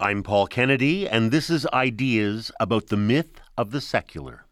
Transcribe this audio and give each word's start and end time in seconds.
I'm 0.00 0.22
Paul 0.22 0.46
Kennedy, 0.46 1.08
and 1.08 1.32
this 1.32 1.50
is 1.50 1.66
Ideas 1.72 2.52
about 2.60 2.86
the 2.86 2.96
Myth 2.96 3.40
of 3.56 3.72
the 3.72 3.80
Secular. 3.80 4.44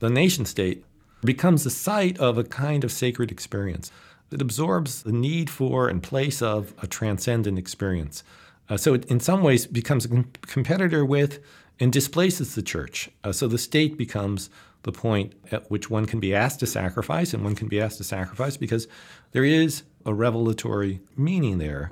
The 0.00 0.10
nation 0.10 0.44
state 0.46 0.84
becomes 1.22 1.62
the 1.62 1.70
site 1.70 2.18
of 2.18 2.36
a 2.36 2.42
kind 2.42 2.82
of 2.82 2.90
sacred 2.90 3.30
experience 3.30 3.92
that 4.30 4.42
absorbs 4.42 5.04
the 5.04 5.12
need 5.12 5.48
for 5.48 5.88
and 5.88 6.02
place 6.02 6.42
of 6.42 6.74
a 6.82 6.88
transcendent 6.88 7.56
experience. 7.56 8.24
Uh, 8.68 8.76
so 8.76 8.94
it, 8.94 9.04
in 9.04 9.20
some 9.20 9.44
ways, 9.44 9.64
becomes 9.64 10.06
a 10.06 10.08
com- 10.08 10.32
competitor 10.42 11.04
with 11.04 11.38
and 11.78 11.92
displaces 11.92 12.56
the 12.56 12.62
church. 12.62 13.10
Uh, 13.22 13.30
so 13.30 13.46
the 13.46 13.58
state 13.58 13.96
becomes 13.96 14.50
the 14.82 14.90
point 14.90 15.34
at 15.52 15.70
which 15.70 15.88
one 15.88 16.04
can 16.04 16.18
be 16.18 16.34
asked 16.34 16.58
to 16.58 16.66
sacrifice, 16.66 17.32
and 17.32 17.44
one 17.44 17.54
can 17.54 17.68
be 17.68 17.80
asked 17.80 17.98
to 17.98 18.04
sacrifice 18.04 18.56
because 18.56 18.88
there 19.30 19.44
is 19.44 19.84
a 20.04 20.12
revelatory 20.12 20.98
meaning 21.16 21.58
there. 21.58 21.90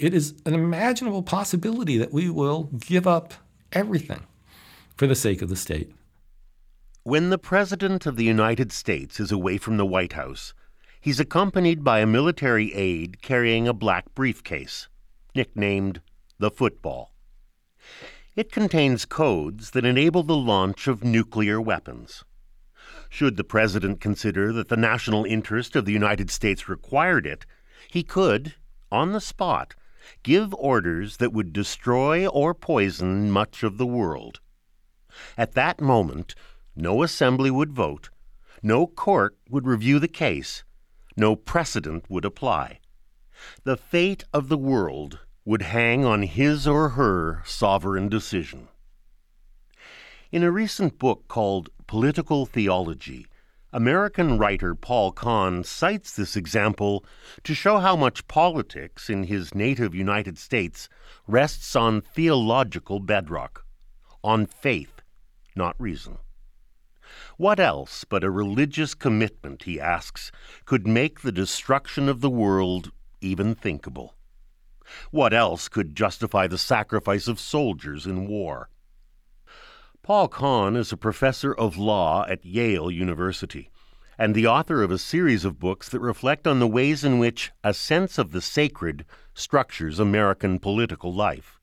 It 0.00 0.14
is 0.14 0.32
an 0.46 0.54
imaginable 0.54 1.22
possibility 1.22 1.98
that 1.98 2.10
we 2.10 2.30
will 2.30 2.70
give 2.78 3.06
up 3.06 3.34
everything 3.70 4.22
for 4.96 5.06
the 5.06 5.14
sake 5.14 5.42
of 5.42 5.50
the 5.50 5.56
state. 5.56 5.92
When 7.02 7.28
the 7.28 7.36
President 7.36 8.06
of 8.06 8.16
the 8.16 8.24
United 8.24 8.72
States 8.72 9.20
is 9.20 9.30
away 9.30 9.58
from 9.58 9.76
the 9.76 9.84
White 9.84 10.14
House, 10.14 10.54
he's 11.02 11.20
accompanied 11.20 11.84
by 11.84 11.98
a 12.00 12.06
military 12.06 12.72
aide 12.72 13.20
carrying 13.20 13.68
a 13.68 13.74
black 13.74 14.14
briefcase, 14.14 14.88
nicknamed 15.34 16.00
the 16.38 16.50
football. 16.50 17.12
It 18.34 18.50
contains 18.50 19.04
codes 19.04 19.72
that 19.72 19.84
enable 19.84 20.22
the 20.22 20.34
launch 20.34 20.88
of 20.88 21.04
nuclear 21.04 21.60
weapons. 21.60 22.24
Should 23.10 23.36
the 23.36 23.44
President 23.44 24.00
consider 24.00 24.50
that 24.54 24.68
the 24.68 24.78
national 24.78 25.26
interest 25.26 25.76
of 25.76 25.84
the 25.84 25.92
United 25.92 26.30
States 26.30 26.70
required 26.70 27.26
it, 27.26 27.44
he 27.90 28.02
could, 28.02 28.54
on 28.90 29.12
the 29.12 29.20
spot, 29.20 29.74
give 30.22 30.54
orders 30.54 31.16
that 31.18 31.32
would 31.32 31.52
destroy 31.52 32.26
or 32.26 32.54
poison 32.54 33.30
much 33.30 33.62
of 33.62 33.78
the 33.78 33.86
world. 33.86 34.40
At 35.36 35.52
that 35.52 35.80
moment, 35.80 36.34
no 36.76 37.02
assembly 37.02 37.50
would 37.50 37.72
vote, 37.72 38.10
no 38.62 38.86
court 38.86 39.36
would 39.48 39.66
review 39.66 39.98
the 39.98 40.08
case, 40.08 40.64
no 41.16 41.34
precedent 41.36 42.04
would 42.08 42.24
apply. 42.24 42.80
The 43.64 43.76
fate 43.76 44.24
of 44.32 44.48
the 44.48 44.58
world 44.58 45.20
would 45.44 45.62
hang 45.62 46.04
on 46.04 46.22
his 46.22 46.66
or 46.66 46.90
her 46.90 47.42
sovereign 47.44 48.08
decision. 48.08 48.68
In 50.30 50.42
a 50.44 50.50
recent 50.50 50.98
book 50.98 51.26
called 51.26 51.70
Political 51.86 52.46
Theology, 52.46 53.26
American 53.72 54.36
writer 54.36 54.74
Paul 54.74 55.12
Kahn 55.12 55.62
cites 55.62 56.16
this 56.16 56.34
example 56.34 57.04
to 57.44 57.54
show 57.54 57.78
how 57.78 57.94
much 57.94 58.26
politics 58.26 59.08
in 59.08 59.24
his 59.24 59.54
native 59.54 59.94
United 59.94 60.38
States 60.38 60.88
rests 61.28 61.76
on 61.76 62.00
theological 62.00 62.98
bedrock, 62.98 63.64
on 64.24 64.46
faith, 64.46 65.02
not 65.54 65.76
reason. 65.78 66.18
What 67.36 67.60
else 67.60 68.04
but 68.04 68.24
a 68.24 68.30
religious 68.30 68.94
commitment, 68.94 69.62
he 69.62 69.80
asks, 69.80 70.32
could 70.64 70.86
make 70.86 71.20
the 71.20 71.32
destruction 71.32 72.08
of 72.08 72.20
the 72.20 72.30
world 72.30 72.90
even 73.20 73.54
thinkable? 73.54 74.14
What 75.12 75.32
else 75.32 75.68
could 75.68 75.94
justify 75.94 76.48
the 76.48 76.58
sacrifice 76.58 77.28
of 77.28 77.38
soldiers 77.38 78.04
in 78.04 78.26
war? 78.26 78.68
Paul 80.02 80.28
Kahn 80.28 80.76
is 80.76 80.92
a 80.92 80.96
professor 80.96 81.52
of 81.52 81.76
law 81.76 82.24
at 82.26 82.44
Yale 82.44 82.90
University 82.90 83.70
and 84.18 84.34
the 84.34 84.46
author 84.46 84.82
of 84.82 84.90
a 84.90 84.98
series 84.98 85.44
of 85.44 85.58
books 85.58 85.88
that 85.90 86.00
reflect 86.00 86.46
on 86.46 86.58
the 86.58 86.66
ways 86.66 87.04
in 87.04 87.18
which 87.18 87.52
a 87.62 87.74
sense 87.74 88.18
of 88.18 88.32
the 88.32 88.40
sacred 88.40 89.04
structures 89.34 89.98
American 89.98 90.58
political 90.58 91.12
life. 91.12 91.60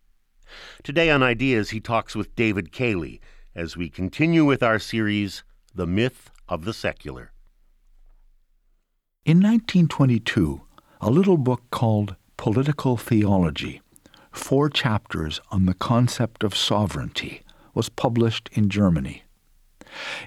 Today 0.84 1.10
on 1.10 1.24
Ideas, 1.24 1.72
he 1.72 1.80
talks 1.80 2.16
with 2.16 2.36
David 2.36 2.72
Cayley 2.72 3.20
as 3.56 3.76
we 3.76 3.90
continue 3.90 4.46
with 4.46 4.62
our 4.62 4.80
series, 4.80 5.44
The 5.74 5.88
Myth 5.88 6.30
of 6.48 6.64
the 6.64 6.74
Secular. 6.74 7.32
In 9.26 9.38
1922, 9.38 10.62
a 11.02 11.10
little 11.10 11.38
book 11.38 11.64
called 11.72 12.16
Political 12.38 12.98
Theology, 12.98 13.82
four 14.32 14.70
chapters 14.70 15.42
on 15.52 15.66
the 15.66 15.74
concept 15.74 16.44
of 16.44 16.56
sovereignty, 16.56 17.42
was 17.78 17.90
published 17.90 18.50
in 18.54 18.70
Germany. 18.70 19.22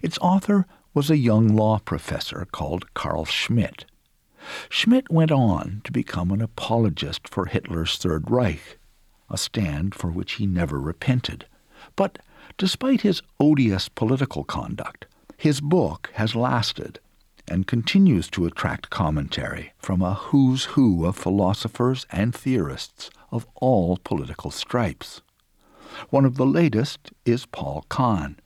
Its 0.03 0.19
author 0.19 0.67
was 0.95 1.11
a 1.11 1.17
young 1.17 1.49
law 1.49 1.81
professor 1.81 2.47
called 2.53 2.95
Carl 2.95 3.25
Schmitt. 3.25 3.87
Schmitt 4.69 5.11
went 5.11 5.33
on 5.33 5.81
to 5.83 5.91
become 5.91 6.31
an 6.31 6.41
apologist 6.41 7.29
for 7.29 7.47
Hitler's 7.47 7.97
Third 7.97 8.31
Reich, 8.31 8.79
a 9.29 9.37
stand 9.37 9.97
for 9.97 10.13
which 10.13 10.35
he 10.35 10.47
never 10.47 10.79
repented. 10.79 11.47
But 11.97 12.21
despite 12.57 13.01
his 13.01 13.21
odious 13.41 13.89
political 13.89 14.45
conduct, 14.45 15.07
his 15.37 15.61
book 15.61 16.11
has 16.15 16.37
lasted 16.37 17.01
and 17.49 17.67
continues 17.67 18.31
to 18.31 18.47
attract 18.47 18.91
commentary 18.91 19.73
from 19.77 20.03
a 20.03 20.15
who's 20.15 20.67
who 20.77 21.05
of 21.05 21.17
philosophers 21.17 22.07
and 22.13 22.33
theorists 22.33 23.11
of 23.33 23.45
all 23.57 23.97
political 23.97 24.53
stripes. 24.53 25.21
One 26.11 26.25
of 26.25 26.37
the 26.37 26.47
latest 26.47 27.13
is 27.25 27.47
Paul 27.47 27.85
Kahn. 27.89 28.39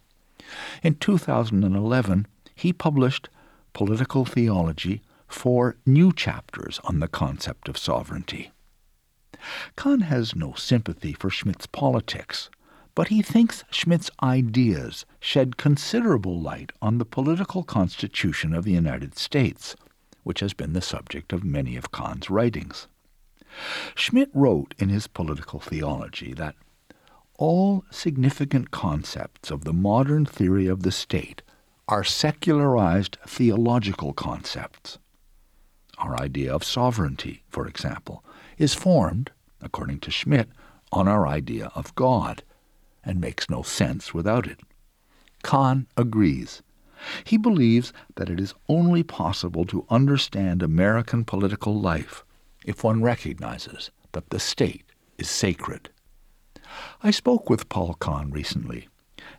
In 0.82 0.94
2011, 0.94 2.26
he 2.54 2.72
published 2.72 3.28
Political 3.72 4.24
Theology, 4.24 5.02
four 5.26 5.76
new 5.84 6.12
chapters 6.12 6.80
on 6.84 7.00
the 7.00 7.08
concept 7.08 7.68
of 7.68 7.78
sovereignty. 7.78 8.52
Kahn 9.76 10.02
has 10.02 10.36
no 10.36 10.54
sympathy 10.54 11.12
for 11.12 11.28
Schmitt's 11.28 11.66
politics, 11.66 12.50
but 12.94 13.08
he 13.08 13.22
thinks 13.22 13.64
Schmitt's 13.70 14.10
ideas 14.22 15.04
shed 15.18 15.56
considerable 15.56 16.40
light 16.40 16.70
on 16.80 16.98
the 16.98 17.04
political 17.04 17.64
constitution 17.64 18.54
of 18.54 18.64
the 18.64 18.72
United 18.72 19.18
States, 19.18 19.74
which 20.22 20.40
has 20.40 20.54
been 20.54 20.72
the 20.72 20.80
subject 20.80 21.32
of 21.32 21.42
many 21.44 21.76
of 21.76 21.90
Kahn's 21.90 22.30
writings. 22.30 22.86
Schmitt 23.94 24.30
wrote 24.32 24.74
in 24.78 24.88
his 24.88 25.06
political 25.06 25.60
theology 25.60 26.32
that 26.34 26.54
all 27.36 27.84
significant 27.90 28.70
concepts 28.70 29.50
of 29.50 29.64
the 29.64 29.72
modern 29.72 30.24
theory 30.24 30.66
of 30.66 30.82
the 30.82 30.92
state 30.92 31.42
are 31.88 32.04
secularized 32.04 33.18
theological 33.26 34.12
concepts. 34.12 34.98
Our 35.98 36.20
idea 36.20 36.52
of 36.52 36.64
sovereignty, 36.64 37.42
for 37.48 37.66
example, 37.66 38.24
is 38.56 38.74
formed, 38.74 39.30
according 39.60 40.00
to 40.00 40.10
Schmitt, 40.10 40.48
on 40.92 41.08
our 41.08 41.26
idea 41.26 41.70
of 41.74 41.94
God 41.94 42.42
and 43.04 43.20
makes 43.20 43.50
no 43.50 43.62
sense 43.62 44.14
without 44.14 44.46
it. 44.46 44.60
Kahn 45.42 45.86
agrees. 45.96 46.62
He 47.24 47.36
believes 47.36 47.92
that 48.14 48.30
it 48.30 48.40
is 48.40 48.54
only 48.68 49.02
possible 49.02 49.64
to 49.66 49.86
understand 49.90 50.62
American 50.62 51.24
political 51.24 51.78
life 51.78 52.24
if 52.64 52.82
one 52.82 53.02
recognizes 53.02 53.90
that 54.12 54.30
the 54.30 54.40
state 54.40 54.84
is 55.18 55.28
sacred. 55.28 55.90
I 57.02 57.10
spoke 57.10 57.48
with 57.48 57.68
Paul 57.68 57.94
Kahn 57.94 58.30
recently 58.30 58.88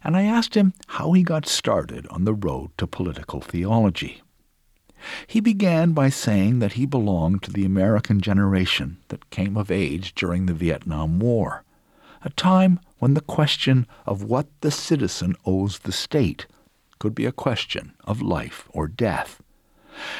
and 0.05 0.15
I 0.15 0.21
asked 0.21 0.55
him 0.55 0.73
how 0.87 1.13
he 1.13 1.23
got 1.23 1.47
started 1.47 2.05
on 2.07 2.25
the 2.25 2.33
road 2.33 2.69
to 2.77 2.85
political 2.85 3.41
theology. 3.41 4.21
He 5.25 5.39
began 5.39 5.93
by 5.93 6.09
saying 6.09 6.59
that 6.59 6.73
he 6.73 6.85
belonged 6.85 7.41
to 7.43 7.51
the 7.51 7.65
American 7.65 8.21
generation 8.21 8.97
that 9.07 9.31
came 9.31 9.57
of 9.57 9.71
age 9.71 10.13
during 10.13 10.45
the 10.45 10.53
Vietnam 10.53 11.19
War, 11.19 11.63
a 12.23 12.29
time 12.29 12.79
when 12.99 13.15
the 13.15 13.21
question 13.21 13.87
of 14.05 14.23
what 14.23 14.47
the 14.61 14.71
citizen 14.71 15.35
owes 15.43 15.79
the 15.79 15.91
state 15.91 16.45
could 16.99 17.15
be 17.15 17.25
a 17.25 17.31
question 17.31 17.93
of 18.03 18.21
life 18.21 18.69
or 18.69 18.87
death. 18.87 19.41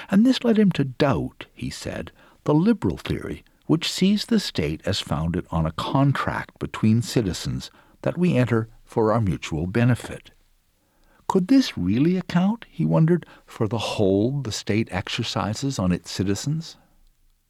And 0.09 0.25
this 0.25 0.43
led 0.43 0.57
him 0.57 0.71
to 0.73 0.83
doubt, 0.83 1.45
he 1.53 1.69
said, 1.69 2.11
the 2.43 2.55
liberal 2.55 2.97
theory 2.97 3.43
which 3.65 3.91
sees 3.91 4.25
the 4.25 4.39
state 4.39 4.81
as 4.85 4.99
founded 4.99 5.45
on 5.51 5.65
a 5.65 5.71
contract 5.71 6.57
between 6.59 7.01
citizens 7.01 7.71
that 8.01 8.17
we 8.17 8.35
enter 8.35 8.69
for 8.83 9.12
our 9.12 9.21
mutual 9.21 9.67
benefit. 9.67 10.31
Could 11.27 11.47
this 11.47 11.77
really 11.77 12.17
account, 12.17 12.65
he 12.69 12.85
wondered, 12.85 13.25
for 13.45 13.67
the 13.67 13.77
hold 13.77 14.44
the 14.44 14.51
state 14.51 14.88
exercises 14.91 15.79
on 15.79 15.91
its 15.91 16.12
citizens? 16.12 16.77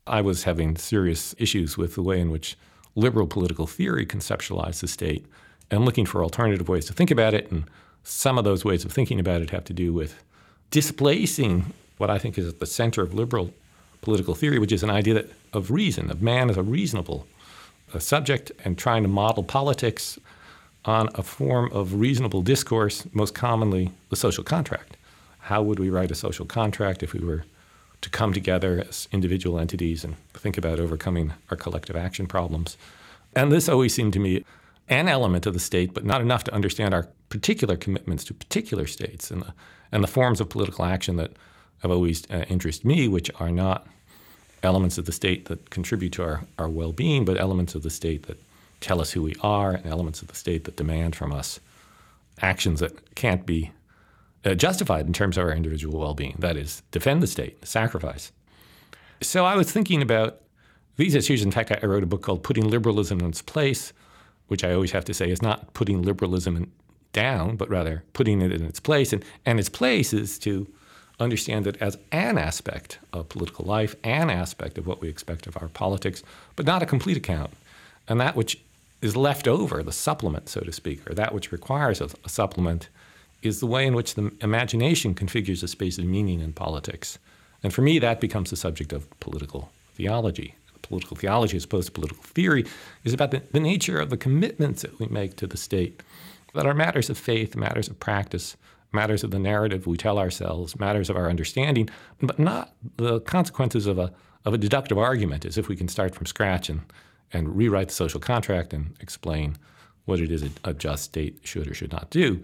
I 0.07 0.21
was 0.21 0.43
having 0.43 0.77
serious 0.77 1.35
issues 1.37 1.77
with 1.77 1.95
the 1.95 2.03
way 2.03 2.19
in 2.19 2.31
which 2.31 2.57
liberal 2.95 3.27
political 3.27 3.67
theory 3.67 4.05
conceptualized 4.05 4.79
the 4.79 4.87
state 4.87 5.25
and 5.69 5.83
looking 5.83 6.05
for 6.05 6.23
alternative 6.23 6.69
ways 6.69 6.85
to 6.85 6.93
think 6.93 7.11
about 7.11 7.33
it. 7.33 7.51
And 7.51 7.65
some 8.03 8.37
of 8.37 8.43
those 8.43 8.63
ways 8.63 8.85
of 8.85 8.91
thinking 8.91 9.19
about 9.19 9.41
it 9.41 9.49
have 9.49 9.65
to 9.65 9.73
do 9.73 9.91
with 9.91 10.23
displacing 10.71 11.73
what 11.97 12.09
I 12.09 12.17
think 12.17 12.37
is 12.37 12.47
at 12.47 12.59
the 12.59 12.65
center 12.65 13.01
of 13.01 13.13
liberal 13.13 13.51
political 14.05 14.35
theory, 14.35 14.59
which 14.59 14.71
is 14.71 14.83
an 14.83 14.89
idea 14.89 15.15
that, 15.15 15.29
of 15.51 15.71
reason, 15.71 16.09
of 16.09 16.21
man 16.21 16.49
as 16.49 16.57
a 16.57 16.63
reasonable 16.63 17.27
a 17.93 17.99
subject, 18.01 18.51
and 18.63 18.77
trying 18.77 19.03
to 19.03 19.09
model 19.09 19.43
politics 19.43 20.19
on 20.83 21.09
a 21.15 21.23
form 21.23 21.71
of 21.71 21.95
reasonable 21.95 22.41
discourse, 22.41 23.07
most 23.13 23.33
commonly 23.33 23.91
the 24.09 24.15
social 24.15 24.43
contract. 24.43 24.97
How 25.39 25.61
would 25.63 25.79
we 25.79 25.89
write 25.89 26.11
a 26.11 26.15
social 26.15 26.45
contract 26.45 27.03
if 27.03 27.13
we 27.13 27.25
were 27.25 27.45
to 28.01 28.09
come 28.09 28.33
together 28.33 28.83
as 28.87 29.07
individual 29.11 29.59
entities 29.59 30.03
and 30.03 30.15
think 30.33 30.57
about 30.57 30.79
overcoming 30.79 31.33
our 31.49 31.57
collective 31.57 31.95
action 31.95 32.27
problems? 32.27 32.77
And 33.35 33.51
this 33.51 33.69
always 33.69 33.93
seemed 33.93 34.13
to 34.13 34.19
me 34.19 34.43
an 34.89 35.07
element 35.07 35.45
of 35.45 35.53
the 35.53 35.59
state, 35.59 35.93
but 35.93 36.05
not 36.05 36.21
enough 36.21 36.43
to 36.45 36.53
understand 36.53 36.93
our 36.93 37.07
particular 37.29 37.75
commitments 37.75 38.23
to 38.25 38.33
particular 38.33 38.85
states 38.85 39.31
and 39.31 39.41
the, 39.41 39.53
and 39.91 40.03
the 40.03 40.07
forms 40.07 40.39
of 40.39 40.49
political 40.49 40.85
action 40.85 41.15
that 41.15 41.31
have 41.79 41.91
always 41.91 42.29
uh, 42.29 42.45
interested 42.49 42.85
me, 42.85 43.07
which 43.07 43.31
are 43.39 43.51
not 43.51 43.87
elements 44.65 44.97
of 44.97 45.05
the 45.05 45.11
state 45.11 45.45
that 45.45 45.69
contribute 45.69 46.11
to 46.13 46.23
our, 46.23 46.41
our 46.59 46.69
well 46.69 46.91
being, 46.91 47.25
but 47.25 47.39
elements 47.39 47.75
of 47.75 47.83
the 47.83 47.89
state 47.89 48.27
that 48.27 48.41
tell 48.81 48.99
us 48.99 49.11
who 49.11 49.23
we 49.23 49.35
are, 49.41 49.71
and 49.71 49.85
elements 49.85 50.21
of 50.21 50.27
the 50.27 50.35
state 50.35 50.65
that 50.65 50.75
demand 50.75 51.15
from 51.15 51.31
us 51.31 51.59
actions 52.41 52.81
that 52.81 53.15
can't 53.15 53.45
be 53.45 53.71
uh, 54.43 54.53
justified 54.53 55.07
in 55.07 55.13
terms 55.13 55.37
of 55.37 55.45
our 55.45 55.53
individual 55.53 55.99
well 55.99 56.13
being. 56.13 56.35
That 56.39 56.57
is, 56.57 56.83
defend 56.91 57.23
the 57.23 57.27
state, 57.27 57.65
sacrifice. 57.65 58.31
So 59.21 59.45
I 59.45 59.55
was 59.55 59.71
thinking 59.71 60.01
about 60.01 60.41
these 60.97 61.15
issues. 61.15 61.41
In 61.41 61.51
fact, 61.51 61.71
I 61.71 61.85
wrote 61.85 62.03
a 62.03 62.07
book 62.07 62.21
called 62.21 62.43
Putting 62.43 62.69
Liberalism 62.69 63.19
in 63.19 63.27
Its 63.27 63.41
Place, 63.41 63.93
which 64.47 64.63
I 64.63 64.73
always 64.73 64.91
have 64.91 65.05
to 65.05 65.13
say 65.13 65.29
is 65.29 65.41
not 65.41 65.73
putting 65.73 66.01
liberalism 66.01 66.71
down, 67.13 67.55
but 67.55 67.69
rather 67.69 68.03
putting 68.13 68.41
it 68.41 68.51
in 68.51 68.63
its 68.65 68.79
place. 68.79 69.13
And, 69.13 69.23
and 69.45 69.59
its 69.59 69.69
place 69.69 70.13
is 70.13 70.37
to 70.39 70.67
understand 71.19 71.67
it 71.67 71.77
as 71.81 71.97
an 72.11 72.37
aspect 72.37 72.99
of 73.13 73.29
political 73.29 73.65
life, 73.65 73.95
an 74.03 74.29
aspect 74.29 74.77
of 74.77 74.85
what 74.85 75.01
we 75.01 75.07
expect 75.07 75.47
of 75.47 75.57
our 75.61 75.67
politics, 75.69 76.23
but 76.55 76.65
not 76.65 76.83
a 76.83 76.85
complete 76.85 77.17
account. 77.17 77.51
And 78.07 78.19
that 78.19 78.35
which 78.35 78.59
is 79.01 79.15
left 79.15 79.47
over, 79.47 79.83
the 79.83 79.91
supplement, 79.91 80.49
so 80.49 80.61
to 80.61 80.71
speak, 80.71 81.09
or 81.09 81.13
that 81.13 81.33
which 81.33 81.51
requires 81.51 82.01
a, 82.01 82.09
a 82.23 82.29
supplement, 82.29 82.89
is 83.41 83.59
the 83.59 83.67
way 83.67 83.85
in 83.85 83.93
which 83.93 84.15
the 84.15 84.31
imagination 84.41 85.13
configures 85.13 85.63
a 85.63 85.67
space 85.67 85.97
of 85.97 86.05
meaning 86.05 86.39
in 86.39 86.53
politics. 86.53 87.19
And 87.63 87.73
for 87.73 87.81
me, 87.81 87.99
that 87.99 88.19
becomes 88.19 88.49
the 88.49 88.55
subject 88.55 88.93
of 88.93 89.07
political 89.19 89.71
theology. 89.93 90.55
Political 90.81 91.17
theology, 91.17 91.57
as 91.57 91.63
opposed 91.63 91.87
to 91.87 91.91
political 91.91 92.23
theory, 92.23 92.65
is 93.03 93.13
about 93.13 93.31
the, 93.31 93.41
the 93.51 93.59
nature 93.59 93.99
of 93.99 94.09
the 94.09 94.17
commitments 94.17 94.81
that 94.81 94.99
we 94.99 95.07
make 95.07 95.35
to 95.37 95.47
the 95.47 95.57
state 95.57 96.01
that 96.53 96.65
are 96.65 96.73
matters 96.73 97.09
of 97.09 97.17
faith, 97.17 97.55
matters 97.55 97.87
of 97.87 97.99
practice, 97.99 98.55
matters 98.95 99.23
of 99.23 99.31
the 99.31 99.39
narrative 99.39 99.85
we 99.85 99.97
tell 99.97 100.17
ourselves, 100.17 100.79
matters 100.79 101.09
of 101.09 101.15
our 101.15 101.29
understanding, 101.29 101.89
but 102.21 102.39
not 102.39 102.73
the 102.97 103.19
consequences 103.21 103.85
of 103.85 103.99
a, 103.99 104.11
of 104.45 104.53
a 104.53 104.57
deductive 104.57 104.97
argument, 104.97 105.45
as 105.45 105.57
if 105.57 105.67
we 105.67 105.75
can 105.75 105.87
start 105.87 106.15
from 106.15 106.25
scratch 106.25 106.69
and, 106.69 106.81
and 107.31 107.55
rewrite 107.55 107.89
the 107.89 107.93
social 107.93 108.19
contract 108.19 108.73
and 108.73 108.95
explain 108.99 109.57
what 110.05 110.19
it 110.19 110.31
is 110.31 110.43
a, 110.43 110.49
a 110.63 110.73
just 110.73 111.03
state 111.03 111.39
should 111.43 111.67
or 111.67 111.73
should 111.73 111.91
not 111.91 112.09
do. 112.09 112.43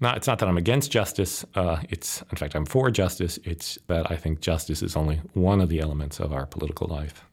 Not, 0.00 0.16
it's 0.16 0.26
not 0.26 0.38
that 0.38 0.48
I'm 0.48 0.56
against 0.56 0.90
justice. 0.90 1.44
Uh, 1.54 1.78
it's, 1.88 2.22
in 2.30 2.36
fact, 2.36 2.56
I'm 2.56 2.66
for 2.66 2.90
justice. 2.90 3.38
It's 3.44 3.78
that 3.86 4.10
I 4.10 4.16
think 4.16 4.40
justice 4.40 4.82
is 4.82 4.96
only 4.96 5.20
one 5.34 5.60
of 5.60 5.68
the 5.68 5.80
elements 5.80 6.20
of 6.20 6.32
our 6.32 6.46
political 6.46 6.88
life. 6.88 7.24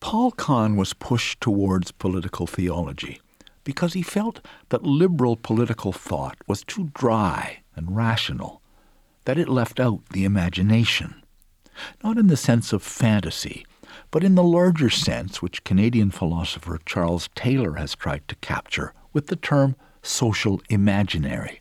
Paul 0.00 0.32
Kahn 0.32 0.76
was 0.76 0.94
pushed 0.94 1.40
towards 1.40 1.92
political 1.92 2.46
theology 2.46 3.20
because 3.64 3.92
he 3.92 4.02
felt 4.02 4.44
that 4.70 4.82
liberal 4.82 5.36
political 5.36 5.92
thought 5.92 6.36
was 6.46 6.64
too 6.64 6.90
dry 6.94 7.62
and 7.76 7.96
rational, 7.96 8.60
that 9.24 9.38
it 9.38 9.48
left 9.48 9.78
out 9.78 10.00
the 10.10 10.24
imagination. 10.24 11.22
Not 12.02 12.18
in 12.18 12.26
the 12.26 12.36
sense 12.36 12.72
of 12.72 12.82
fantasy, 12.82 13.64
but 14.10 14.24
in 14.24 14.34
the 14.34 14.42
larger 14.42 14.90
sense 14.90 15.40
which 15.40 15.64
Canadian 15.64 16.10
philosopher 16.10 16.78
Charles 16.84 17.28
Taylor 17.34 17.74
has 17.74 17.94
tried 17.94 18.26
to 18.28 18.36
capture 18.36 18.92
with 19.12 19.28
the 19.28 19.36
term 19.36 19.76
social 20.02 20.60
imaginary. 20.68 21.60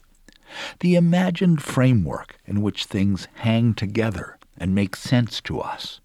The 0.80 0.96
imagined 0.96 1.62
framework 1.62 2.38
in 2.46 2.62
which 2.62 2.86
things 2.86 3.28
hang 3.36 3.74
together 3.74 4.38
and 4.58 4.76
make 4.76 4.96
sense 4.96 5.40
to 5.42 5.60
us. 5.60 6.02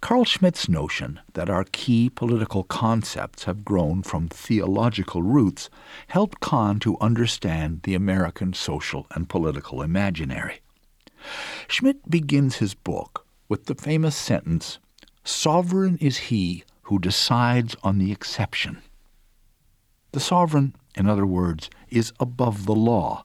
Carl 0.00 0.24
Schmitt's 0.24 0.68
notion 0.68 1.20
that 1.34 1.50
our 1.50 1.64
key 1.64 2.08
political 2.08 2.64
concepts 2.64 3.44
have 3.44 3.64
grown 3.64 4.02
from 4.02 4.28
theological 4.28 5.22
roots 5.22 5.68
helped 6.08 6.40
Kahn 6.40 6.78
to 6.80 6.98
understand 7.00 7.82
the 7.82 7.94
American 7.94 8.52
social 8.52 9.06
and 9.10 9.28
political 9.28 9.82
imaginary. 9.82 10.60
Schmitt 11.66 12.08
begins 12.10 12.56
his 12.56 12.74
book 12.74 13.26
with 13.48 13.66
the 13.66 13.74
famous 13.74 14.16
sentence 14.16 14.78
Sovereign 15.24 15.98
is 16.00 16.16
he 16.16 16.64
who 16.82 16.98
decides 16.98 17.76
on 17.82 17.98
the 17.98 18.10
exception. 18.10 18.80
The 20.12 20.20
sovereign, 20.20 20.74
in 20.94 21.06
other 21.06 21.26
words, 21.26 21.68
is 21.90 22.12
above 22.18 22.64
the 22.64 22.74
law 22.74 23.24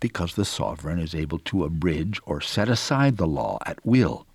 because 0.00 0.34
the 0.34 0.44
sovereign 0.44 0.98
is 0.98 1.14
able 1.14 1.38
to 1.38 1.64
abridge 1.64 2.20
or 2.26 2.40
set 2.40 2.68
aside 2.68 3.16
the 3.16 3.26
law 3.26 3.58
at 3.66 3.84
will 3.86 4.26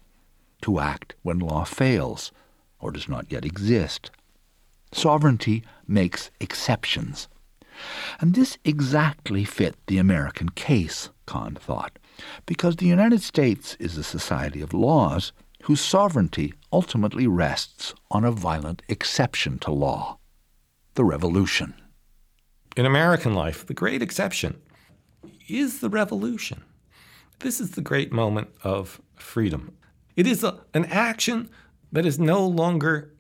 to 0.61 0.79
act 0.79 1.15
when 1.21 1.39
law 1.39 1.63
fails 1.63 2.31
or 2.79 2.91
does 2.91 3.07
not 3.07 3.31
yet 3.31 3.45
exist. 3.45 4.11
Sovereignty 4.91 5.63
makes 5.88 6.31
exceptions. 6.39 7.27
And 8.19 8.33
this 8.33 8.57
exactly 8.65 9.44
fit 9.45 9.75
the 9.88 9.97
American 9.97 10.50
case, 10.50 11.09
Kahn 11.25 11.56
thought, 11.56 11.97
because 12.45 12.75
the 12.75 12.88
United 12.88 13.21
States 13.21 13.77
is 13.79 13.97
a 13.97 14.03
society 14.03 14.61
of 14.61 14.73
laws 14.73 15.31
whose 15.63 15.81
sovereignty 15.81 16.53
ultimately 16.71 17.27
rests 17.27 17.94
on 18.11 18.25
a 18.25 18.31
violent 18.31 18.81
exception 18.88 19.59
to 19.59 19.71
law 19.71 20.17
the 20.95 21.03
revolution. 21.03 21.73
In 22.75 22.85
American 22.85 23.33
life, 23.33 23.65
the 23.65 23.73
great 23.73 24.01
exception 24.01 24.61
is 25.47 25.79
the 25.79 25.89
revolution. 25.89 26.63
This 27.39 27.59
is 27.59 27.71
the 27.71 27.81
great 27.81 28.11
moment 28.11 28.50
of 28.63 29.01
freedom. 29.15 29.77
It 30.19 30.27
is 30.27 30.44
a, 30.44 30.60
an 30.74 30.83
action 30.88 31.50
that 31.94 32.06
is 32.06 32.19
no 32.19 32.45
longer, 32.45 33.13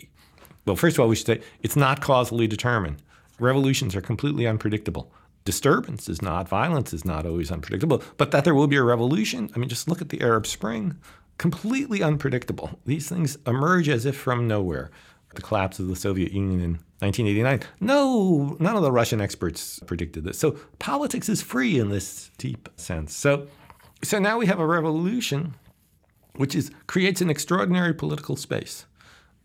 well, 0.65 0.75
first 0.75 0.97
of 0.97 0.99
all, 0.99 1.07
we 1.07 1.15
should 1.15 1.27
say 1.27 1.41
it's 1.61 1.77
not 1.77 2.01
causally 2.01 2.45
determined. 2.45 3.01
Revolutions 3.39 3.95
are 3.95 4.01
completely 4.01 4.45
unpredictable. 4.45 5.09
Disturbance 5.45 6.09
is 6.09 6.21
not, 6.21 6.49
violence 6.49 6.91
is 6.91 7.05
not 7.05 7.25
always 7.25 7.51
unpredictable, 7.51 8.03
but 8.17 8.31
that 8.31 8.43
there 8.43 8.53
will 8.53 8.67
be 8.67 8.75
a 8.75 8.83
revolution, 8.83 9.49
I 9.55 9.59
mean, 9.59 9.69
just 9.69 9.87
look 9.87 10.01
at 10.01 10.09
the 10.09 10.19
Arab 10.19 10.45
Spring, 10.45 10.97
completely 11.37 12.03
unpredictable. 12.03 12.77
These 12.85 13.07
things 13.07 13.37
emerge 13.47 13.87
as 13.87 14.05
if 14.05 14.17
from 14.17 14.45
nowhere. 14.45 14.91
The 15.35 15.41
collapse 15.41 15.79
of 15.79 15.87
the 15.87 15.95
Soviet 15.95 16.33
Union 16.33 16.59
in 16.59 16.71
1989. 16.99 17.61
No, 17.79 18.57
none 18.59 18.75
of 18.75 18.81
the 18.81 18.91
Russian 18.91 19.21
experts 19.21 19.79
predicted 19.85 20.25
this. 20.25 20.37
So 20.37 20.57
politics 20.79 21.29
is 21.29 21.41
free 21.41 21.79
in 21.79 21.91
this 21.91 22.29
deep 22.37 22.67
sense. 22.75 23.15
So, 23.15 23.47
so 24.03 24.19
now 24.19 24.37
we 24.37 24.47
have 24.47 24.59
a 24.59 24.67
revolution 24.67 25.55
which 26.35 26.55
is 26.55 26.71
creates 26.87 27.21
an 27.21 27.29
extraordinary 27.29 27.93
political 27.93 28.35
space. 28.35 28.85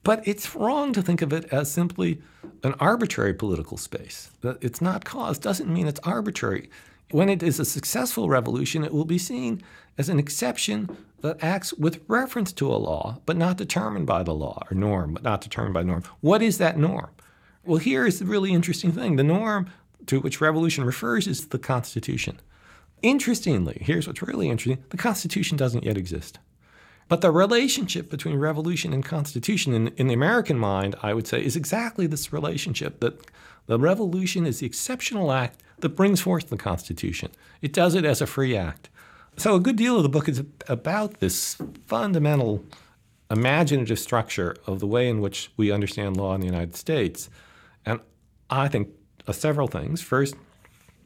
But 0.03 0.27
it's 0.29 0.55
wrong 0.55 0.93
to 0.93 1.03
think 1.03 1.23
of 1.23 1.33
it 1.33 1.47
as 1.53 1.71
simply 1.71 2.21
an 2.63 2.75
arbitrary 2.79 3.33
political 3.33 3.79
space. 3.79 4.31
It's 4.43 4.83
not 4.83 5.05
caused 5.05 5.43
doesn't 5.43 5.73
mean 5.73 5.87
it's 5.87 6.01
arbitrary. 6.01 6.69
When 7.11 7.29
it 7.29 7.43
is 7.43 7.59
a 7.59 7.65
successful 7.65 8.29
revolution, 8.29 8.85
it 8.85 8.93
will 8.93 9.05
be 9.05 9.19
seen 9.19 9.63
as 9.97 10.09
an 10.09 10.19
exception 10.19 10.95
that 11.23 11.43
acts 11.43 11.73
with 11.75 12.03
reference 12.09 12.53
to 12.53 12.67
a 12.67 12.77
law, 12.77 13.21
but 13.25 13.37
not 13.37 13.57
determined 13.57 14.07
by 14.07 14.23
the 14.23 14.35
law, 14.35 14.63
or 14.71 14.75
norm, 14.75 15.15
but 15.15 15.23
not 15.23 15.41
determined 15.41 15.75
by 15.75 15.83
norm. 15.83 16.03
What 16.21 16.43
is 16.43 16.59
that 16.59 16.77
norm? 16.77 17.11
Well, 17.65 17.79
here 17.79 18.07
is 18.07 18.19
the 18.19 18.27
really 18.27 18.53
interesting 18.53 18.93
thing. 18.93 19.17
The 19.17 19.25
norm 19.25 19.71
to 20.07 20.21
which 20.21 20.41
revolution 20.41 20.85
refers 20.85 21.27
is 21.27 21.49
the 21.49 21.59
Constitution. 21.59 22.41
Interestingly, 23.01 23.79
here's 23.81 24.07
what's 24.07 24.23
really 24.23 24.51
interesting 24.51 24.85
the 24.91 24.97
Constitution 24.97 25.57
doesn't 25.57 25.85
yet 25.85 25.97
exist. 25.97 26.39
But 27.09 27.21
the 27.21 27.31
relationship 27.31 28.11
between 28.11 28.37
revolution 28.37 28.93
and 28.93 29.05
constitution 29.05 29.75
in, 29.75 29.89
in, 29.97 30.07
the 30.07 30.15
American 30.15 30.59
mind, 30.59 30.97
I 31.03 31.13
would 31.13 31.27
say, 31.27 31.45
is 31.45 31.55
exactly 31.55 32.07
this 32.07 32.33
relationship 32.33 33.01
that 33.01 33.21
the 33.67 33.79
revolution 33.79 34.47
is 34.47 34.61
the 34.61 34.67
exceptional 34.67 35.31
act 35.31 35.63
that 35.81 35.91
brings 35.91 36.21
forth 36.21 36.49
the 36.49 36.57
Constitution. 36.57 37.31
It 37.61 37.73
does 37.73 37.95
it 37.95 38.05
as 38.05 38.21
a 38.21 38.27
free 38.27 38.57
act. 38.57 38.89
So 39.37 39.55
a 39.55 39.61
good 39.61 39.77
deal 39.77 39.97
of 39.97 40.03
the 40.03 40.09
book 40.09 40.29
is 40.29 40.43
about 40.69 41.21
this 41.21 41.57
fundamental 41.87 42.65
imaginative 43.31 43.99
structure 43.99 44.57
of 44.67 44.81
the 44.81 44.87
way 44.87 45.09
in 45.09 45.21
which 45.21 45.51
we 45.57 45.73
understand 45.73 46.17
law 46.17 46.35
in 46.35 46.41
the 46.41 46.47
United 46.47 46.77
States. 46.77 47.29
And 47.85 48.01
I 48.49 48.69
think 48.69 48.89
uh, 49.27 49.33
several 49.33 49.67
things. 49.67 50.01
First, 50.01 50.37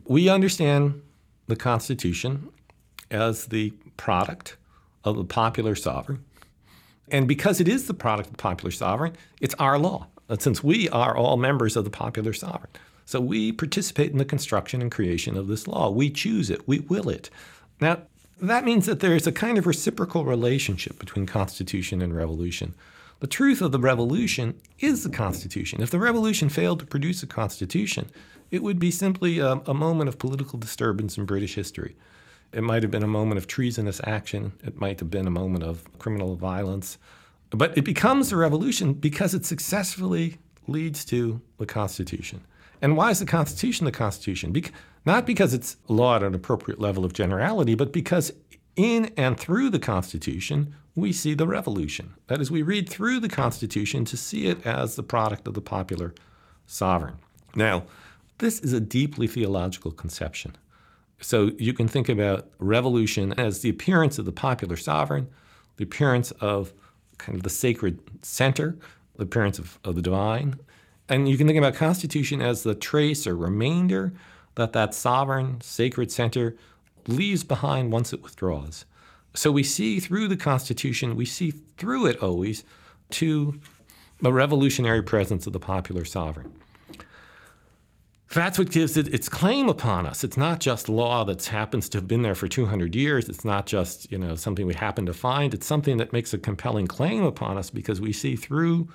we 0.04 0.28
understand 0.28 1.02
the 1.46 1.56
Constitution 1.56 2.50
as 3.10 3.46
the 3.46 3.70
product 3.96 4.56
of 5.04 5.16
the 5.16 5.24
popular 5.24 5.74
sovereign. 5.74 6.24
And 7.10 7.26
because 7.26 7.60
it 7.60 7.68
is 7.68 7.86
the 7.86 7.94
product 7.94 8.28
of 8.28 8.36
the 8.36 8.42
popular 8.42 8.70
sovereign, 8.70 9.14
it's 9.40 9.54
our 9.54 9.78
law, 9.78 10.08
uh, 10.28 10.36
since 10.38 10.62
we 10.62 10.88
are 10.90 11.16
all 11.16 11.36
members 11.36 11.76
of 11.76 11.84
the 11.84 11.90
popular 11.90 12.32
sovereign. 12.32 12.70
So 13.06 13.20
we 13.20 13.52
participate 13.52 14.12
in 14.12 14.18
the 14.18 14.24
construction 14.24 14.82
and 14.82 14.92
creation 14.92 15.36
of 15.36 15.46
this 15.46 15.66
law. 15.66 15.90
We 15.90 16.10
choose 16.10 16.50
it, 16.50 16.68
we 16.68 16.80
will 16.80 17.08
it. 17.08 17.30
Now, 17.80 18.02
that 18.40 18.64
means 18.64 18.86
that 18.86 19.00
there 19.00 19.16
is 19.16 19.26
a 19.26 19.32
kind 19.32 19.58
of 19.58 19.66
reciprocal 19.66 20.24
relationship 20.24 20.98
between 20.98 21.26
Constitution 21.26 22.02
and 22.02 22.14
revolution. 22.14 22.74
The 23.20 23.26
truth 23.26 23.62
of 23.62 23.72
the 23.72 23.80
revolution 23.80 24.60
is 24.78 25.02
the 25.02 25.10
Constitution. 25.10 25.82
If 25.82 25.90
the 25.90 25.98
revolution 25.98 26.48
failed 26.48 26.78
to 26.80 26.86
produce 26.86 27.22
a 27.22 27.26
Constitution, 27.26 28.10
it 28.50 28.62
would 28.62 28.78
be 28.78 28.90
simply 28.90 29.40
a, 29.40 29.54
a 29.66 29.74
moment 29.74 30.08
of 30.08 30.18
political 30.18 30.58
disturbance 30.58 31.18
in 31.18 31.24
British 31.24 31.54
history. 31.54 31.96
It 32.52 32.62
might 32.62 32.82
have 32.82 32.90
been 32.90 33.02
a 33.02 33.08
moment 33.08 33.38
of 33.38 33.46
treasonous 33.46 34.00
action. 34.04 34.52
It 34.64 34.80
might 34.80 35.00
have 35.00 35.10
been 35.10 35.26
a 35.26 35.30
moment 35.30 35.64
of 35.64 35.86
criminal 35.98 36.34
violence. 36.36 36.98
But 37.50 37.76
it 37.76 37.84
becomes 37.84 38.32
a 38.32 38.36
revolution 38.36 38.94
because 38.94 39.34
it 39.34 39.44
successfully 39.44 40.38
leads 40.66 41.04
to 41.06 41.40
the 41.58 41.66
Constitution. 41.66 42.42
And 42.80 42.96
why 42.96 43.10
is 43.10 43.18
the 43.18 43.26
Constitution 43.26 43.84
the 43.86 43.92
Constitution? 43.92 44.52
Be- 44.52 44.66
not 45.04 45.26
because 45.26 45.54
it's 45.54 45.76
law 45.88 46.16
at 46.16 46.22
an 46.22 46.34
appropriate 46.34 46.80
level 46.80 47.04
of 47.04 47.12
generality, 47.12 47.74
but 47.74 47.92
because 47.92 48.32
in 48.76 49.12
and 49.16 49.38
through 49.38 49.70
the 49.70 49.78
Constitution, 49.78 50.74
we 50.94 51.12
see 51.12 51.34
the 51.34 51.46
revolution. 51.46 52.14
That 52.28 52.40
is, 52.40 52.50
we 52.50 52.62
read 52.62 52.88
through 52.88 53.20
the 53.20 53.28
Constitution 53.28 54.04
to 54.06 54.16
see 54.16 54.46
it 54.46 54.64
as 54.66 54.96
the 54.96 55.02
product 55.02 55.48
of 55.48 55.54
the 55.54 55.60
popular 55.60 56.14
sovereign. 56.66 57.16
Now, 57.54 57.84
this 58.38 58.60
is 58.60 58.72
a 58.72 58.80
deeply 58.80 59.26
theological 59.26 59.90
conception. 59.90 60.56
So 61.20 61.52
you 61.58 61.72
can 61.72 61.88
think 61.88 62.08
about 62.08 62.48
revolution 62.58 63.32
as 63.38 63.60
the 63.60 63.70
appearance 63.70 64.18
of 64.18 64.24
the 64.24 64.32
popular 64.32 64.76
sovereign, 64.76 65.28
the 65.76 65.84
appearance 65.84 66.30
of 66.32 66.72
kind 67.18 67.36
of 67.36 67.42
the 67.42 67.50
sacred 67.50 67.98
center, 68.22 68.76
the 69.16 69.24
appearance 69.24 69.58
of, 69.58 69.78
of 69.84 69.96
the 69.96 70.02
divine. 70.02 70.56
And 71.08 71.28
you 71.28 71.36
can 71.36 71.46
think 71.46 71.58
about 71.58 71.74
constitution 71.74 72.40
as 72.40 72.62
the 72.62 72.74
trace 72.74 73.26
or 73.26 73.36
remainder 73.36 74.12
that 74.54 74.72
that 74.72 74.94
sovereign, 74.94 75.60
sacred 75.60 76.12
center 76.12 76.56
leaves 77.06 77.42
behind 77.42 77.92
once 77.92 78.12
it 78.12 78.22
withdraws. 78.22 78.84
So 79.34 79.50
we 79.52 79.62
see 79.62 80.00
through 80.00 80.28
the 80.28 80.36
Constitution, 80.36 81.16
we 81.16 81.24
see 81.24 81.52
through 81.52 82.06
it 82.06 82.22
always 82.22 82.64
to 83.10 83.60
a 84.24 84.32
revolutionary 84.32 85.02
presence 85.02 85.46
of 85.46 85.52
the 85.52 85.60
popular 85.60 86.04
sovereign. 86.04 86.52
That's 88.34 88.58
what 88.58 88.70
gives 88.70 88.98
it 88.98 89.08
its 89.08 89.28
claim 89.28 89.68
upon 89.70 90.06
us. 90.06 90.22
It's 90.22 90.36
not 90.36 90.60
just 90.60 90.88
law 90.88 91.24
that 91.24 91.44
happens 91.46 91.88
to 91.90 91.98
have 91.98 92.06
been 92.06 92.22
there 92.22 92.34
for 92.34 92.46
200 92.46 92.94
years. 92.94 93.28
It's 93.28 93.44
not 93.44 93.66
just 93.66 94.10
you 94.12 94.18
know 94.18 94.34
something 94.36 94.66
we 94.66 94.74
happen 94.74 95.06
to 95.06 95.14
find. 95.14 95.54
It's 95.54 95.66
something 95.66 95.96
that 95.96 96.12
makes 96.12 96.34
a 96.34 96.38
compelling 96.38 96.86
claim 96.86 97.24
upon 97.24 97.56
us 97.56 97.70
because 97.70 98.00
we 98.00 98.12
see 98.12 98.36
through 98.36 98.88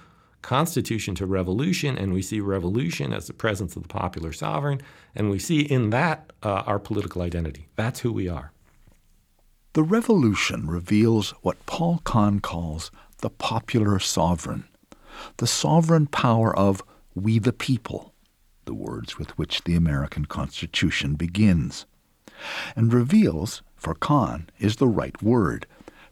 constitution 0.43 1.15
to 1.15 1.25
revolution, 1.25 1.97
and 1.97 2.13
we 2.13 2.21
see 2.21 2.41
revolution 2.41 3.13
as 3.13 3.27
the 3.27 3.33
presence 3.33 3.75
of 3.75 3.81
the 3.81 3.89
popular 3.89 4.31
sovereign, 4.33 4.81
and 5.15 5.29
we 5.29 5.39
see 5.39 5.61
in 5.61 5.89
that 5.89 6.31
uh, 6.43 6.63
our 6.67 6.77
political 6.77 7.21
identity. 7.21 7.69
That's 7.75 8.01
who 8.01 8.11
we 8.11 8.27
are. 8.27 8.51
The 9.71 9.83
revolution 9.83 10.67
reveals 10.67 11.31
what 11.41 11.65
Paul 11.65 12.01
Kahn 12.03 12.41
calls 12.41 12.91
the 13.19 13.29
popular 13.29 13.97
sovereign, 13.99 14.65
the 15.37 15.47
sovereign 15.47 16.05
power 16.05 16.55
of 16.55 16.83
we 17.15 17.39
the 17.39 17.53
people, 17.53 18.12
the 18.65 18.73
words 18.73 19.17
with 19.17 19.37
which 19.37 19.63
the 19.63 19.75
American 19.75 20.25
Constitution 20.25 21.15
begins, 21.15 21.85
and 22.75 22.93
reveals, 22.93 23.61
for 23.75 23.93
Kahn, 23.93 24.49
is 24.59 24.77
the 24.77 24.87
right 24.87 25.21
word, 25.21 25.65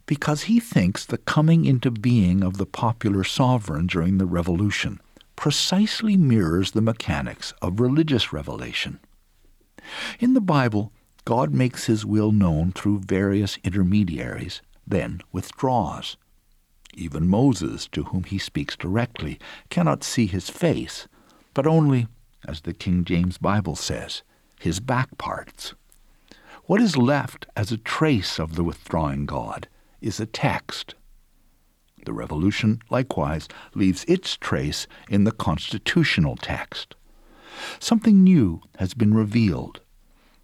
because 0.06 0.42
he 0.42 0.60
thinks 0.60 1.04
the 1.04 1.18
coming 1.18 1.64
into 1.64 1.90
being 1.90 2.42
of 2.42 2.56
the 2.56 2.66
popular 2.66 3.24
sovereign 3.24 3.86
during 3.86 4.18
the 4.18 4.26
Revolution 4.26 5.00
precisely 5.36 6.16
mirrors 6.16 6.72
the 6.72 6.80
mechanics 6.80 7.52
of 7.62 7.80
religious 7.80 8.32
revelation. 8.32 9.00
In 10.20 10.34
the 10.34 10.40
Bible, 10.40 10.92
God 11.24 11.52
makes 11.52 11.86
his 11.86 12.04
will 12.04 12.32
known 12.32 12.72
through 12.72 13.00
various 13.00 13.58
intermediaries, 13.64 14.60
then 14.86 15.20
withdraws. 15.32 16.16
Even 16.94 17.26
Moses, 17.26 17.88
to 17.88 18.04
whom 18.04 18.24
he 18.24 18.38
speaks 18.38 18.76
directly, 18.76 19.38
cannot 19.70 20.04
see 20.04 20.26
his 20.26 20.50
face, 20.50 21.08
but 21.54 21.66
only, 21.66 22.06
as 22.46 22.62
the 22.62 22.72
King 22.72 23.04
James 23.04 23.38
Bible 23.38 23.76
says, 23.76 24.22
his 24.60 24.80
back 24.80 25.16
parts. 25.18 25.74
What 26.64 26.80
is 26.80 26.96
left 26.96 27.46
as 27.56 27.72
a 27.72 27.76
trace 27.76 28.38
of 28.38 28.54
the 28.54 28.64
withdrawing 28.64 29.26
God 29.26 29.68
is 30.00 30.20
a 30.20 30.26
text. 30.26 30.94
The 32.04 32.12
Revolution, 32.12 32.80
likewise, 32.90 33.48
leaves 33.74 34.04
its 34.08 34.36
trace 34.36 34.86
in 35.08 35.24
the 35.24 35.32
constitutional 35.32 36.36
text. 36.36 36.94
Something 37.78 38.24
new 38.24 38.62
has 38.78 38.94
been 38.94 39.14
revealed 39.14 39.80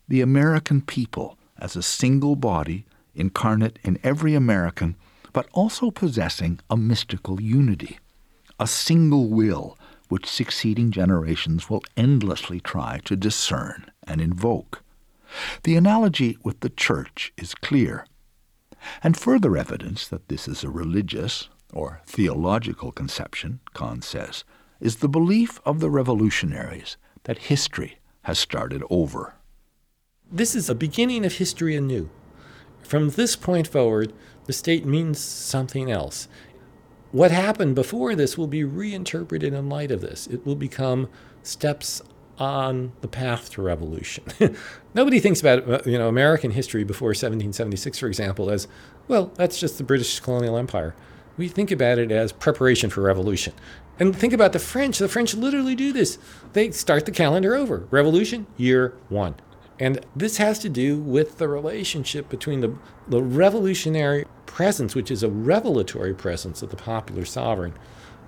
the 0.09 0.21
American 0.23 0.81
people 0.81 1.39
as 1.59 1.77
a 1.77 1.83
single 1.83 2.35
body 2.35 2.87
incarnate 3.15 3.79
in 3.83 3.99
every 4.03 4.35
American, 4.35 4.97
but 5.33 5.47
also 5.53 5.91
possessing 5.91 6.59
a 6.71 6.77
mystical 6.77 7.41
unity, 7.41 7.99
a 8.59 8.67
single 8.67 9.29
will 9.29 9.77
which 10.09 10.27
succeeding 10.27 10.91
generations 10.91 11.69
will 11.69 11.83
endlessly 11.97 12.61
try 12.61 13.01
to 13.05 13.17
discern 13.17 13.91
and 14.05 14.21
invoke. 14.21 14.83
The 15.63 15.77
analogy 15.77 16.39
with 16.43 16.61
the 16.61 16.71
Church 16.71 17.33
is 17.37 17.55
clear. 17.55 18.07
And 19.03 19.17
further 19.17 19.57
evidence 19.57 20.09
that 20.09 20.29
this 20.29 20.49
is 20.49 20.65
a 20.65 20.71
religious 20.71 21.49
or 21.73 22.01
theological 22.07 22.93
conception, 22.93 23.61
Kahn 23.75 24.03
says, 24.03 24.45
is 24.81 24.97
the 24.97 25.09
belief 25.09 25.61
of 25.65 25.81
the 25.81 25.91
revolutionaries 25.91 26.97
that 27.25 27.39
history 27.39 27.99
has 28.23 28.39
started 28.39 28.83
over. 28.89 29.35
This 30.31 30.55
is 30.55 30.71
a 30.71 30.75
beginning 30.75 31.25
of 31.25 31.35
history 31.35 31.77
anew. 31.77 32.09
From 32.83 33.11
this 33.11 33.37
point 33.37 33.67
forward, 33.67 34.13
the 34.47 34.53
state 34.53 34.87
means 34.87 35.19
something 35.19 35.91
else. 35.91 36.29
What 37.11 37.31
happened 37.31 37.75
before 37.75 38.15
this 38.15 38.37
will 38.37 38.47
be 38.47 38.65
reinterpreted 38.65 39.55
in 39.55 39.69
light 39.69 39.91
of 39.91 40.01
this. 40.01 40.27
It 40.27 40.45
will 40.45 40.57
become 40.57 41.09
steps 41.43 42.03
on 42.39 42.93
the 43.01 43.09
path 43.09 43.51
to 43.51 43.63
revolution. 43.63 44.25
Nobody 44.95 45.19
thinks 45.19 45.41
about 45.41 45.69
uh, 45.69 45.81
you 45.85 45.99
know 45.99 46.09
American 46.09 46.53
history 46.53 46.85
before 46.85 47.09
1776, 47.09 47.99
for 47.99 48.07
example, 48.07 48.51
as 48.51 48.69
well. 49.09 49.33
That's 49.35 49.59
just 49.59 49.79
the 49.79 49.85
British 49.85 50.21
colonial 50.21 50.57
empire. 50.57 50.95
We 51.37 51.49
think 51.49 51.71
about 51.71 51.99
it 51.99 52.11
as 52.11 52.33
preparation 52.33 52.91
for 52.91 53.03
revolution. 53.03 53.55
And 54.01 54.15
think 54.15 54.33
about 54.33 54.53
the 54.53 54.59
French. 54.59 54.99
The 54.99 55.09
French 55.09 55.35
literally 55.35 55.75
do 55.75 55.93
this. 55.93 56.19
They 56.53 56.71
start 56.71 57.07
the 57.07 57.13
calendar 57.13 57.55
over. 57.55 57.87
Revolution, 57.91 58.47
year 58.57 58.95
one. 59.09 59.37
And 59.81 60.05
this 60.17 60.39
has 60.39 60.59
to 60.61 60.69
do 60.69 60.99
with 60.99 61.39
the 61.39 61.49
relationship 61.49 62.29
between 62.29 62.61
the, 62.61 62.75
the 63.07 63.23
revolutionary 63.23 64.27
presence, 64.47 64.95
which 64.95 65.11
is 65.11 65.23
a 65.23 65.29
revelatory 65.29 66.15
presence 66.15 66.63
of 66.63 66.71
the 66.71 66.77
popular 66.77 67.25
sovereign. 67.25 67.75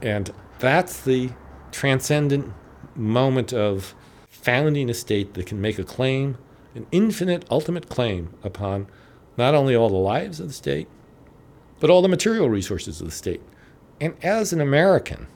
And 0.01 0.31
that's 0.61 1.01
the 1.01 1.31
transcendent 1.73 2.53
moment 2.95 3.53
of 3.53 3.95
founding 4.29 4.89
a 4.89 4.95
state 4.95 5.35
that 5.35 5.47
can 5.47 5.61
make 5.61 5.79
a 5.79 5.85
claim, 5.85 6.39
an 6.75 6.87
infinite, 6.93 7.45
ultimate 7.51 7.89
claim 7.89 8.33
upon 8.45 8.87
not 9.37 9.55
only 9.55 9.75
all 9.75 9.89
the 9.89 9.97
lives 9.97 10.39
of 10.39 10.49
the 10.49 10.55
state, 10.55 10.89
but 11.81 11.91
all 11.91 12.03
the 12.03 12.09
material 12.09 12.49
resources 12.49 13.01
of 13.01 13.07
the 13.07 13.13
state. 13.13 13.43
And 14.01 14.15
as 14.23 14.53
an 14.53 14.61
American, 14.61 15.27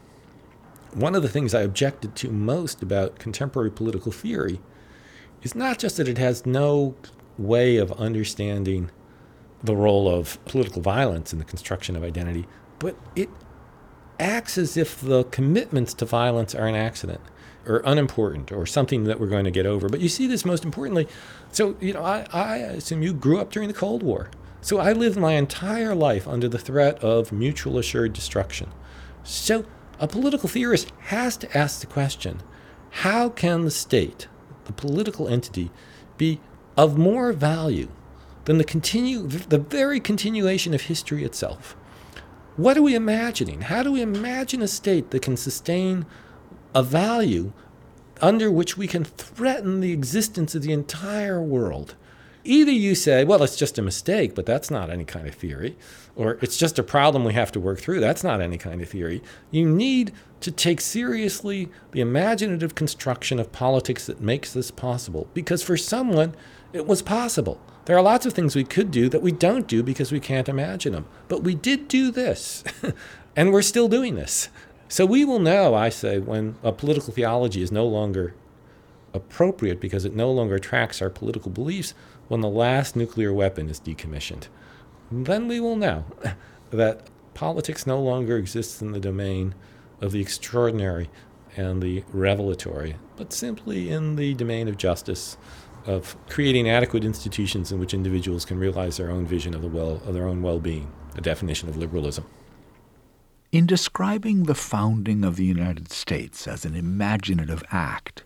one 0.93 1.15
of 1.15 1.23
the 1.23 1.29
things 1.29 1.55
I 1.55 1.63
objected 1.63 2.15
to 2.17 2.31
most 2.31 2.83
about 2.83 3.19
contemporary 3.19 3.71
political 3.71 4.13
theory 4.13 4.61
is 5.45 5.55
not 5.55 5.79
just 5.79 5.99
that 5.99 6.09
it 6.09 6.19
has 6.19 6.45
no 6.45 6.97
way 7.39 7.77
of 7.77 7.93
understanding 7.93 8.91
the 9.63 9.77
role 9.77 10.09
of 10.09 10.43
political 10.45 10.83
violence 10.83 11.33
in 11.33 11.39
the 11.39 11.45
construction 11.45 11.95
of 11.95 12.03
identity, 12.03 12.47
but 12.79 12.97
it 13.15 13.29
acts 14.19 14.59
as 14.59 14.77
if 14.77 15.01
the 15.01 15.25
commitments 15.25 15.95
to 15.95 16.05
violence 16.05 16.55
are 16.55 16.67
an 16.67 16.75
accident 16.75 17.21
or 17.67 17.83
unimportant 17.85 18.53
or 18.53 18.67
something 18.67 19.05
that 19.05 19.19
we're 19.21 19.27
going 19.27 19.45
to 19.45 19.51
get 19.51 19.67
over. 19.67 19.89
But 19.89 20.01
you 20.01 20.09
see 20.09 20.27
this 20.27 20.45
most 20.45 20.65
importantly. 20.65 21.09
So, 21.53 21.77
you 21.81 21.95
know, 21.95 22.05
I, 22.05 22.27
I 22.33 22.57
assume 22.57 23.03
you 23.03 23.15
grew 23.15 23.41
up 23.41 23.51
during 23.51 23.69
the 23.69 23.75
Cold 23.75 24.03
War. 24.03 24.31
So 24.61 24.79
I 24.79 24.93
lived 24.93 25.19
my 25.19 25.33
entire 25.33 25.95
life 25.95 26.27
under 26.27 26.49
the 26.49 26.59
threat 26.59 26.99
of 27.03 27.33
mutual 27.33 27.79
assured 27.79 28.13
destruction. 28.13 28.71
So 29.23 29.65
a 29.99 30.09
political 30.09 30.49
theorist 30.49 30.93
has 31.01 31.37
to 31.39 31.57
ask 31.57 31.81
the 31.81 31.87
question 31.87 32.41
how 32.91 33.29
can 33.29 33.65
the 33.65 33.71
state 33.71 34.29
the 34.65 34.73
political 34.73 35.29
entity, 35.29 35.71
be 36.17 36.41
of 36.77 36.99
more 36.99 37.33
value 37.33 37.89
than 38.45 38.59
the 38.59 38.65
continue 38.65 39.27
the 39.27 39.59
very 39.59 40.01
continuation 40.01 40.75
of 40.75 40.83
history 40.83 41.25
itself. 41.25 41.77
What 42.57 42.77
are 42.77 42.83
we 42.83 42.95
imagining? 42.95 43.63
How 43.63 43.83
do 43.83 43.93
we 43.93 44.03
imagine 44.03 44.63
a 44.63 44.69
state 44.69 45.11
that 45.11 45.23
can 45.23 45.37
sustain 45.37 46.07
a 46.75 46.83
value 46.83 47.53
under 48.21 48.51
which 48.51 48.77
we 48.77 48.87
can 48.87 49.05
threaten 49.05 49.81
the 49.81 49.93
existence 49.93 50.55
of 50.55 50.63
the 50.63 50.73
entire 50.73 51.43
world? 51.43 51.97
Either 52.45 52.71
you 52.71 52.95
say, 52.95 53.25
well, 53.25 53.43
it's 53.43 53.57
just 53.57 53.79
a 53.79 53.83
mistake, 53.83 54.35
but 54.35 54.47
that's 54.47 54.71
not 54.71 54.91
any 54.91 55.05
kind 55.05 55.27
of 55.27 55.35
theory, 55.35 55.77
or 56.17 56.39
it's 56.43 56.57
just 56.57 56.79
a 56.79 56.83
problem 56.83 57.25
we 57.25 57.33
have 57.33 57.53
to 57.53 57.61
work 57.61 57.81
through. 57.81 58.01
That's 58.01 58.25
not 58.25 58.41
any 58.41 58.59
kind 58.59 58.81
of 58.81 58.89
theory. 58.89 59.23
You 59.51 59.69
need 59.69 60.13
to 60.41 60.51
take 60.51 60.81
seriously 60.81 61.71
the 61.93 62.01
imaginative 62.01 62.75
construction 62.75 63.41
of 63.41 63.53
politics 63.53 64.07
that 64.07 64.21
makes 64.21 64.53
this 64.53 64.71
possible, 64.71 65.29
because 65.35 65.63
for 65.63 65.77
someone, 65.77 66.35
it 66.73 66.87
was 66.87 67.03
possible. 67.03 67.61
There 67.87 67.97
are 67.97 68.03
lots 68.03 68.27
of 68.27 68.33
things 68.33 68.57
we 68.57 68.65
could 68.65 68.91
do 68.91 69.09
that 69.09 69.23
we 69.23 69.33
don't 69.33 69.67
do 69.67 69.83
because 69.83 70.13
we 70.13 70.21
can't 70.21 70.49
imagine 70.49 70.93
them. 70.93 71.07
But 71.29 71.43
we 71.43 71.55
did 71.55 71.89
do 71.89 72.11
this, 72.11 72.65
and 73.37 73.53
we're 73.53 73.63
still 73.63 73.89
doing 73.89 74.15
this. 74.15 74.49
So 74.89 75.07
we 75.07 75.25
will 75.25 75.39
know, 75.41 75.75
I 75.75 75.89
say, 75.89 76.19
when 76.19 76.57
a 76.63 76.73
political 76.73 77.13
theology 77.13 77.63
is 77.63 77.73
no 77.73 77.87
longer 77.87 78.35
appropriate 79.13 79.81
because 79.81 80.05
it 80.05 80.15
no 80.15 80.31
longer 80.31 80.59
tracks 80.59 81.01
our 81.01 81.11
political 81.11 81.51
beliefs 81.51 81.95
when 82.29 82.41
the 82.41 82.49
last 82.49 82.97
nuclear 82.97 83.33
weapon 83.33 83.69
is 83.69 83.81
decommissioned. 83.81 84.49
Then 85.23 85.47
we 85.47 85.61
will 85.61 85.77
know 85.77 86.05
that 86.71 87.09
politics 87.35 87.87
no 87.87 88.01
longer 88.01 88.37
exists 88.37 88.83
in 88.83 88.91
the 88.91 89.01
domain 89.01 89.55
of 90.01 90.11
the 90.11 90.21
extraordinary 90.21 91.09
and 91.57 91.81
the 91.81 92.03
revelatory, 92.13 92.97
but 93.17 93.33
simply 93.33 93.91
in 93.91 94.17
the 94.17 94.35
domain 94.35 94.67
of 94.67 94.77
justice, 94.77 95.37
of 95.87 96.17
creating 96.29 96.69
adequate 96.69 97.05
institutions 97.05 97.71
in 97.71 97.79
which 97.79 97.95
individuals 97.95 98.45
can 98.45 98.59
realize 98.59 98.97
their 98.97 99.11
own 99.11 99.25
vision 99.25 99.55
of 99.55 99.63
the 99.63 99.69
well 99.69 100.03
of 100.05 100.15
their 100.15 100.27
own 100.27 100.43
well-being, 100.43 100.91
the 101.15 101.21
definition 101.21 101.69
of 101.69 101.77
liberalism. 101.77 102.25
In 103.53 103.67
describing 103.67 104.45
the 104.45 104.55
founding 104.57 105.25
of 105.25 105.37
the 105.37 105.45
United 105.45 105.93
States 105.93 106.49
as 106.49 106.65
an 106.65 106.75
imaginative 106.75 107.63
act, 107.71 108.25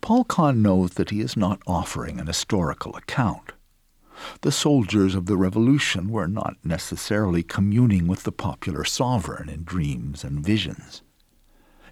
Paul 0.00 0.24
Kahn 0.24 0.62
knows 0.62 0.92
that 0.92 1.10
he 1.10 1.20
is 1.20 1.36
not 1.36 1.60
offering 1.66 2.18
an 2.18 2.28
historical 2.28 2.96
account. 2.96 3.52
The 4.42 4.52
soldiers 4.52 5.14
of 5.14 5.26
the 5.26 5.36
Revolution 5.36 6.08
were 6.08 6.28
not 6.28 6.56
necessarily 6.64 7.42
communing 7.42 8.06
with 8.06 8.22
the 8.24 8.32
popular 8.32 8.84
sovereign 8.84 9.48
in 9.48 9.64
dreams 9.64 10.24
and 10.24 10.44
visions. 10.44 11.02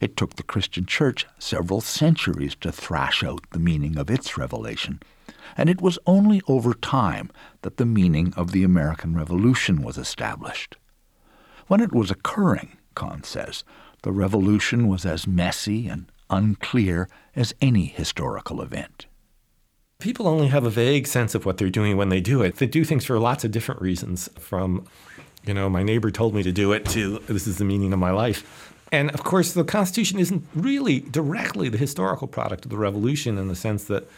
It 0.00 0.16
took 0.16 0.36
the 0.36 0.42
Christian 0.42 0.86
Church 0.86 1.26
several 1.38 1.80
centuries 1.80 2.54
to 2.60 2.70
thrash 2.70 3.24
out 3.24 3.50
the 3.50 3.58
meaning 3.58 3.98
of 3.98 4.10
its 4.10 4.38
revelation, 4.38 5.00
and 5.56 5.68
it 5.68 5.80
was 5.80 5.98
only 6.06 6.40
over 6.46 6.72
time 6.72 7.30
that 7.62 7.78
the 7.78 7.86
meaning 7.86 8.32
of 8.36 8.52
the 8.52 8.62
American 8.62 9.16
Revolution 9.16 9.82
was 9.82 9.98
established. 9.98 10.76
When 11.66 11.80
it 11.80 11.92
was 11.92 12.10
occurring, 12.10 12.78
Kahn 12.94 13.24
says, 13.24 13.64
the 14.02 14.12
Revolution 14.12 14.86
was 14.86 15.04
as 15.04 15.26
messy 15.26 15.88
and 15.88 16.10
unclear 16.30 17.08
as 17.34 17.54
any 17.60 17.86
historical 17.86 18.62
event. 18.62 19.06
People 20.00 20.28
only 20.28 20.46
have 20.46 20.62
a 20.62 20.70
vague 20.70 21.08
sense 21.08 21.34
of 21.34 21.44
what 21.44 21.58
they're 21.58 21.70
doing 21.70 21.96
when 21.96 22.08
they 22.08 22.20
do 22.20 22.40
it. 22.40 22.58
They 22.58 22.68
do 22.68 22.84
things 22.84 23.04
for 23.04 23.18
lots 23.18 23.42
of 23.42 23.50
different 23.50 23.80
reasons, 23.80 24.30
from, 24.38 24.86
you 25.44 25.52
know, 25.52 25.68
my 25.68 25.82
neighbor 25.82 26.12
told 26.12 26.36
me 26.36 26.44
to 26.44 26.52
do 26.52 26.70
it 26.70 26.84
to 26.90 27.18
this 27.26 27.48
is 27.48 27.58
the 27.58 27.64
meaning 27.64 27.92
of 27.92 27.98
my 27.98 28.12
life. 28.12 28.72
And 28.92 29.10
of 29.10 29.24
course, 29.24 29.54
the 29.54 29.64
Constitution 29.64 30.20
isn't 30.20 30.46
really 30.54 31.00
directly 31.00 31.68
the 31.68 31.78
historical 31.78 32.28
product 32.28 32.64
of 32.64 32.70
the 32.70 32.76
Revolution 32.76 33.38
in 33.38 33.48
the 33.48 33.56
sense 33.56 33.86
that 33.86 34.08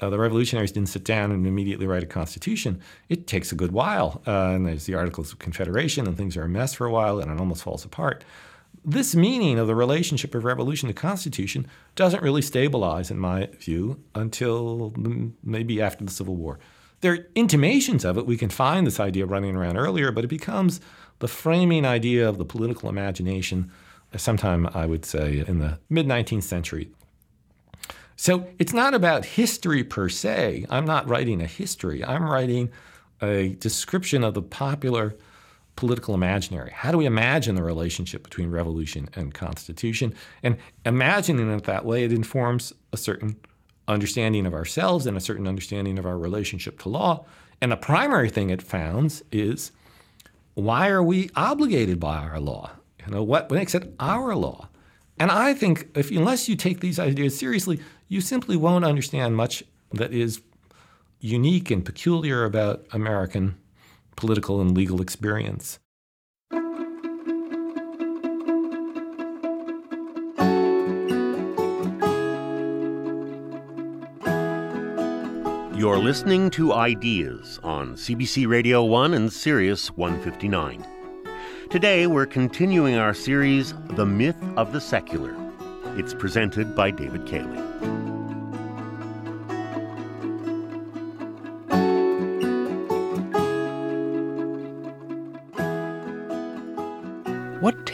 uh, 0.00 0.10
the 0.10 0.18
revolutionaries 0.18 0.72
didn't 0.72 0.88
sit 0.88 1.04
down 1.04 1.30
and 1.30 1.46
immediately 1.46 1.86
write 1.86 2.02
a 2.02 2.06
constitution. 2.06 2.80
It 3.08 3.28
takes 3.28 3.52
a 3.52 3.54
good 3.54 3.70
while. 3.70 4.22
Uh, 4.26 4.54
and 4.54 4.66
there's 4.66 4.86
the 4.86 4.94
Articles 4.94 5.30
of 5.30 5.38
Confederation, 5.38 6.08
and 6.08 6.16
things 6.16 6.36
are 6.36 6.42
a 6.42 6.48
mess 6.48 6.74
for 6.74 6.88
a 6.88 6.90
while, 6.90 7.20
and 7.20 7.30
it 7.30 7.38
almost 7.38 7.62
falls 7.62 7.84
apart 7.84 8.24
this 8.84 9.14
meaning 9.14 9.58
of 9.58 9.66
the 9.66 9.74
relationship 9.74 10.34
of 10.34 10.44
revolution 10.44 10.88
to 10.88 10.94
constitution 10.94 11.66
doesn't 11.96 12.22
really 12.22 12.42
stabilize, 12.42 13.10
in 13.10 13.18
my 13.18 13.46
view, 13.58 14.02
until 14.14 14.94
maybe 15.42 15.82
after 15.82 16.04
the 16.04 16.10
Civil 16.10 16.36
War. 16.36 16.58
There 17.00 17.12
are 17.12 17.26
intimations 17.34 18.04
of 18.04 18.18
it. 18.18 18.26
We 18.26 18.36
can 18.36 18.50
find 18.50 18.86
this 18.86 19.00
idea 19.00 19.26
running 19.26 19.56
around 19.56 19.76
earlier, 19.76 20.12
but 20.12 20.24
it 20.24 20.28
becomes 20.28 20.80
the 21.18 21.28
framing 21.28 21.84
idea 21.84 22.28
of 22.28 22.38
the 22.38 22.44
political 22.44 22.88
imagination 22.88 23.70
sometime, 24.16 24.68
I 24.74 24.86
would 24.86 25.04
say, 25.04 25.44
in 25.46 25.60
the 25.60 25.78
mid 25.88 26.06
19th 26.06 26.42
century. 26.42 26.90
So 28.16 28.48
it's 28.58 28.74
not 28.74 28.92
about 28.92 29.24
history 29.24 29.82
per 29.82 30.08
se. 30.10 30.66
I'm 30.68 30.84
not 30.84 31.08
writing 31.08 31.40
a 31.40 31.46
history, 31.46 32.04
I'm 32.04 32.24
writing 32.24 32.70
a 33.22 33.50
description 33.60 34.24
of 34.24 34.34
the 34.34 34.42
popular 34.42 35.14
political 35.80 36.14
imaginary. 36.14 36.70
How 36.74 36.92
do 36.92 36.98
we 36.98 37.06
imagine 37.06 37.54
the 37.54 37.62
relationship 37.62 38.22
between 38.22 38.50
revolution 38.50 39.08
and 39.14 39.32
constitution? 39.32 40.14
And 40.42 40.58
imagining 40.84 41.50
it 41.50 41.64
that 41.64 41.86
way, 41.86 42.04
it 42.04 42.12
informs 42.12 42.74
a 42.92 42.98
certain 42.98 43.36
understanding 43.88 44.44
of 44.44 44.52
ourselves 44.52 45.06
and 45.06 45.16
a 45.16 45.20
certain 45.20 45.48
understanding 45.48 45.98
of 45.98 46.04
our 46.04 46.18
relationship 46.18 46.78
to 46.80 46.90
law. 46.90 47.24
And 47.62 47.72
the 47.72 47.78
primary 47.78 48.28
thing 48.28 48.50
it 48.50 48.60
founds 48.60 49.22
is 49.32 49.72
why 50.52 50.90
are 50.90 51.02
we 51.02 51.30
obligated 51.34 51.98
by 51.98 52.18
our 52.18 52.38
law? 52.38 52.72
You 53.06 53.14
know, 53.14 53.22
what 53.22 53.50
makes 53.50 53.74
it 53.74 53.94
our 53.98 54.36
law? 54.36 54.68
And 55.18 55.30
I 55.30 55.54
think 55.54 55.88
if 55.96 56.10
unless 56.10 56.46
you 56.46 56.56
take 56.56 56.80
these 56.80 56.98
ideas 56.98 57.38
seriously, 57.38 57.80
you 58.08 58.20
simply 58.20 58.56
won't 58.56 58.84
understand 58.84 59.34
much 59.34 59.64
that 59.94 60.12
is 60.12 60.42
unique 61.20 61.70
and 61.70 61.82
peculiar 61.82 62.44
about 62.44 62.84
American 62.92 63.56
political 64.20 64.60
and 64.60 64.76
legal 64.76 65.00
experience. 65.00 65.80
You're 75.74 75.98
listening 75.98 76.50
to 76.50 76.74
Ideas 76.74 77.58
on 77.62 77.94
CBC 77.94 78.46
Radio 78.46 78.84
1 78.84 79.14
and 79.14 79.32
Sirius 79.32 79.88
159. 79.96 80.84
Today 81.70 82.06
we're 82.06 82.26
continuing 82.26 82.96
our 82.96 83.14
series, 83.14 83.72
The 83.96 84.04
Myth 84.04 84.36
of 84.58 84.74
the 84.74 84.80
Secular. 84.80 85.34
It's 85.96 86.12
presented 86.12 86.76
by 86.76 86.90
David 86.90 87.26
Cayley. 87.26 87.69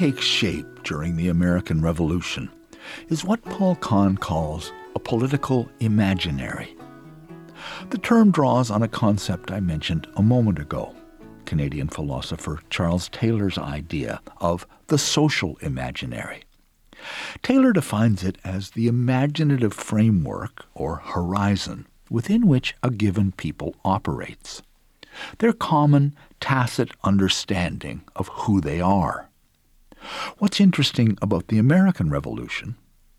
Takes 0.07 0.25
shape 0.25 0.85
during 0.85 1.17
the 1.17 1.27
American 1.27 1.83
Revolution 1.83 2.49
is 3.09 3.25
what 3.25 3.43
Paul 3.43 3.75
Kahn 3.75 4.17
calls 4.17 4.73
a 4.95 5.01
political 5.01 5.69
imaginary. 5.81 6.77
The 7.91 7.99
term 7.99 8.31
draws 8.31 8.71
on 8.71 8.85
a 8.85 8.89
concept 8.89 9.51
I 9.51 9.59
mentioned 9.59 10.07
a 10.15 10.23
moment 10.23 10.61
ago 10.61 10.95
Canadian 11.45 11.89
philosopher 11.89 12.61
Charles 12.71 13.09
Taylor's 13.09 13.59
idea 13.59 14.21
of 14.37 14.65
the 14.87 14.97
social 14.97 15.57
imaginary. 15.57 16.45
Taylor 17.43 17.73
defines 17.73 18.23
it 18.23 18.39
as 18.45 18.71
the 18.71 18.87
imaginative 18.87 19.75
framework 19.75 20.67
or 20.73 20.99
horizon 20.99 21.85
within 22.09 22.47
which 22.47 22.77
a 22.81 22.93
given 22.93 23.33
people 23.33 23.75
operates, 23.85 24.63
their 25.39 25.53
common 25.53 26.15
tacit 26.39 26.93
understanding 27.03 28.03
of 28.15 28.29
who 28.29 28.61
they 28.61 28.81
are. 28.81 29.26
What's 30.39 30.61
interesting 30.61 31.17
about 31.23 31.49
the 31.49 31.59
American 31.59 32.11
Revolution, 32.11 32.77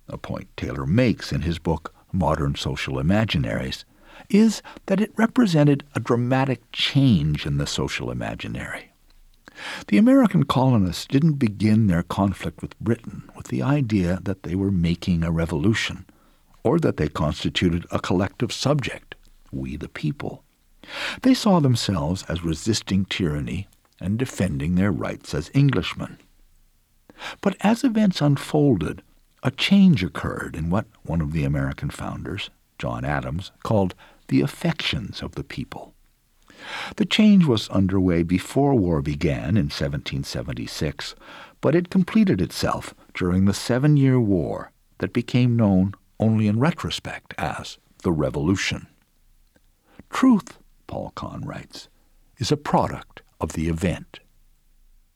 a 0.07 0.17
point 0.17 0.47
Taylor 0.55 0.85
makes 0.85 1.31
in 1.31 1.41
his 1.41 1.59
book 1.59 1.93
Modern 2.11 2.55
Social 2.55 2.95
Imaginaries, 2.95 3.83
is 4.29 4.61
that 4.87 5.01
it 5.01 5.11
represented 5.15 5.83
a 5.95 5.99
dramatic 5.99 6.61
change 6.71 7.45
in 7.45 7.57
the 7.57 7.67
social 7.67 8.11
imaginary. 8.11 8.91
The 9.87 9.97
American 9.97 10.43
colonists 10.43 11.07
didn't 11.07 11.33
begin 11.33 11.87
their 11.87 12.03
conflict 12.03 12.61
with 12.61 12.79
Britain 12.79 13.29
with 13.35 13.47
the 13.47 13.61
idea 13.63 14.19
that 14.23 14.43
they 14.43 14.55
were 14.55 14.71
making 14.71 15.23
a 15.23 15.31
revolution, 15.31 16.05
or 16.63 16.79
that 16.79 16.97
they 16.97 17.07
constituted 17.07 17.85
a 17.91 17.99
collective 17.99 18.51
subject, 18.51 19.15
we 19.51 19.75
the 19.75 19.89
people. 19.89 20.43
They 21.21 21.33
saw 21.33 21.59
themselves 21.59 22.23
as 22.29 22.43
resisting 22.43 23.05
tyranny 23.05 23.67
and 23.99 24.17
defending 24.19 24.75
their 24.75 24.91
rights 24.91 25.33
as 25.33 25.51
Englishmen. 25.55 26.19
But 27.41 27.57
as 27.61 27.83
events 27.83 28.21
unfolded, 28.21 29.01
a 29.43 29.51
change 29.51 30.03
occurred 30.03 30.55
in 30.55 30.69
what 30.69 30.87
one 31.03 31.21
of 31.21 31.31
the 31.31 31.43
American 31.43 31.89
founders, 31.89 32.49
John 32.77 33.05
Adams, 33.05 33.51
called 33.63 33.95
the 34.27 34.41
affections 34.41 35.21
of 35.21 35.35
the 35.35 35.43
people. 35.43 35.93
The 36.95 37.05
change 37.05 37.45
was 37.45 37.69
underway 37.69 38.23
before 38.23 38.75
war 38.75 39.01
began 39.01 39.57
in 39.57 39.69
1776, 39.69 41.15
but 41.61 41.75
it 41.75 41.89
completed 41.89 42.41
itself 42.41 42.93
during 43.13 43.45
the 43.45 43.53
Seven 43.53 43.95
Year 43.95 44.19
War 44.19 44.71
that 44.97 45.13
became 45.13 45.55
known 45.55 45.93
only 46.19 46.47
in 46.47 46.59
retrospect 46.59 47.33
as 47.37 47.77
the 48.03 48.11
Revolution. 48.11 48.87
Truth, 50.09 50.57
Paul 50.87 51.11
Kahn 51.15 51.41
writes, 51.41 51.89
is 52.37 52.51
a 52.51 52.57
product 52.57 53.21
of 53.39 53.53
the 53.53 53.67
event. 53.69 54.19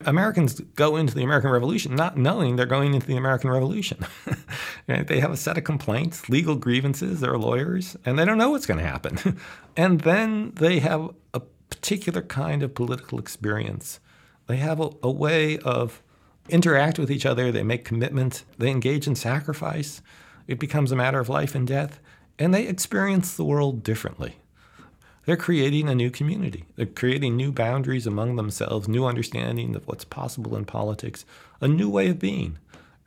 Americans 0.07 0.59
go 0.75 0.95
into 0.95 1.13
the 1.13 1.23
American 1.23 1.51
Revolution 1.51 1.95
not 1.95 2.17
knowing 2.17 2.55
they're 2.55 2.65
going 2.65 2.93
into 2.93 3.07
the 3.07 3.17
American 3.17 3.49
Revolution. 3.49 4.05
they 4.87 5.19
have 5.19 5.31
a 5.31 5.37
set 5.37 5.57
of 5.57 5.63
complaints, 5.63 6.29
legal 6.29 6.55
grievances, 6.55 7.21
they're 7.21 7.37
lawyers, 7.37 7.95
and 8.05 8.17
they 8.17 8.25
don't 8.25 8.37
know 8.37 8.49
what's 8.49 8.65
going 8.65 8.79
to 8.79 8.85
happen. 8.85 9.39
and 9.77 10.01
then 10.01 10.51
they 10.55 10.79
have 10.79 11.11
a 11.33 11.41
particular 11.69 12.21
kind 12.21 12.63
of 12.63 12.75
political 12.75 13.19
experience. 13.19 13.99
They 14.47 14.57
have 14.57 14.79
a, 14.79 14.89
a 15.01 15.11
way 15.11 15.57
of 15.59 16.01
interact 16.49 16.99
with 16.99 17.09
each 17.09 17.25
other, 17.25 17.51
they 17.51 17.63
make 17.63 17.85
commitments, 17.85 18.43
they 18.57 18.69
engage 18.69 19.07
in 19.07 19.15
sacrifice. 19.15 20.01
It 20.47 20.59
becomes 20.59 20.91
a 20.91 20.95
matter 20.95 21.19
of 21.19 21.29
life 21.29 21.55
and 21.55 21.67
death, 21.67 21.99
and 22.37 22.53
they 22.53 22.67
experience 22.67 23.35
the 23.35 23.45
world 23.45 23.83
differently. 23.83 24.40
They're 25.25 25.37
creating 25.37 25.87
a 25.87 25.95
new 25.95 26.09
community. 26.09 26.65
They're 26.75 26.85
creating 26.87 27.35
new 27.35 27.51
boundaries 27.51 28.07
among 28.07 28.35
themselves, 28.35 28.87
new 28.87 29.05
understanding 29.05 29.75
of 29.75 29.87
what's 29.87 30.05
possible 30.05 30.55
in 30.55 30.65
politics, 30.65 31.25
a 31.59 31.67
new 31.67 31.89
way 31.89 32.09
of 32.09 32.19
being 32.19 32.57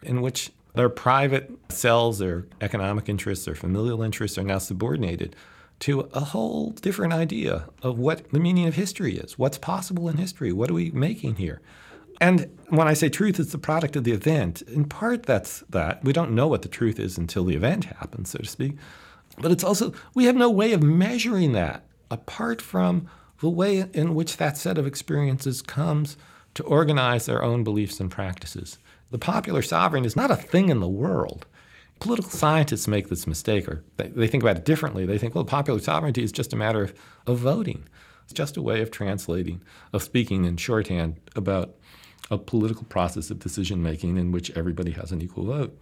in 0.02 0.20
which 0.22 0.52
their 0.74 0.88
private 0.88 1.50
selves, 1.68 2.18
their 2.18 2.46
economic 2.60 3.08
interests, 3.08 3.44
their 3.44 3.54
familial 3.54 4.02
interests 4.02 4.38
are 4.38 4.44
now 4.44 4.58
subordinated 4.58 5.34
to 5.80 6.00
a 6.12 6.20
whole 6.20 6.70
different 6.70 7.12
idea 7.12 7.66
of 7.82 7.98
what 7.98 8.30
the 8.30 8.40
meaning 8.40 8.66
of 8.66 8.74
history 8.74 9.16
is. 9.16 9.38
What's 9.38 9.58
possible 9.58 10.08
in 10.08 10.16
history? 10.16 10.52
What 10.52 10.70
are 10.70 10.74
we 10.74 10.90
making 10.92 11.36
here? 11.36 11.60
And 12.20 12.56
when 12.68 12.86
I 12.86 12.94
say 12.94 13.08
truth 13.08 13.40
is 13.40 13.50
the 13.50 13.58
product 13.58 13.96
of 13.96 14.04
the 14.04 14.12
event, 14.12 14.62
in 14.62 14.84
part 14.84 15.24
that's 15.24 15.64
that. 15.70 16.04
We 16.04 16.12
don't 16.12 16.30
know 16.30 16.46
what 16.46 16.62
the 16.62 16.68
truth 16.68 17.00
is 17.00 17.18
until 17.18 17.44
the 17.44 17.56
event 17.56 17.86
happens, 17.86 18.30
so 18.30 18.38
to 18.38 18.46
speak. 18.46 18.76
But 19.38 19.50
it's 19.50 19.64
also, 19.64 19.92
we 20.14 20.26
have 20.26 20.36
no 20.36 20.48
way 20.48 20.72
of 20.72 20.82
measuring 20.82 21.52
that 21.52 21.84
apart 22.10 22.60
from 22.62 23.08
the 23.40 23.48
way 23.48 23.84
in 23.92 24.14
which 24.14 24.36
that 24.36 24.56
set 24.56 24.78
of 24.78 24.86
experiences 24.86 25.62
comes 25.62 26.16
to 26.54 26.62
organize 26.64 27.26
their 27.26 27.42
own 27.42 27.64
beliefs 27.64 28.00
and 28.00 28.10
practices. 28.10 28.78
The 29.10 29.18
popular 29.18 29.62
sovereign 29.62 30.04
is 30.04 30.16
not 30.16 30.30
a 30.30 30.36
thing 30.36 30.68
in 30.68 30.80
the 30.80 30.88
world. 30.88 31.46
Political 32.00 32.30
scientists 32.30 32.88
make 32.88 33.08
this 33.08 33.26
mistake, 33.26 33.68
or 33.68 33.84
they, 33.96 34.08
they 34.08 34.26
think 34.26 34.42
about 34.42 34.56
it 34.56 34.64
differently. 34.64 35.06
They 35.06 35.18
think, 35.18 35.34
well, 35.34 35.44
popular 35.44 35.80
sovereignty 35.80 36.22
is 36.22 36.32
just 36.32 36.52
a 36.52 36.56
matter 36.56 36.82
of, 36.82 36.94
of 37.26 37.38
voting. 37.38 37.84
It's 38.24 38.32
just 38.32 38.56
a 38.56 38.62
way 38.62 38.80
of 38.80 38.90
translating, 38.90 39.62
of 39.92 40.02
speaking 40.02 40.44
in 40.44 40.56
shorthand 40.56 41.20
about 41.36 41.74
a 42.30 42.38
political 42.38 42.84
process 42.84 43.30
of 43.30 43.38
decision 43.38 43.82
making 43.82 44.16
in 44.16 44.32
which 44.32 44.50
everybody 44.56 44.92
has 44.92 45.12
an 45.12 45.20
equal 45.20 45.44
vote. 45.44 45.78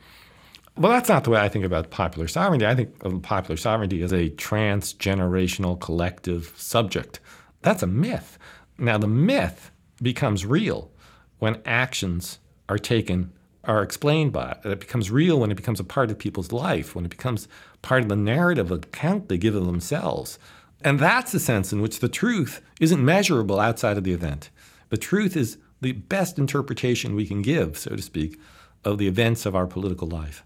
Well, 0.76 0.90
that's 0.90 1.08
not 1.08 1.24
the 1.24 1.30
way 1.30 1.40
I 1.40 1.48
think 1.48 1.64
about 1.64 1.90
popular 1.90 2.26
sovereignty. 2.28 2.66
I 2.66 2.74
think 2.74 2.94
of 3.04 3.20
popular 3.22 3.58
sovereignty 3.58 4.02
as 4.02 4.12
a 4.12 4.30
transgenerational 4.30 5.78
collective 5.78 6.52
subject. 6.56 7.20
That's 7.60 7.82
a 7.82 7.86
myth. 7.86 8.38
Now, 8.78 8.96
the 8.96 9.06
myth 9.06 9.70
becomes 10.00 10.46
real 10.46 10.90
when 11.38 11.60
actions 11.66 12.38
are 12.68 12.78
taken, 12.78 13.32
are 13.64 13.82
explained 13.82 14.32
by 14.32 14.52
it. 14.52 14.58
It 14.64 14.80
becomes 14.80 15.10
real 15.10 15.38
when 15.38 15.50
it 15.50 15.56
becomes 15.56 15.78
a 15.78 15.84
part 15.84 16.10
of 16.10 16.18
people's 16.18 16.52
life, 16.52 16.94
when 16.94 17.04
it 17.04 17.10
becomes 17.10 17.48
part 17.82 18.02
of 18.02 18.08
the 18.08 18.16
narrative 18.16 18.70
account 18.70 19.28
they 19.28 19.36
give 19.36 19.54
of 19.54 19.66
themselves. 19.66 20.38
And 20.80 20.98
that's 20.98 21.32
the 21.32 21.38
sense 21.38 21.72
in 21.72 21.82
which 21.82 22.00
the 22.00 22.08
truth 22.08 22.62
isn't 22.80 23.04
measurable 23.04 23.60
outside 23.60 23.98
of 23.98 24.04
the 24.04 24.12
event. 24.12 24.50
The 24.88 24.96
truth 24.96 25.36
is 25.36 25.58
the 25.80 25.92
best 25.92 26.38
interpretation 26.38 27.14
we 27.14 27.26
can 27.26 27.42
give, 27.42 27.76
so 27.76 27.94
to 27.94 28.02
speak, 28.02 28.40
of 28.84 28.98
the 28.98 29.06
events 29.06 29.46
of 29.46 29.54
our 29.54 29.66
political 29.66 30.08
life. 30.08 30.44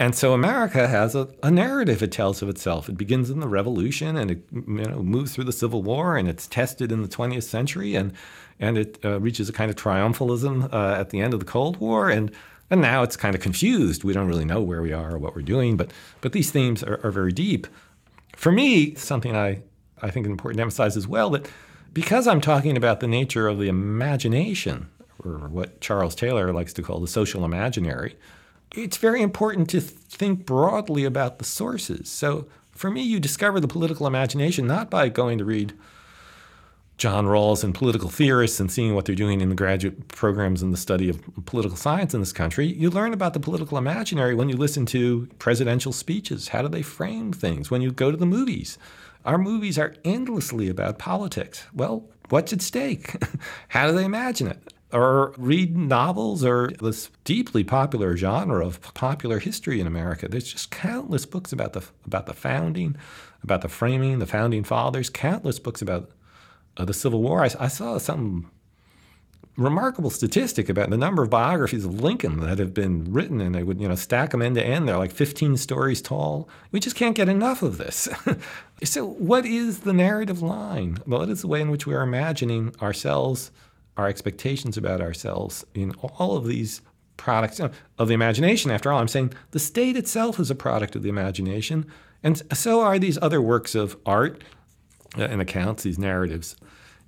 And 0.00 0.14
so 0.14 0.32
America 0.32 0.88
has 0.88 1.14
a, 1.14 1.28
a, 1.42 1.50
narrative 1.50 2.02
it 2.02 2.10
tells 2.10 2.40
of 2.40 2.48
itself. 2.48 2.88
It 2.88 2.96
begins 2.96 3.28
in 3.28 3.40
the 3.40 3.46
Revolution 3.46 4.16
and 4.16 4.30
it 4.30 4.42
you 4.50 4.62
know, 4.62 5.02
moves 5.02 5.34
through 5.34 5.44
the 5.44 5.52
Civil 5.52 5.82
War 5.82 6.16
and 6.16 6.26
it's 6.26 6.46
tested 6.46 6.90
in 6.90 7.02
the 7.02 7.08
20th 7.08 7.42
century 7.42 7.94
and, 7.94 8.14
and 8.58 8.78
it 8.78 8.98
uh, 9.04 9.20
reaches 9.20 9.50
a 9.50 9.52
kind 9.52 9.70
of 9.70 9.76
triumphalism 9.76 10.72
uh, 10.72 10.98
at 10.98 11.10
the 11.10 11.20
end 11.20 11.34
of 11.34 11.40
the 11.40 11.44
Cold 11.44 11.76
War. 11.76 12.08
And, 12.08 12.32
and 12.70 12.80
now 12.80 13.02
it's 13.02 13.14
kind 13.14 13.34
of 13.34 13.42
confused. 13.42 14.02
We 14.02 14.14
don't 14.14 14.26
really 14.26 14.46
know 14.46 14.62
where 14.62 14.80
we 14.80 14.94
are 14.94 15.16
or 15.16 15.18
what 15.18 15.36
we're 15.36 15.42
doing, 15.42 15.76
but, 15.76 15.92
but 16.22 16.32
these 16.32 16.50
themes 16.50 16.82
are, 16.82 16.98
are 17.04 17.10
very 17.10 17.32
deep. 17.32 17.66
For 18.36 18.50
me, 18.50 18.94
something 18.94 19.36
I, 19.36 19.60
I 20.00 20.10
think 20.10 20.24
is 20.24 20.30
important 20.30 20.60
to 20.60 20.62
emphasize 20.62 20.96
as 20.96 21.06
well 21.06 21.28
that 21.30 21.46
because 21.92 22.26
I'm 22.26 22.40
talking 22.40 22.74
about 22.74 23.00
the 23.00 23.06
nature 23.06 23.48
of 23.48 23.58
the 23.58 23.68
imagination, 23.68 24.88
or 25.22 25.50
what 25.50 25.82
Charles 25.82 26.14
Taylor 26.14 26.54
likes 26.54 26.72
to 26.72 26.82
call 26.82 27.00
the 27.00 27.06
social 27.06 27.44
imaginary, 27.44 28.16
it's 28.74 28.96
very 28.96 29.22
important 29.22 29.68
to 29.70 29.80
think 29.80 30.46
broadly 30.46 31.04
about 31.04 31.38
the 31.38 31.44
sources. 31.44 32.10
So 32.10 32.46
for 32.70 32.90
me, 32.90 33.02
you 33.02 33.20
discover 33.20 33.60
the 33.60 33.68
political 33.68 34.06
imagination 34.06 34.66
not 34.66 34.90
by 34.90 35.08
going 35.08 35.38
to 35.38 35.44
read 35.44 35.74
John 37.00 37.24
Rawls 37.24 37.64
and 37.64 37.74
political 37.74 38.10
theorists 38.10 38.60
and 38.60 38.70
seeing 38.70 38.94
what 38.94 39.06
they're 39.06 39.14
doing 39.14 39.40
in 39.40 39.48
the 39.48 39.54
graduate 39.54 40.08
programs 40.08 40.62
in 40.62 40.70
the 40.70 40.76
study 40.76 41.08
of 41.08 41.18
political 41.46 41.76
science 41.76 42.12
in 42.12 42.20
this 42.20 42.32
country. 42.32 42.66
You 42.66 42.90
learn 42.90 43.14
about 43.14 43.32
the 43.32 43.40
political 43.40 43.78
imaginary 43.78 44.34
when 44.34 44.50
you 44.50 44.56
listen 44.56 44.84
to 44.86 45.26
presidential 45.38 45.92
speeches. 45.92 46.48
How 46.48 46.60
do 46.60 46.68
they 46.68 46.82
frame 46.82 47.32
things? 47.32 47.70
When 47.70 47.80
you 47.80 47.90
go 47.90 48.10
to 48.10 48.18
the 48.18 48.26
movies. 48.26 48.76
Our 49.24 49.38
movies 49.38 49.78
are 49.78 49.94
endlessly 50.04 50.68
about 50.68 50.98
politics. 50.98 51.66
Well, 51.74 52.04
what's 52.28 52.52
at 52.52 52.60
stake? 52.62 53.16
How 53.68 53.86
do 53.86 53.94
they 53.94 54.04
imagine 54.04 54.46
it? 54.48 54.72
Or 54.92 55.32
read 55.38 55.76
novels 55.76 56.44
or 56.44 56.72
this 56.80 57.10
deeply 57.24 57.62
popular 57.62 58.16
genre 58.16 58.66
of 58.66 58.80
popular 58.94 59.38
history 59.38 59.80
in 59.80 59.86
America. 59.86 60.26
There's 60.26 60.52
just 60.52 60.70
countless 60.72 61.26
books 61.26 61.52
about 61.52 61.74
the 61.74 61.84
about 62.04 62.26
the 62.26 62.34
founding, 62.34 62.96
about 63.44 63.62
the 63.62 63.68
framing, 63.68 64.18
the 64.18 64.26
founding 64.26 64.64
fathers. 64.64 65.08
Countless 65.08 65.60
books 65.60 65.80
about 65.80 66.10
uh, 66.76 66.84
the 66.84 66.94
Civil 66.94 67.22
War. 67.22 67.44
I, 67.44 67.50
I 67.60 67.68
saw 67.68 67.98
some 67.98 68.50
remarkable 69.56 70.10
statistic 70.10 70.68
about 70.68 70.90
the 70.90 70.96
number 70.96 71.22
of 71.22 71.30
biographies 71.30 71.84
of 71.84 72.00
Lincoln 72.00 72.40
that 72.40 72.58
have 72.58 72.72
been 72.72 73.12
written, 73.12 73.40
and 73.40 73.54
they 73.54 73.62
would 73.62 73.80
you 73.80 73.88
know 73.88 73.94
stack 73.94 74.30
them 74.30 74.42
end 74.42 74.56
to 74.56 74.64
end. 74.64 74.88
They're 74.88 74.96
like 74.96 75.12
15 75.12 75.56
stories 75.56 76.00
tall. 76.00 76.48
We 76.72 76.80
just 76.80 76.96
can't 76.96 77.14
get 77.14 77.28
enough 77.28 77.62
of 77.62 77.78
this. 77.78 78.08
so, 78.84 79.06
what 79.06 79.44
is 79.44 79.80
the 79.80 79.92
narrative 79.92 80.42
line? 80.42 80.98
Well, 81.06 81.22
it 81.22 81.30
is 81.30 81.42
the 81.42 81.48
way 81.48 81.60
in 81.60 81.70
which 81.70 81.86
we 81.86 81.94
are 81.94 82.02
imagining 82.02 82.74
ourselves, 82.80 83.50
our 84.00 84.08
expectations 84.08 84.76
about 84.76 85.00
ourselves 85.00 85.64
in 85.74 85.92
all 86.18 86.36
of 86.36 86.46
these 86.46 86.80
products 87.16 87.60
of 87.60 88.08
the 88.08 88.14
imagination. 88.14 88.70
After 88.70 88.90
all, 88.90 88.98
I'm 88.98 89.08
saying 89.08 89.34
the 89.50 89.58
state 89.58 89.96
itself 89.96 90.40
is 90.40 90.50
a 90.50 90.54
product 90.54 90.96
of 90.96 91.02
the 91.02 91.10
imagination, 91.10 91.86
and 92.22 92.42
so 92.52 92.80
are 92.80 92.98
these 92.98 93.18
other 93.20 93.40
works 93.42 93.74
of 93.74 93.96
art 94.06 94.42
uh, 95.18 95.24
and 95.24 95.40
accounts, 95.40 95.82
these 95.82 95.98
narratives. 95.98 96.56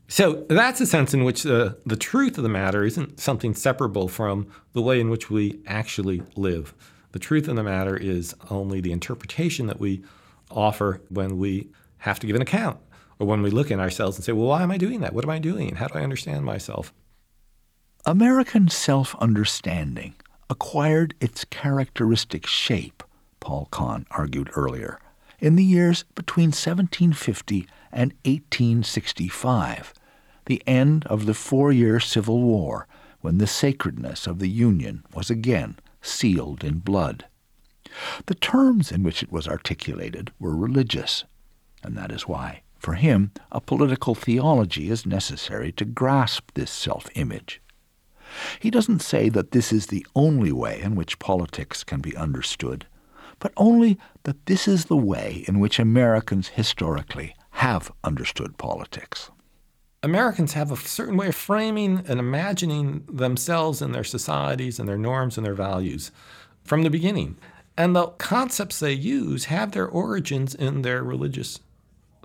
So 0.08 0.44
that's 0.48 0.80
a 0.80 0.86
sense 0.86 1.14
in 1.14 1.24
which 1.24 1.42
the, 1.42 1.78
the 1.86 1.96
truth 1.96 2.36
of 2.36 2.42
the 2.42 2.50
matter 2.50 2.84
isn't 2.84 3.18
something 3.18 3.54
separable 3.54 4.08
from 4.08 4.46
the 4.74 4.82
way 4.82 5.00
in 5.00 5.08
which 5.08 5.30
we 5.30 5.60
actually 5.66 6.22
live. 6.36 6.74
The 7.12 7.18
truth 7.18 7.48
of 7.48 7.56
the 7.56 7.62
matter 7.62 7.96
is 7.96 8.34
only 8.50 8.80
the 8.80 8.92
interpretation 8.92 9.66
that 9.68 9.80
we 9.80 10.02
offer 10.50 11.00
when 11.08 11.38
we 11.38 11.70
have 11.98 12.20
to 12.20 12.26
give 12.26 12.36
an 12.36 12.42
account 12.42 12.78
or 13.22 13.24
when 13.24 13.40
we 13.40 13.50
look 13.50 13.70
in 13.70 13.78
ourselves 13.78 14.16
and 14.16 14.24
say, 14.24 14.32
well, 14.32 14.48
why 14.48 14.64
am 14.64 14.72
I 14.72 14.78
doing 14.78 15.00
that? 15.00 15.12
What 15.12 15.24
am 15.24 15.30
I 15.30 15.38
doing? 15.38 15.76
How 15.76 15.86
do 15.86 15.96
I 15.96 16.02
understand 16.02 16.44
myself? 16.44 16.92
American 18.04 18.68
self 18.68 19.14
understanding 19.20 20.16
acquired 20.50 21.14
its 21.20 21.44
characteristic 21.44 22.48
shape, 22.48 23.04
Paul 23.38 23.68
Kahn 23.70 24.06
argued 24.10 24.50
earlier, 24.56 24.98
in 25.38 25.54
the 25.54 25.62
years 25.62 26.02
between 26.16 26.48
1750 26.48 27.68
and 27.92 28.12
1865 28.24 29.94
the 30.46 30.60
end 30.66 31.06
of 31.06 31.26
the 31.26 31.34
four 31.34 31.70
year 31.70 32.00
Civil 32.00 32.42
War, 32.42 32.88
when 33.20 33.38
the 33.38 33.46
sacredness 33.46 34.26
of 34.26 34.40
the 34.40 34.48
Union 34.48 35.04
was 35.14 35.30
again 35.30 35.78
sealed 36.00 36.64
in 36.64 36.80
blood. 36.80 37.26
The 38.26 38.34
terms 38.34 38.90
in 38.90 39.04
which 39.04 39.22
it 39.22 39.30
was 39.30 39.46
articulated 39.46 40.32
were 40.40 40.56
religious, 40.56 41.22
and 41.84 41.96
that 41.96 42.10
is 42.10 42.26
why, 42.26 42.62
for 42.82 42.94
him, 42.94 43.30
a 43.52 43.60
political 43.60 44.14
theology 44.16 44.90
is 44.90 45.06
necessary 45.06 45.70
to 45.72 45.84
grasp 45.84 46.50
this 46.54 46.70
self 46.70 47.08
image. 47.14 47.62
He 48.58 48.70
doesn't 48.70 49.02
say 49.02 49.28
that 49.28 49.52
this 49.52 49.72
is 49.72 49.86
the 49.86 50.04
only 50.16 50.52
way 50.52 50.80
in 50.80 50.96
which 50.96 51.18
politics 51.18 51.84
can 51.84 52.00
be 52.00 52.16
understood, 52.16 52.86
but 53.38 53.52
only 53.56 53.98
that 54.24 54.46
this 54.46 54.66
is 54.66 54.86
the 54.86 54.96
way 54.96 55.44
in 55.46 55.60
which 55.60 55.78
Americans 55.78 56.48
historically 56.48 57.36
have 57.52 57.92
understood 58.02 58.58
politics. 58.58 59.30
Americans 60.02 60.54
have 60.54 60.72
a 60.72 60.76
certain 60.76 61.16
way 61.16 61.28
of 61.28 61.36
framing 61.36 62.02
and 62.08 62.18
imagining 62.18 63.04
themselves 63.08 63.80
and 63.80 63.94
their 63.94 64.02
societies 64.02 64.80
and 64.80 64.88
their 64.88 64.98
norms 64.98 65.36
and 65.36 65.46
their 65.46 65.54
values 65.54 66.10
from 66.64 66.82
the 66.82 66.90
beginning. 66.90 67.36
And 67.76 67.94
the 67.94 68.08
concepts 68.08 68.80
they 68.80 68.92
use 68.92 69.44
have 69.44 69.70
their 69.70 69.86
origins 69.86 70.54
in 70.54 70.82
their 70.82 71.04
religious 71.04 71.60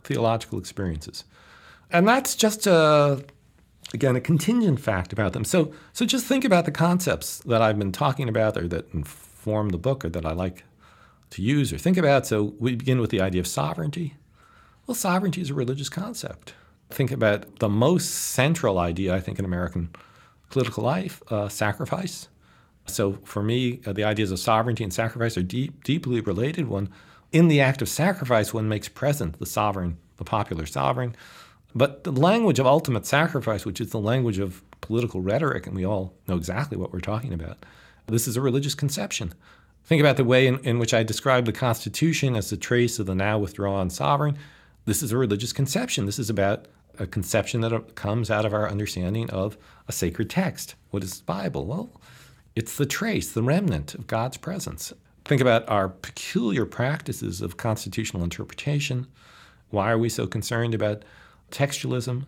theological 0.07 0.59
experiences. 0.59 1.23
And 1.91 2.07
that's 2.07 2.35
just 2.35 2.67
a 2.67 3.23
again 3.93 4.15
a 4.15 4.21
contingent 4.21 4.79
fact 4.79 5.13
about 5.13 5.33
them. 5.33 5.45
So 5.45 5.71
so 5.93 6.05
just 6.05 6.25
think 6.25 6.43
about 6.43 6.65
the 6.65 6.71
concepts 6.71 7.39
that 7.39 7.61
I've 7.61 7.79
been 7.79 7.91
talking 7.91 8.27
about 8.29 8.57
or 8.57 8.67
that 8.67 8.93
inform 8.93 9.69
the 9.69 9.77
book 9.77 10.03
or 10.03 10.09
that 10.09 10.25
I 10.25 10.33
like 10.33 10.63
to 11.31 11.41
use 11.41 11.71
or 11.71 11.77
think 11.77 11.97
about. 11.97 12.25
So 12.25 12.55
we 12.59 12.75
begin 12.75 12.99
with 12.99 13.11
the 13.11 13.21
idea 13.21 13.41
of 13.41 13.47
sovereignty. 13.47 14.15
Well, 14.85 14.95
sovereignty 14.95 15.41
is 15.41 15.49
a 15.49 15.53
religious 15.53 15.89
concept 15.89 16.53
think 16.89 17.11
about 17.11 17.59
the 17.59 17.69
most 17.69 18.09
central 18.09 18.79
idea, 18.79 19.13
I 19.13 19.19
think, 19.19 19.39
in 19.39 19.45
American 19.45 19.89
political 20.49 20.83
life 20.83 21.21
uh, 21.29 21.49
sacrifice. 21.49 22.27
So 22.85 23.19
for 23.23 23.43
me, 23.43 23.81
uh, 23.85 23.93
the 23.93 24.05
ideas 24.05 24.31
of 24.31 24.39
sovereignty 24.39 24.83
and 24.83 24.93
sacrifice 24.93 25.37
are 25.37 25.43
deep, 25.43 25.83
deeply 25.83 26.21
related. 26.21 26.67
One, 26.67 26.89
in 27.31 27.47
the 27.47 27.61
act 27.61 27.81
of 27.81 27.89
sacrifice, 27.89 28.53
one 28.53 28.69
makes 28.69 28.87
present 28.87 29.39
the 29.39 29.45
sovereign, 29.45 29.97
the 30.17 30.23
popular 30.23 30.65
sovereign. 30.65 31.15
But 31.75 32.03
the 32.03 32.11
language 32.11 32.59
of 32.59 32.65
ultimate 32.65 33.05
sacrifice, 33.05 33.65
which 33.65 33.81
is 33.81 33.91
the 33.91 33.99
language 33.99 34.39
of 34.39 34.63
political 34.81 35.21
rhetoric, 35.21 35.67
and 35.67 35.75
we 35.75 35.85
all 35.85 36.13
know 36.27 36.37
exactly 36.37 36.77
what 36.77 36.93
we're 36.93 36.99
talking 36.99 37.33
about, 37.33 37.65
this 38.07 38.27
is 38.27 38.37
a 38.37 38.41
religious 38.41 38.73
conception. 38.73 39.33
Think 39.83 39.99
about 39.99 40.17
the 40.17 40.23
way 40.23 40.47
in, 40.47 40.59
in 40.59 40.79
which 40.79 40.93
I 40.93 41.03
describe 41.03 41.45
the 41.45 41.53
Constitution 41.53 42.35
as 42.35 42.49
the 42.49 42.57
trace 42.57 42.99
of 42.99 43.05
the 43.05 43.15
now 43.15 43.37
withdrawn 43.37 43.89
sovereign. 43.89 44.37
This 44.85 45.03
is 45.03 45.11
a 45.11 45.17
religious 45.17 45.53
conception. 45.53 46.05
This 46.05 46.19
is 46.19 46.29
about 46.29 46.67
a 46.99 47.07
conception 47.07 47.61
that 47.61 47.73
uh, 47.73 47.79
comes 47.95 48.31
out 48.31 48.45
of 48.45 48.53
our 48.53 48.69
understanding 48.69 49.29
of 49.29 49.57
a 49.87 49.91
sacred 49.91 50.29
text. 50.29 50.75
What 50.91 51.03
is 51.03 51.19
the 51.19 51.25
Bible? 51.25 51.65
Well, 51.65 51.89
it's 52.55 52.75
the 52.75 52.85
trace, 52.85 53.31
the 53.31 53.43
remnant 53.43 53.93
of 53.93 54.07
God's 54.07 54.37
presence. 54.37 54.93
Think 55.27 55.41
about 55.41 55.67
our 55.67 55.89
peculiar 55.89 56.65
practices 56.65 57.41
of 57.41 57.57
constitutional 57.57 58.23
interpretation. 58.23 59.07
Why 59.71 59.91
are 59.91 59.97
we 59.97 60.07
so 60.07 60.25
concerned 60.25 60.73
about 60.73 61.03
textualism? 61.51 62.27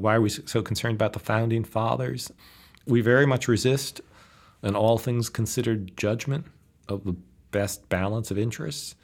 Why 0.00 0.14
are 0.14 0.22
we 0.22 0.30
so 0.30 0.62
concerned 0.62 0.94
about 0.94 1.12
the 1.12 1.18
founding 1.18 1.62
fathers? 1.62 2.32
We 2.86 3.02
very 3.02 3.26
much 3.26 3.48
resist 3.48 4.00
an 4.62 4.74
all 4.74 4.96
things 4.96 5.28
considered 5.28 5.94
judgment 5.98 6.46
of 6.88 7.04
the 7.04 7.16
best 7.50 7.86
balance 7.90 8.30
of 8.30 8.38
interests. 8.38 8.94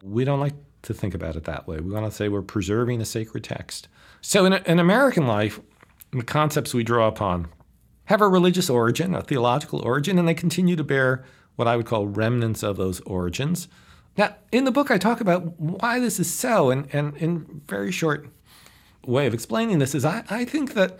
We 0.00 0.24
don't 0.24 0.38
like 0.38 0.54
to 0.82 0.94
think 0.94 1.14
about 1.14 1.34
it 1.34 1.42
that 1.44 1.66
way. 1.66 1.80
We 1.80 1.90
want 1.90 2.06
to 2.06 2.16
say 2.16 2.28
we're 2.28 2.42
preserving 2.42 3.00
a 3.00 3.04
sacred 3.04 3.42
text. 3.42 3.88
So, 4.20 4.44
in, 4.44 4.52
in 4.52 4.78
American 4.78 5.26
life, 5.26 5.58
the 6.12 6.22
concepts 6.22 6.72
we 6.72 6.84
draw 6.84 7.08
upon 7.08 7.48
have 8.04 8.20
a 8.20 8.28
religious 8.28 8.70
origin, 8.70 9.16
a 9.16 9.22
theological 9.22 9.80
origin, 9.80 10.16
and 10.16 10.28
they 10.28 10.34
continue 10.34 10.76
to 10.76 10.84
bear 10.84 11.24
what 11.56 11.68
I 11.68 11.76
would 11.76 11.86
call 11.86 12.06
remnants 12.06 12.62
of 12.62 12.76
those 12.76 13.00
origins. 13.00 13.68
Now, 14.16 14.36
in 14.52 14.64
the 14.64 14.70
book, 14.70 14.90
I 14.90 14.98
talk 14.98 15.20
about 15.20 15.58
why 15.60 15.98
this 15.98 16.20
is 16.20 16.32
so, 16.32 16.70
and, 16.70 16.88
and 16.92 17.16
in 17.16 17.62
very 17.66 17.90
short 17.90 18.28
way 19.06 19.26
of 19.26 19.34
explaining 19.34 19.78
this 19.78 19.94
is 19.94 20.04
I, 20.04 20.24
I 20.30 20.44
think 20.44 20.74
that 20.74 20.98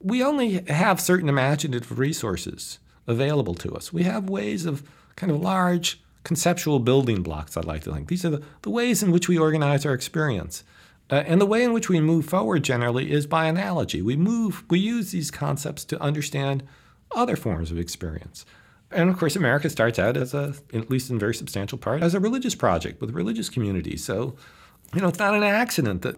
we 0.00 0.22
only 0.22 0.64
have 0.68 1.00
certain 1.00 1.28
imaginative 1.28 1.98
resources 1.98 2.78
available 3.06 3.54
to 3.54 3.74
us. 3.74 3.92
We 3.92 4.02
have 4.04 4.28
ways 4.28 4.66
of 4.66 4.82
kind 5.16 5.32
of 5.32 5.40
large 5.40 6.00
conceptual 6.24 6.78
building 6.78 7.22
blocks, 7.22 7.56
I'd 7.56 7.64
like 7.64 7.82
to 7.82 7.92
think. 7.92 8.08
These 8.08 8.24
are 8.24 8.30
the, 8.30 8.42
the 8.62 8.70
ways 8.70 9.02
in 9.02 9.10
which 9.10 9.28
we 9.28 9.38
organize 9.38 9.84
our 9.84 9.94
experience. 9.94 10.64
Uh, 11.10 11.16
and 11.26 11.40
the 11.40 11.46
way 11.46 11.62
in 11.62 11.72
which 11.72 11.88
we 11.88 12.00
move 12.00 12.26
forward 12.26 12.62
generally 12.62 13.10
is 13.10 13.26
by 13.26 13.46
analogy. 13.46 14.00
We 14.00 14.16
move, 14.16 14.64
we 14.70 14.78
use 14.78 15.10
these 15.10 15.30
concepts 15.30 15.84
to 15.86 16.00
understand 16.00 16.62
other 17.14 17.36
forms 17.36 17.70
of 17.70 17.78
experience. 17.78 18.46
And 18.92 19.10
of 19.10 19.18
course, 19.18 19.36
America 19.36 19.70
starts 19.70 19.98
out 19.98 20.16
as 20.16 20.34
a, 20.34 20.54
at 20.72 20.90
least 20.90 21.10
in 21.10 21.18
very 21.18 21.34
substantial 21.34 21.78
part, 21.78 22.02
as 22.02 22.14
a 22.14 22.20
religious 22.20 22.54
project 22.54 23.00
with 23.00 23.10
religious 23.10 23.48
communities. 23.48 24.04
So, 24.04 24.36
you 24.94 25.00
know, 25.00 25.08
it's 25.08 25.18
not 25.18 25.34
an 25.34 25.42
accident 25.42 26.02
that 26.02 26.16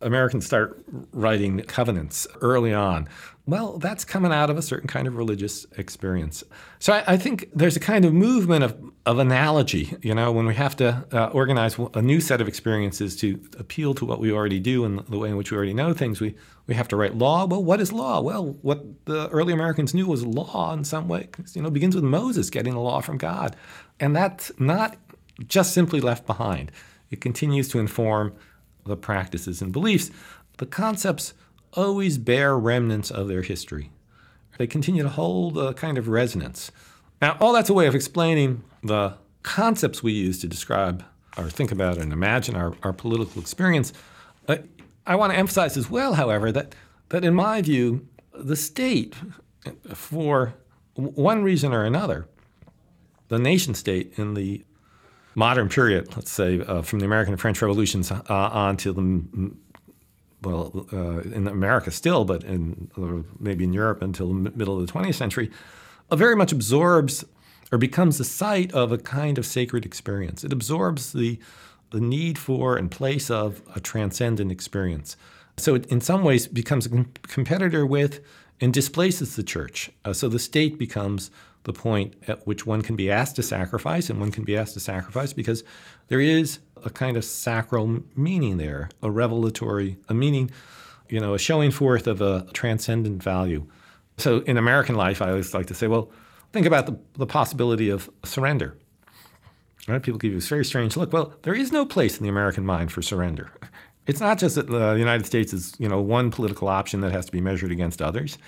Americans 0.00 0.44
start 0.44 0.84
writing 1.12 1.60
covenants 1.60 2.26
early 2.40 2.74
on. 2.74 3.08
Well, 3.46 3.78
that's 3.78 4.04
coming 4.04 4.32
out 4.32 4.50
of 4.50 4.56
a 4.56 4.62
certain 4.62 4.88
kind 4.88 5.06
of 5.06 5.16
religious 5.16 5.66
experience. 5.76 6.42
So 6.78 6.92
I, 6.92 7.04
I 7.14 7.16
think 7.16 7.48
there's 7.54 7.76
a 7.76 7.80
kind 7.80 8.04
of 8.04 8.12
movement 8.12 8.64
of, 8.64 8.76
of 9.06 9.18
analogy, 9.18 9.96
you 10.00 10.14
know, 10.14 10.32
when 10.32 10.46
we 10.46 10.54
have 10.54 10.74
to 10.76 11.04
uh, 11.12 11.26
organize 11.26 11.76
a 11.92 12.00
new 12.00 12.20
set 12.20 12.40
of 12.40 12.48
experiences 12.48 13.14
to 13.16 13.38
appeal 13.58 13.92
to 13.94 14.04
what 14.06 14.18
we 14.18 14.32
already 14.32 14.58
do 14.58 14.84
and 14.84 15.00
the 15.00 15.18
way 15.18 15.28
in 15.28 15.36
which 15.36 15.50
we 15.50 15.56
already 15.56 15.74
know 15.74 15.92
things, 15.92 16.20
we, 16.20 16.34
we 16.66 16.74
have 16.74 16.88
to 16.88 16.96
write 16.96 17.14
law. 17.14 17.44
Well, 17.44 17.62
what 17.62 17.80
is 17.80 17.92
law? 17.92 18.22
Well, 18.22 18.56
what 18.62 19.04
the 19.04 19.28
early 19.28 19.52
Americans 19.52 19.92
knew 19.92 20.06
was 20.06 20.24
law 20.24 20.72
in 20.72 20.84
some 20.84 21.06
way. 21.06 21.28
You 21.52 21.60
know, 21.60 21.70
begins 21.70 21.94
with 21.94 22.04
Moses 22.04 22.48
getting 22.48 22.72
the 22.72 22.80
law 22.80 23.00
from 23.00 23.18
God. 23.18 23.56
And 24.00 24.16
that's 24.16 24.50
not 24.58 24.96
just 25.46 25.74
simply 25.74 26.00
left 26.00 26.26
behind. 26.26 26.72
It 27.10 27.20
continues 27.20 27.68
to 27.68 27.80
inform 27.80 28.34
the 28.86 28.96
practices 28.96 29.60
and 29.60 29.72
beliefs, 29.72 30.10
the 30.58 30.66
concepts 30.66 31.34
always 31.72 32.18
bear 32.18 32.56
remnants 32.56 33.10
of 33.10 33.28
their 33.28 33.42
history. 33.42 33.90
They 34.58 34.66
continue 34.66 35.02
to 35.02 35.08
hold 35.08 35.58
a 35.58 35.74
kind 35.74 35.98
of 35.98 36.08
resonance. 36.08 36.70
Now, 37.24 37.38
all 37.40 37.54
that's 37.54 37.70
a 37.70 37.72
way 37.72 37.86
of 37.86 37.94
explaining 37.94 38.62
the 38.82 39.14
concepts 39.42 40.02
we 40.02 40.12
use 40.12 40.42
to 40.42 40.46
describe 40.46 41.02
or 41.38 41.48
think 41.48 41.72
about 41.72 41.96
and 41.96 42.12
imagine 42.12 42.54
our, 42.54 42.74
our 42.82 42.92
political 42.92 43.40
experience. 43.40 43.94
Uh, 44.46 44.58
I 45.06 45.16
want 45.16 45.32
to 45.32 45.38
emphasize 45.38 45.78
as 45.78 45.88
well, 45.88 46.12
however, 46.12 46.52
that, 46.52 46.74
that 47.08 47.24
in 47.24 47.32
my 47.32 47.62
view, 47.62 48.06
the 48.34 48.56
state, 48.56 49.14
for 49.94 50.52
one 50.96 51.42
reason 51.42 51.72
or 51.72 51.84
another, 51.84 52.28
the 53.28 53.38
nation 53.38 53.72
state 53.72 54.18
in 54.18 54.34
the 54.34 54.62
modern 55.34 55.70
period, 55.70 56.14
let's 56.16 56.30
say 56.30 56.60
uh, 56.60 56.82
from 56.82 56.98
the 56.98 57.06
American 57.06 57.32
and 57.32 57.40
French 57.40 57.62
revolutions 57.62 58.12
uh, 58.12 58.22
on 58.28 58.76
to 58.76 58.92
the 58.92 59.50
well, 60.42 60.86
uh, 60.92 61.20
in 61.20 61.48
America 61.48 61.90
still, 61.90 62.26
but 62.26 62.44
in 62.44 62.90
maybe 63.40 63.64
in 63.64 63.72
Europe 63.72 64.02
until 64.02 64.28
the 64.28 64.34
middle 64.34 64.78
of 64.78 64.86
the 64.86 64.92
20th 64.92 65.14
century, 65.14 65.50
very 66.12 66.36
much 66.36 66.52
absorbs 66.52 67.24
or 67.72 67.78
becomes 67.78 68.18
the 68.18 68.24
site 68.24 68.72
of 68.72 68.92
a 68.92 68.98
kind 68.98 69.38
of 69.38 69.46
sacred 69.46 69.84
experience. 69.84 70.44
It 70.44 70.52
absorbs 70.52 71.12
the 71.12 71.38
the 71.90 72.00
need 72.00 72.36
for 72.38 72.76
and 72.76 72.90
place 72.90 73.30
of 73.30 73.62
a 73.76 73.78
transcendent 73.78 74.50
experience. 74.50 75.16
So 75.56 75.76
it, 75.76 75.86
in 75.86 76.00
some 76.00 76.24
ways, 76.24 76.48
becomes 76.48 76.86
a 76.86 77.04
competitor 77.22 77.86
with 77.86 78.20
and 78.60 78.74
displaces 78.74 79.36
the 79.36 79.44
church. 79.44 79.90
Uh, 80.04 80.12
so 80.12 80.28
the 80.28 80.40
state 80.40 80.76
becomes 80.76 81.30
the 81.62 81.72
point 81.72 82.14
at 82.26 82.46
which 82.46 82.66
one 82.66 82.82
can 82.82 82.96
be 82.96 83.10
asked 83.10 83.36
to 83.36 83.42
sacrifice, 83.42 84.10
and 84.10 84.18
one 84.18 84.32
can 84.32 84.44
be 84.44 84.56
asked 84.56 84.74
to 84.74 84.80
sacrifice 84.80 85.32
because 85.32 85.62
there 86.08 86.20
is 86.20 86.58
a 86.84 86.90
kind 86.90 87.16
of 87.16 87.24
sacral 87.24 88.02
meaning 88.16 88.58
there, 88.58 88.90
a 89.02 89.10
revelatory, 89.10 89.96
a 90.08 90.14
meaning, 90.14 90.50
you 91.08 91.20
know, 91.20 91.34
a 91.34 91.38
showing 91.38 91.70
forth 91.70 92.06
of 92.06 92.20
a 92.20 92.46
transcendent 92.52 93.22
value. 93.22 93.66
So 94.16 94.40
in 94.40 94.56
American 94.56 94.94
life, 94.94 95.20
I 95.20 95.30
always 95.30 95.54
like 95.54 95.66
to 95.66 95.74
say, 95.74 95.86
well, 95.86 96.10
think 96.52 96.66
about 96.66 96.86
the, 96.86 96.98
the 97.14 97.26
possibility 97.26 97.90
of 97.90 98.08
surrender. 98.24 98.76
Right? 99.88 100.02
People 100.02 100.18
give 100.18 100.32
you 100.32 100.38
this 100.38 100.48
very 100.48 100.64
strange 100.64 100.96
look. 100.96 101.12
Well, 101.12 101.34
there 101.42 101.54
is 101.54 101.72
no 101.72 101.84
place 101.84 102.16
in 102.16 102.22
the 102.22 102.28
American 102.28 102.64
mind 102.64 102.90
for 102.90 103.02
surrender. 103.02 103.50
It's 104.06 104.20
not 104.20 104.38
just 104.38 104.54
that 104.56 104.68
the 104.68 104.94
United 104.94 105.26
States 105.26 105.52
is, 105.52 105.74
you 105.78 105.88
know, 105.88 106.00
one 106.00 106.30
political 106.30 106.68
option 106.68 107.00
that 107.00 107.12
has 107.12 107.26
to 107.26 107.32
be 107.32 107.40
measured 107.40 107.72
against 107.72 108.02
others. 108.02 108.38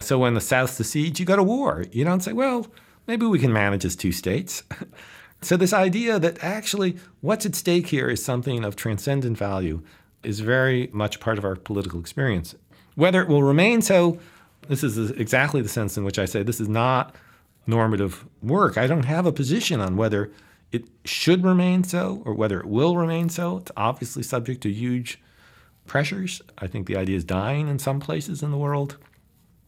So 0.00 0.18
when 0.18 0.34
the 0.34 0.40
South 0.40 0.70
secedes, 0.70 1.18
you 1.18 1.26
go 1.26 1.36
to 1.36 1.42
war. 1.42 1.84
You 1.92 2.04
don't 2.04 2.20
say, 2.20 2.32
well, 2.32 2.66
maybe 3.06 3.26
we 3.26 3.38
can 3.38 3.52
manage 3.52 3.84
as 3.84 3.96
two 3.96 4.12
states. 4.12 4.62
so 5.40 5.56
this 5.56 5.72
idea 5.72 6.18
that 6.18 6.42
actually 6.42 6.96
what's 7.20 7.46
at 7.46 7.54
stake 7.54 7.86
here 7.86 8.08
is 8.08 8.24
something 8.24 8.64
of 8.64 8.76
transcendent 8.76 9.38
value 9.38 9.82
is 10.22 10.40
very 10.40 10.90
much 10.92 11.20
part 11.20 11.38
of 11.38 11.44
our 11.44 11.56
political 11.56 12.00
experience. 12.00 12.54
Whether 12.94 13.22
it 13.22 13.28
will 13.28 13.42
remain 13.42 13.82
so, 13.82 14.18
this 14.68 14.82
is 14.82 15.10
exactly 15.12 15.62
the 15.62 15.68
sense 15.68 15.96
in 15.96 16.04
which 16.04 16.18
I 16.18 16.24
say 16.24 16.42
this 16.42 16.60
is 16.60 16.68
not 16.68 17.14
normative 17.66 18.24
work. 18.42 18.78
I 18.78 18.86
don't 18.86 19.04
have 19.04 19.26
a 19.26 19.32
position 19.32 19.80
on 19.80 19.96
whether 19.96 20.32
it 20.72 20.88
should 21.04 21.44
remain 21.44 21.84
so 21.84 22.22
or 22.24 22.34
whether 22.34 22.60
it 22.60 22.66
will 22.66 22.96
remain 22.96 23.28
so. 23.28 23.58
It's 23.58 23.72
obviously 23.76 24.22
subject 24.22 24.62
to 24.62 24.70
huge 24.70 25.20
pressures. 25.86 26.42
I 26.58 26.66
think 26.66 26.86
the 26.86 26.96
idea 26.96 27.16
is 27.16 27.24
dying 27.24 27.68
in 27.68 27.78
some 27.78 28.00
places 28.00 28.42
in 28.42 28.50
the 28.50 28.56
world. 28.56 28.96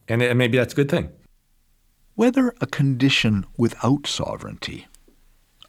And, 0.07 0.21
maybe 0.37 0.57
that's 0.57 0.73
a 0.73 0.75
good 0.75 0.89
thing. 0.89 1.09
Whether 2.15 2.53
a 2.59 2.67
condition 2.67 3.45
without 3.57 4.07
sovereignty, 4.07 4.87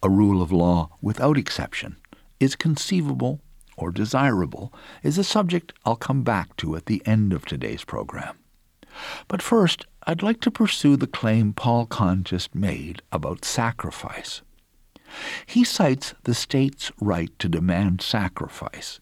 a 0.03 0.09
rule 0.09 0.41
of 0.41 0.51
law 0.51 0.89
without 1.01 1.37
exception, 1.37 1.97
is 2.39 2.55
conceivable 2.55 3.39
or 3.77 3.91
desirable 3.91 4.73
is 5.03 5.17
a 5.17 5.23
subject 5.23 5.73
I'll 5.85 5.95
come 5.95 6.23
back 6.23 6.57
to 6.57 6.75
at 6.75 6.87
the 6.87 7.01
end 7.05 7.33
of 7.33 7.45
today's 7.45 7.83
program. 7.83 8.37
But 9.27 9.41
first, 9.41 9.85
I'd 10.07 10.23
like 10.23 10.41
to 10.41 10.51
pursue 10.51 10.95
the 10.95 11.07
claim 11.07 11.53
Paul 11.53 11.85
Kahn 11.85 12.23
just 12.23 12.55
made 12.55 13.01
about 13.11 13.45
sacrifice. 13.45 14.41
He 15.45 15.63
cites 15.63 16.13
the 16.23 16.33
state's 16.33 16.91
right 16.99 17.37
to 17.39 17.49
demand 17.49 18.01
sacrifice, 18.01 18.99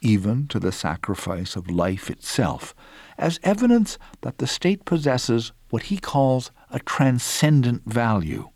even 0.00 0.46
to 0.48 0.60
the 0.60 0.72
sacrifice 0.72 1.56
of 1.56 1.70
life 1.70 2.10
itself, 2.10 2.74
as 3.18 3.40
evidence 3.42 3.98
that 4.20 4.38
the 4.38 4.46
state 4.46 4.84
possesses 4.84 5.52
what 5.70 5.84
he 5.84 5.96
calls 5.96 6.50
a 6.70 6.78
transcendent 6.78 7.82
value, 7.86 8.50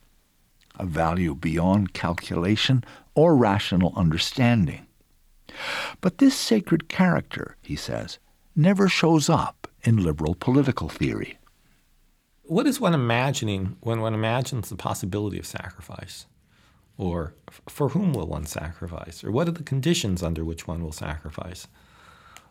a 0.79 0.87
value 0.87 1.35
beyond 1.35 1.92
calculation 1.92 2.85
or 3.14 3.35
rational 3.35 3.92
understanding. 3.96 4.87
But 6.00 6.18
this 6.18 6.37
sacred 6.37 6.88
character, 6.88 7.57
he 7.62 7.76
says, 7.76 8.18
never 8.55 8.88
shows 8.88 9.29
up 9.29 9.70
in 9.83 10.03
liberal 10.03 10.35
political 10.35 10.88
theory. 10.88 11.38
What 12.43 12.66
is 12.66 12.81
one 12.81 12.95
imagining 12.95 13.77
when 13.81 14.01
one 14.01 14.14
imagines 14.14 14.69
the 14.69 14.77
possibility 14.77 15.38
of 15.38 15.47
sacrifice? 15.47 16.27
Or 16.99 17.35
for 17.69 17.90
whom 17.90 18.12
will 18.12 18.27
one 18.27 18.45
sacrifice? 18.45 19.25
Or 19.25 19.31
what 19.31 19.49
are 19.49 19.53
the 19.53 19.62
conditions 19.62 20.23
under 20.23 20.45
which 20.45 20.66
one 20.66 20.83
will 20.83 20.93
sacrifice? 20.93 21.66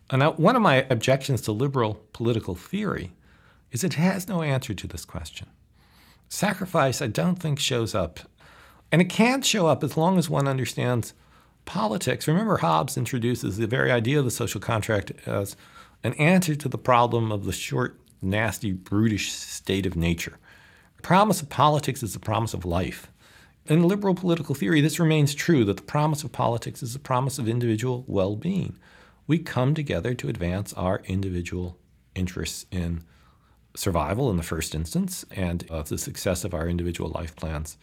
And 0.09 0.21
now, 0.21 0.31
one 0.31 0.55
of 0.55 0.61
my 0.61 0.87
objections 0.89 1.41
to 1.41 1.51
liberal 1.51 2.01
political 2.13 2.55
theory 2.55 3.11
is 3.71 3.83
it 3.83 3.93
has 3.95 4.27
no 4.27 4.41
answer 4.41 4.73
to 4.73 4.87
this 4.87 5.05
question. 5.05 5.47
Sacrifice, 6.29 7.01
I 7.01 7.07
don't 7.07 7.35
think, 7.35 7.59
shows 7.59 7.93
up. 7.93 8.19
And 8.91 9.01
it 9.01 9.09
can't 9.09 9.45
show 9.45 9.67
up 9.67 9.83
as 9.83 9.97
long 9.97 10.17
as 10.17 10.29
one 10.29 10.47
understands 10.47 11.13
politics. 11.65 12.27
Remember, 12.27 12.57
Hobbes 12.57 12.97
introduces 12.97 13.57
the 13.57 13.67
very 13.67 13.91
idea 13.91 14.17
of 14.17 14.25
the 14.25 14.31
social 14.31 14.59
contract 14.59 15.11
as 15.27 15.55
an 16.03 16.13
answer 16.13 16.55
to 16.55 16.69
the 16.69 16.77
problem 16.77 17.31
of 17.31 17.45
the 17.45 17.51
short, 17.51 17.99
nasty, 18.21 18.71
brutish 18.71 19.31
state 19.31 19.85
of 19.85 19.95
nature. 19.95 20.37
The 20.97 21.03
promise 21.03 21.41
of 21.41 21.49
politics 21.49 22.03
is 22.03 22.13
the 22.13 22.19
promise 22.19 22.53
of 22.53 22.65
life. 22.65 23.11
In 23.65 23.87
liberal 23.87 24.15
political 24.15 24.55
theory, 24.55 24.81
this 24.81 24.99
remains 24.99 25.35
true 25.35 25.63
that 25.65 25.77
the 25.77 25.83
promise 25.83 26.23
of 26.23 26.31
politics 26.31 26.81
is 26.81 26.93
the 26.93 26.99
promise 26.99 27.37
of 27.37 27.47
individual 27.47 28.03
well 28.07 28.35
being 28.35 28.77
we 29.29 29.37
come 29.37 29.75
together 29.75 30.15
to 30.15 30.27
advance 30.27 30.73
our 30.73 31.03
individual 31.05 31.77
interests 32.15 32.65
in 32.71 33.03
survival 33.75 34.31
in 34.31 34.37
the 34.37 34.43
first 34.43 34.73
instance 34.73 35.23
and 35.29 35.69
uh, 35.69 35.83
the 35.83 35.99
success 35.99 36.43
of 36.43 36.55
our 36.55 36.67
individual 36.67 37.11
life 37.11 37.35
plans 37.35 37.77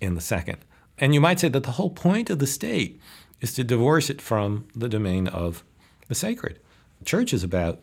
in 0.00 0.16
the 0.16 0.20
second. 0.20 0.58
And 0.98 1.14
you 1.14 1.20
might 1.20 1.38
say 1.38 1.48
that 1.48 1.62
the 1.62 1.70
whole 1.70 1.90
point 1.90 2.28
of 2.28 2.40
the 2.40 2.46
state 2.48 3.00
is 3.40 3.54
to 3.54 3.62
divorce 3.62 4.10
it 4.10 4.20
from 4.20 4.66
the 4.74 4.88
domain 4.88 5.28
of 5.28 5.62
the 6.08 6.16
sacred. 6.16 6.58
The 7.00 7.04
church 7.04 7.32
is 7.32 7.42
about 7.42 7.82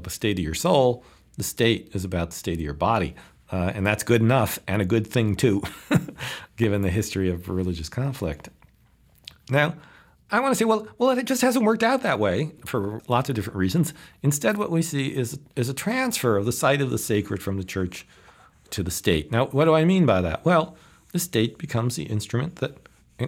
the 0.00 0.10
state 0.10 0.38
of 0.38 0.44
your 0.44 0.54
soul, 0.54 1.04
the 1.36 1.42
state 1.42 1.90
is 1.94 2.04
about 2.04 2.30
the 2.30 2.36
state 2.36 2.54
of 2.54 2.60
your 2.60 2.74
body. 2.74 3.14
Uh, 3.52 3.72
and 3.74 3.84
that's 3.84 4.04
good 4.04 4.20
enough 4.20 4.60
and 4.68 4.80
a 4.80 4.84
good 4.84 5.06
thing 5.06 5.34
too, 5.34 5.62
given 6.56 6.82
the 6.82 6.90
history 6.90 7.28
of 7.28 7.48
religious 7.48 7.88
conflict. 7.88 8.48
Now, 9.50 9.74
I 10.30 10.38
want 10.38 10.52
to 10.52 10.56
say, 10.56 10.64
well, 10.64 10.86
well, 10.98 11.10
it 11.18 11.26
just 11.26 11.42
hasn't 11.42 11.64
worked 11.64 11.82
out 11.82 12.02
that 12.02 12.20
way 12.20 12.52
for 12.64 13.02
lots 13.08 13.28
of 13.28 13.34
different 13.34 13.56
reasons. 13.56 13.92
Instead, 14.22 14.56
what 14.56 14.70
we 14.70 14.82
see 14.82 15.08
is, 15.08 15.40
is 15.56 15.68
a 15.68 15.74
transfer 15.74 16.36
of 16.36 16.46
the 16.46 16.52
site 16.52 16.80
of 16.80 16.90
the 16.90 16.98
sacred 16.98 17.42
from 17.42 17.56
the 17.56 17.64
church 17.64 18.06
to 18.70 18.84
the 18.84 18.92
state. 18.92 19.32
Now, 19.32 19.46
what 19.46 19.64
do 19.64 19.74
I 19.74 19.84
mean 19.84 20.06
by 20.06 20.20
that? 20.20 20.44
Well, 20.44 20.76
the 21.12 21.18
state 21.18 21.58
becomes 21.58 21.96
the 21.96 22.04
instrument 22.04 22.56
that 22.56 22.76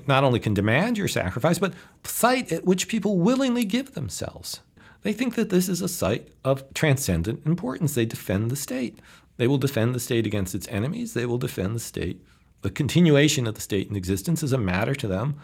not 0.07 0.23
only 0.23 0.39
can 0.39 0.55
demand 0.55 0.97
your 0.97 1.09
sacrifice, 1.09 1.59
but 1.59 1.75
site 2.05 2.53
at 2.53 2.65
which 2.65 2.87
people 2.87 3.19
willingly 3.19 3.65
give 3.65 3.95
themselves. 3.95 4.61
They 5.03 5.13
think 5.13 5.35
that 5.35 5.51
this 5.51 5.69
is 5.69 5.83
a 5.83 5.89
site 5.89 6.29
of 6.45 6.73
transcendent 6.75 7.45
importance. 7.45 7.95
They 7.95 8.05
defend 8.07 8.51
the 8.51 8.57
state. 8.57 8.99
They 9.37 9.47
will 9.47 9.59
defend 9.59 9.95
the 9.95 10.01
state 10.01 10.27
against 10.27 10.55
its 10.55 10.69
enemies. 10.69 11.15
They 11.15 11.27
will 11.27 11.39
defend 11.39 11.75
the 11.75 11.81
state. 11.81 12.21
The 12.63 12.71
continuation 12.71 13.47
of 13.47 13.55
the 13.57 13.61
state 13.61 13.89
in 13.89 13.97
existence 13.97 14.43
is 14.43 14.53
a 14.53 14.59
matter 14.59 14.95
to 14.95 15.09
them 15.09 15.41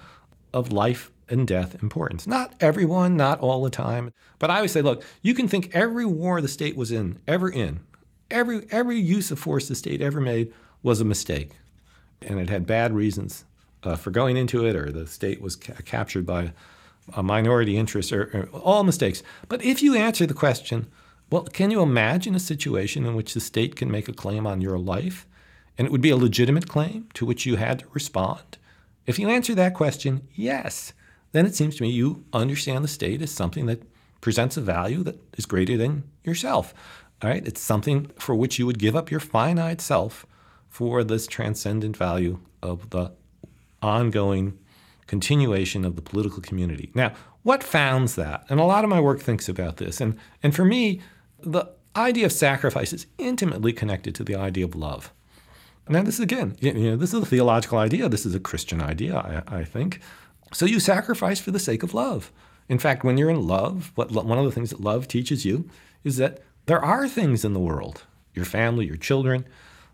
of 0.52 0.72
life 0.72 1.10
and 1.28 1.46
death 1.46 1.82
importance. 1.82 2.26
Not 2.26 2.54
everyone, 2.60 3.16
not 3.16 3.40
all 3.40 3.62
the 3.62 3.70
time. 3.70 4.12
But 4.38 4.50
I 4.50 4.56
always 4.56 4.72
say, 4.72 4.82
look, 4.82 5.02
you 5.22 5.34
can 5.34 5.48
think 5.48 5.74
every 5.74 6.06
war 6.06 6.40
the 6.40 6.48
state 6.48 6.76
was 6.76 6.92
in, 6.92 7.18
ever 7.26 7.48
in, 7.48 7.80
every 8.30 8.66
every 8.70 8.98
use 8.98 9.30
of 9.30 9.38
force 9.38 9.68
the 9.68 9.74
state 9.74 10.00
ever 10.00 10.20
made 10.20 10.52
was 10.82 11.00
a 11.00 11.04
mistake, 11.04 11.50
and 12.22 12.38
it 12.38 12.48
had 12.48 12.66
bad 12.66 12.94
reasons 12.94 13.44
uh, 13.82 13.96
for 13.96 14.10
going 14.10 14.36
into 14.36 14.64
it, 14.64 14.76
or 14.76 14.90
the 14.90 15.06
state 15.06 15.40
was 15.40 15.56
ca- 15.56 15.74
captured 15.84 16.24
by 16.24 16.52
minority 17.16 17.76
interest, 17.76 18.12
or, 18.12 18.48
or 18.52 18.60
all 18.60 18.84
mistakes. 18.84 19.22
But 19.48 19.64
if 19.64 19.82
you 19.82 19.94
answer 19.94 20.26
the 20.26 20.34
question, 20.34 20.86
well, 21.30 21.44
can 21.44 21.70
you 21.70 21.82
imagine 21.82 22.34
a 22.34 22.40
situation 22.40 23.04
in 23.04 23.14
which 23.14 23.34
the 23.34 23.40
state 23.40 23.76
can 23.76 23.90
make 23.90 24.08
a 24.08 24.12
claim 24.12 24.46
on 24.46 24.60
your 24.60 24.78
life, 24.78 25.26
and 25.76 25.86
it 25.86 25.90
would 25.90 26.00
be 26.00 26.10
a 26.10 26.16
legitimate 26.16 26.68
claim 26.68 27.08
to 27.14 27.26
which 27.26 27.44
you 27.46 27.56
had 27.56 27.80
to 27.80 27.86
respond? 27.92 28.58
If 29.06 29.18
you 29.18 29.28
answer 29.28 29.54
that 29.54 29.74
question, 29.74 30.26
yes, 30.34 30.92
then 31.32 31.46
it 31.46 31.54
seems 31.54 31.76
to 31.76 31.82
me 31.82 31.90
you 31.90 32.24
understand 32.32 32.84
the 32.84 32.88
state 32.88 33.22
as 33.22 33.30
something 33.30 33.66
that 33.66 33.82
presents 34.20 34.56
a 34.56 34.60
value 34.60 35.02
that 35.04 35.20
is 35.36 35.46
greater 35.46 35.76
than 35.76 36.04
yourself. 36.24 36.74
All 37.22 37.30
right, 37.30 37.46
it's 37.46 37.60
something 37.60 38.10
for 38.18 38.34
which 38.34 38.58
you 38.58 38.66
would 38.66 38.78
give 38.78 38.96
up 38.96 39.10
your 39.10 39.20
finite 39.20 39.80
self 39.80 40.26
for 40.68 41.02
this 41.02 41.26
transcendent 41.26 41.96
value 41.96 42.38
of 42.62 42.90
the 42.90 43.12
ongoing 43.82 44.58
continuation 45.08 45.84
of 45.84 45.96
the 45.96 46.02
political 46.02 46.40
community. 46.40 46.92
Now, 46.94 47.12
what 47.42 47.64
founds 47.64 48.14
that? 48.14 48.44
And 48.48 48.60
a 48.60 48.64
lot 48.64 48.84
of 48.84 48.90
my 48.90 49.00
work 49.00 49.20
thinks 49.20 49.48
about 49.48 49.78
this. 49.78 50.00
And, 50.00 50.16
and 50.42 50.54
for 50.54 50.64
me, 50.64 51.00
the 51.40 51.64
idea 51.96 52.26
of 52.26 52.32
sacrifice 52.32 52.92
is 52.92 53.06
intimately 53.16 53.72
connected 53.72 54.14
to 54.14 54.24
the 54.24 54.36
idea 54.36 54.64
of 54.64 54.76
love. 54.76 55.12
Now, 55.88 56.02
this 56.02 56.16
is 56.16 56.20
again, 56.20 56.56
you 56.60 56.72
know, 56.74 56.96
this 56.96 57.14
is 57.14 57.22
a 57.22 57.26
theological 57.26 57.78
idea. 57.78 58.08
This 58.08 58.26
is 58.26 58.34
a 58.34 58.40
Christian 58.40 58.82
idea, 58.82 59.16
I, 59.48 59.60
I 59.60 59.64
think. 59.64 60.00
So 60.52 60.66
you 60.66 60.78
sacrifice 60.78 61.40
for 61.40 61.50
the 61.50 61.58
sake 61.58 61.82
of 61.82 61.94
love. 61.94 62.30
In 62.68 62.78
fact, 62.78 63.02
when 63.02 63.16
you're 63.16 63.30
in 63.30 63.46
love, 63.46 63.92
what, 63.94 64.12
one 64.12 64.38
of 64.38 64.44
the 64.44 64.52
things 64.52 64.70
that 64.70 64.80
love 64.80 65.08
teaches 65.08 65.46
you 65.46 65.68
is 66.04 66.18
that 66.18 66.42
there 66.66 66.84
are 66.84 67.08
things 67.08 67.44
in 67.44 67.54
the 67.54 67.60
world, 67.60 68.04
your 68.34 68.44
family, 68.44 68.86
your 68.86 68.96
children, 68.96 69.46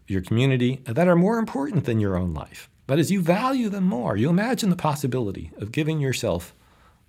your 0.08 0.22
community, 0.22 0.82
that 0.86 1.06
are 1.06 1.14
more 1.14 1.38
important 1.38 1.84
than 1.84 2.00
your 2.00 2.16
own 2.16 2.34
life. 2.34 2.68
But 2.86 2.98
as 2.98 3.10
you 3.10 3.20
value 3.20 3.68
them 3.68 3.84
more, 3.84 4.16
you 4.16 4.28
imagine 4.28 4.70
the 4.70 4.76
possibility 4.76 5.50
of 5.58 5.72
giving 5.72 6.00
yourself 6.00 6.54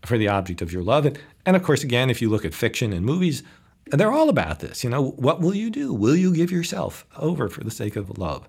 for 0.05 0.17
the 0.17 0.27
object 0.27 0.61
of 0.61 0.71
your 0.71 0.83
love. 0.83 1.05
And, 1.05 1.19
and 1.45 1.55
of 1.55 1.63
course, 1.63 1.83
again, 1.83 2.09
if 2.09 2.21
you 2.21 2.29
look 2.29 2.45
at 2.45 2.53
fiction 2.53 2.93
and 2.93 3.05
movies, 3.05 3.43
they're 3.88 4.11
all 4.11 4.29
about 4.29 4.59
this. 4.59 4.83
You 4.83 4.89
know, 4.89 5.11
what 5.11 5.41
will 5.41 5.53
you 5.53 5.69
do? 5.69 5.93
Will 5.93 6.15
you 6.15 6.33
give 6.33 6.51
yourself 6.51 7.05
over 7.17 7.49
for 7.49 7.63
the 7.63 7.71
sake 7.71 7.95
of 7.95 8.17
love? 8.17 8.47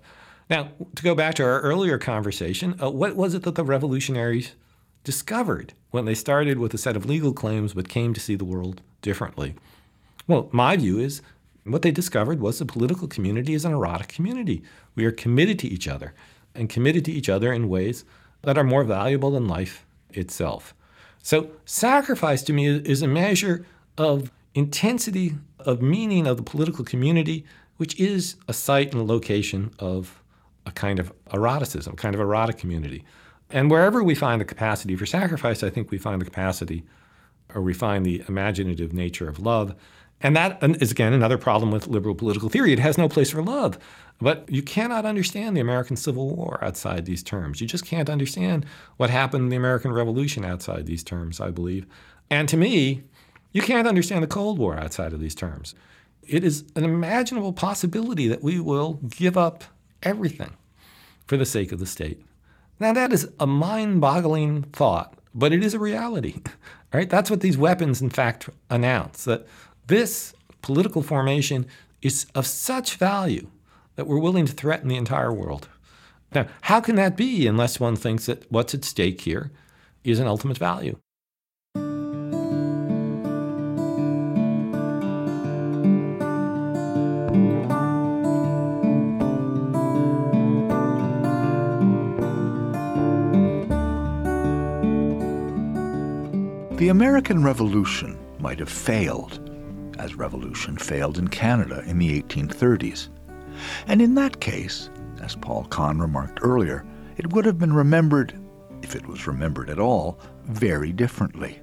Now, 0.49 0.69
to 0.95 1.03
go 1.03 1.13
back 1.13 1.35
to 1.35 1.43
our 1.43 1.59
earlier 1.61 1.97
conversation, 1.97 2.79
uh, 2.81 2.89
what 2.89 3.15
was 3.15 3.33
it 3.33 3.43
that 3.43 3.55
the 3.55 3.65
revolutionaries 3.65 4.53
discovered 5.03 5.73
when 5.91 6.05
they 6.05 6.13
started 6.13 6.57
with 6.57 6.73
a 6.73 6.77
set 6.77 6.95
of 6.95 7.05
legal 7.05 7.33
claims 7.33 7.73
but 7.73 7.89
came 7.89 8.13
to 8.13 8.19
see 8.19 8.35
the 8.35 8.45
world 8.45 8.81
differently? 9.01 9.55
Well, 10.25 10.49
my 10.51 10.77
view 10.77 10.99
is 10.99 11.21
what 11.65 11.81
they 11.81 11.91
discovered 11.91 12.39
was 12.39 12.59
the 12.59 12.65
political 12.65 13.07
community 13.07 13.53
is 13.53 13.65
an 13.65 13.73
erotic 13.73 14.07
community. 14.07 14.63
We 14.95 15.05
are 15.05 15.11
committed 15.11 15.59
to 15.59 15.67
each 15.67 15.87
other 15.87 16.13
and 16.57 16.69
committed 16.69 17.05
to 17.05 17.11
each 17.11 17.29
other 17.29 17.53
in 17.53 17.69
ways 17.69 18.03
that 18.41 18.57
are 18.57 18.63
more 18.63 18.83
valuable 18.83 19.31
than 19.31 19.47
life 19.47 19.85
itself. 20.11 20.73
So, 21.21 21.49
sacrifice 21.65 22.43
to 22.43 22.53
me 22.53 22.67
is 22.67 23.01
a 23.01 23.07
measure 23.07 23.65
of 23.97 24.31
intensity 24.55 25.35
of 25.59 25.81
meaning 25.81 26.25
of 26.27 26.37
the 26.37 26.43
political 26.43 26.85
community, 26.85 27.45
which 27.77 27.99
is 27.99 28.35
a 28.47 28.53
site 28.53 28.91
and 28.91 29.01
a 29.01 29.05
location 29.05 29.71
of 29.79 30.21
a 30.65 30.71
kind 30.71 30.99
of 30.99 31.11
eroticism, 31.33 31.93
a 31.93 31.95
kind 31.97 32.15
of 32.15 32.21
erotic 32.21 32.57
community. 32.57 33.03
And 33.49 33.71
wherever 33.71 34.03
we 34.03 34.15
find 34.15 34.41
the 34.41 34.45
capacity 34.45 34.95
for 34.95 35.05
sacrifice, 35.05 35.63
I 35.63 35.69
think 35.69 35.91
we 35.91 35.97
find 35.97 36.21
the 36.21 36.25
capacity 36.25 36.83
or 37.53 37.61
we 37.61 37.73
find 37.73 38.05
the 38.05 38.23
imaginative 38.27 38.93
nature 38.93 39.29
of 39.29 39.39
love. 39.39 39.75
And 40.21 40.35
that 40.35 40.57
is, 40.81 40.91
again, 40.91 41.13
another 41.13 41.37
problem 41.37 41.71
with 41.71 41.87
liberal 41.87 42.15
political 42.15 42.49
theory. 42.49 42.73
It 42.73 42.79
has 42.79 42.97
no 42.97 43.07
place 43.07 43.29
for 43.29 43.43
love. 43.43 43.77
But 44.19 44.49
you 44.49 44.63
cannot 44.63 45.05
understand 45.05 45.55
the 45.55 45.61
American 45.61 45.95
Civil 45.95 46.35
War 46.35 46.57
outside 46.63 47.05
these 47.05 47.21
terms. 47.21 47.61
You 47.61 47.67
just 47.67 47.85
can't 47.85 48.09
understand 48.09 48.65
what 48.97 49.11
happened 49.11 49.43
in 49.43 49.49
the 49.49 49.55
American 49.55 49.91
Revolution 49.93 50.43
outside 50.43 50.87
these 50.87 51.03
terms, 51.03 51.39
I 51.39 51.51
believe. 51.51 51.85
And 52.31 52.49
to 52.49 52.57
me, 52.57 53.03
you 53.51 53.61
can't 53.61 53.87
understand 53.87 54.23
the 54.23 54.27
Cold 54.27 54.57
War 54.57 54.75
outside 54.75 55.13
of 55.13 55.19
these 55.19 55.35
terms. 55.35 55.75
It 56.27 56.43
is 56.43 56.65
an 56.75 56.83
imaginable 56.83 57.53
possibility 57.53 58.27
that 58.27 58.43
we 58.43 58.59
will 58.59 58.99
give 59.07 59.37
up 59.37 59.63
everything 60.01 60.57
for 61.27 61.37
the 61.37 61.45
sake 61.45 61.71
of 61.71 61.79
the 61.79 61.85
state. 61.85 62.23
Now, 62.79 62.93
that 62.93 63.13
is 63.13 63.29
a 63.39 63.47
mind 63.47 64.01
boggling 64.01 64.63
thought, 64.63 65.13
but 65.33 65.53
it 65.53 65.63
is 65.63 65.73
a 65.73 65.79
reality. 65.79 66.41
Right? 66.93 67.09
That's 67.09 67.29
what 67.29 67.41
these 67.41 67.57
weapons, 67.57 68.01
in 68.01 68.09
fact, 68.09 68.49
announce 68.69 69.25
that 69.25 69.45
this 69.87 70.33
political 70.61 71.01
formation 71.01 71.65
is 72.01 72.27
of 72.35 72.45
such 72.45 72.95
value 72.95 73.49
that 73.95 74.05
we're 74.05 74.19
willing 74.19 74.45
to 74.45 74.53
threaten 74.53 74.89
the 74.89 74.95
entire 74.95 75.33
world. 75.33 75.67
Now, 76.33 76.47
how 76.61 76.81
can 76.81 76.95
that 76.97 77.17
be 77.17 77.47
unless 77.47 77.79
one 77.79 77.95
thinks 77.95 78.25
that 78.25 78.51
what's 78.51 78.73
at 78.73 78.83
stake 78.83 79.21
here 79.21 79.51
is 80.03 80.19
an 80.19 80.27
ultimate 80.27 80.57
value? 80.57 80.97
The 96.77 96.89
American 96.89 97.43
Revolution 97.43 98.19
might 98.39 98.59
have 98.59 98.69
failed, 98.69 99.46
as 99.97 100.15
revolution 100.15 100.77
failed 100.77 101.17
in 101.17 101.27
Canada 101.27 101.83
in 101.85 101.97
the 101.97 102.21
1830s. 102.21 103.09
And 103.87 104.01
in 104.01 104.15
that 104.15 104.39
case, 104.39 104.89
as 105.21 105.35
Paul 105.35 105.65
Kahn 105.65 105.99
remarked 105.99 106.39
earlier, 106.41 106.85
it 107.17 107.33
would 107.33 107.45
have 107.45 107.57
been 107.57 107.73
remembered, 107.73 108.39
if 108.83 108.95
it 108.95 109.07
was 109.07 109.27
remembered 109.27 109.69
at 109.69 109.79
all, 109.79 110.19
very 110.45 110.91
differently. 110.91 111.59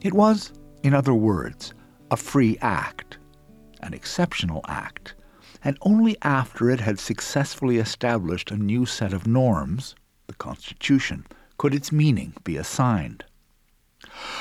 It 0.00 0.14
was, 0.14 0.52
in 0.82 0.94
other 0.94 1.14
words, 1.14 1.74
a 2.10 2.16
free 2.16 2.56
act, 2.62 3.18
an 3.80 3.94
exceptional 3.94 4.62
act, 4.66 5.14
and 5.62 5.76
only 5.82 6.16
after 6.22 6.70
it 6.70 6.80
had 6.80 6.98
successfully 6.98 7.76
established 7.76 8.50
a 8.50 8.56
new 8.56 8.86
set 8.86 9.12
of 9.12 9.26
norms, 9.26 9.94
the 10.26 10.34
Constitution, 10.34 11.26
could 11.58 11.74
its 11.74 11.92
meaning 11.92 12.32
be 12.44 12.56
assigned. 12.56 13.24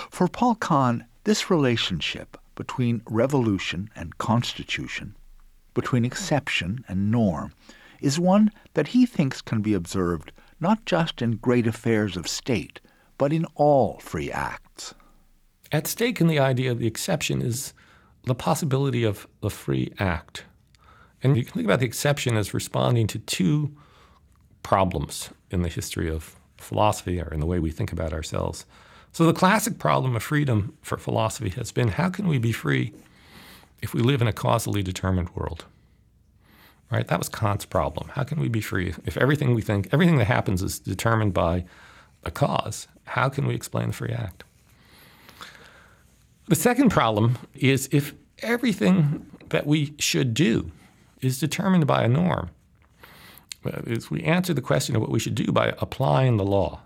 For 0.10 0.30
Paul 0.30 0.56
Kahn, 0.56 1.06
this 1.26 1.50
relationship 1.50 2.38
between 2.60 3.02
revolution 3.06 3.90
and 3.96 4.18
constitution, 4.18 5.16
between 5.74 6.04
exception 6.04 6.84
and 6.90 7.10
norm, 7.10 7.54
is 8.02 8.20
one 8.20 8.52
that 8.74 8.90
he 8.90 9.06
thinks 9.06 9.42
can 9.42 9.62
be 9.62 9.74
observed 9.74 10.34
not 10.60 10.84
just 10.84 11.22
in 11.22 11.38
great 11.38 11.66
affairs 11.66 12.18
of 12.18 12.28
state, 12.28 12.82
but 13.18 13.32
in 13.32 13.46
all 13.56 13.98
free 14.00 14.30
acts. 14.30 14.94
At 15.72 15.88
stake 15.88 16.20
in 16.20 16.28
the 16.28 16.40
idea 16.40 16.70
of 16.70 16.80
the 16.80 16.88
exception 16.88 17.42
is 17.42 17.74
the 18.24 18.36
possibility 18.36 19.06
of 19.06 19.26
the 19.40 19.50
free 19.50 19.94
act. 19.98 20.44
And 21.24 21.38
you 21.38 21.46
can 21.46 21.54
think 21.54 21.66
about 21.66 21.80
the 21.80 21.86
exception 21.86 22.36
as 22.36 22.54
responding 22.54 23.08
to 23.08 23.20
two 23.20 23.74
problems 24.64 25.30
in 25.50 25.62
the 25.62 25.70
history 25.70 26.10
of 26.10 26.36
philosophy 26.58 27.22
or 27.22 27.34
in 27.34 27.40
the 27.40 27.46
way 27.46 27.60
we 27.60 27.72
think 27.72 27.94
about 27.94 28.12
ourselves. 28.12 28.66
So, 29.12 29.26
the 29.26 29.34
classic 29.34 29.80
problem 29.80 30.16
of 30.16 30.24
freedom 30.24 30.78
for 30.82 30.98
philosophy 30.98 31.50
has 31.50 31.72
been 31.72 31.90
how 31.90 32.10
can 32.10 32.28
we 32.28 32.38
be 32.38 32.52
free 32.52 32.94
if 33.82 33.94
we 33.94 34.02
live 34.02 34.22
in 34.22 34.28
a 34.28 34.34
causally 34.34 34.84
determined 34.84 35.30
world? 35.36 35.66
Right? 36.92 37.08
That 37.08 37.20
was 37.20 37.30
Kant's 37.30 37.66
problem. 37.66 38.10
How 38.10 38.24
can 38.24 38.40
we 38.40 38.50
be 38.50 38.62
free 38.62 38.94
if 39.06 39.18
everything 39.18 39.54
we 39.54 39.62
think, 39.62 39.90
everything 39.92 40.18
that 40.18 40.26
happens 40.26 40.64
is 40.64 40.80
determined 40.80 41.34
by 41.34 41.66
a 42.24 42.32
cause? 42.32 42.88
How 43.06 43.30
can 43.30 43.46
we 43.46 43.56
explain 43.56 43.88
the 43.88 43.94
free 43.94 44.12
act? 44.12 44.44
The 46.48 46.56
second 46.56 46.90
problem 46.90 47.38
is 47.54 47.90
if 47.92 48.14
everything 48.40 49.26
that 49.50 49.68
we 49.68 49.94
should 50.00 50.34
do 50.34 50.72
is 51.22 51.40
determined 51.40 51.86
by 51.86 52.04
a 52.04 52.08
norm. 52.08 52.50
Uh, 53.66 53.82
is 53.86 54.10
we 54.10 54.24
answer 54.24 54.54
the 54.54 54.62
question 54.62 54.96
of 54.96 55.02
what 55.02 55.12
we 55.12 55.20
should 55.20 55.36
do 55.36 55.52
by 55.52 55.74
applying 55.80 56.38
the 56.38 56.46
law, 56.46 56.80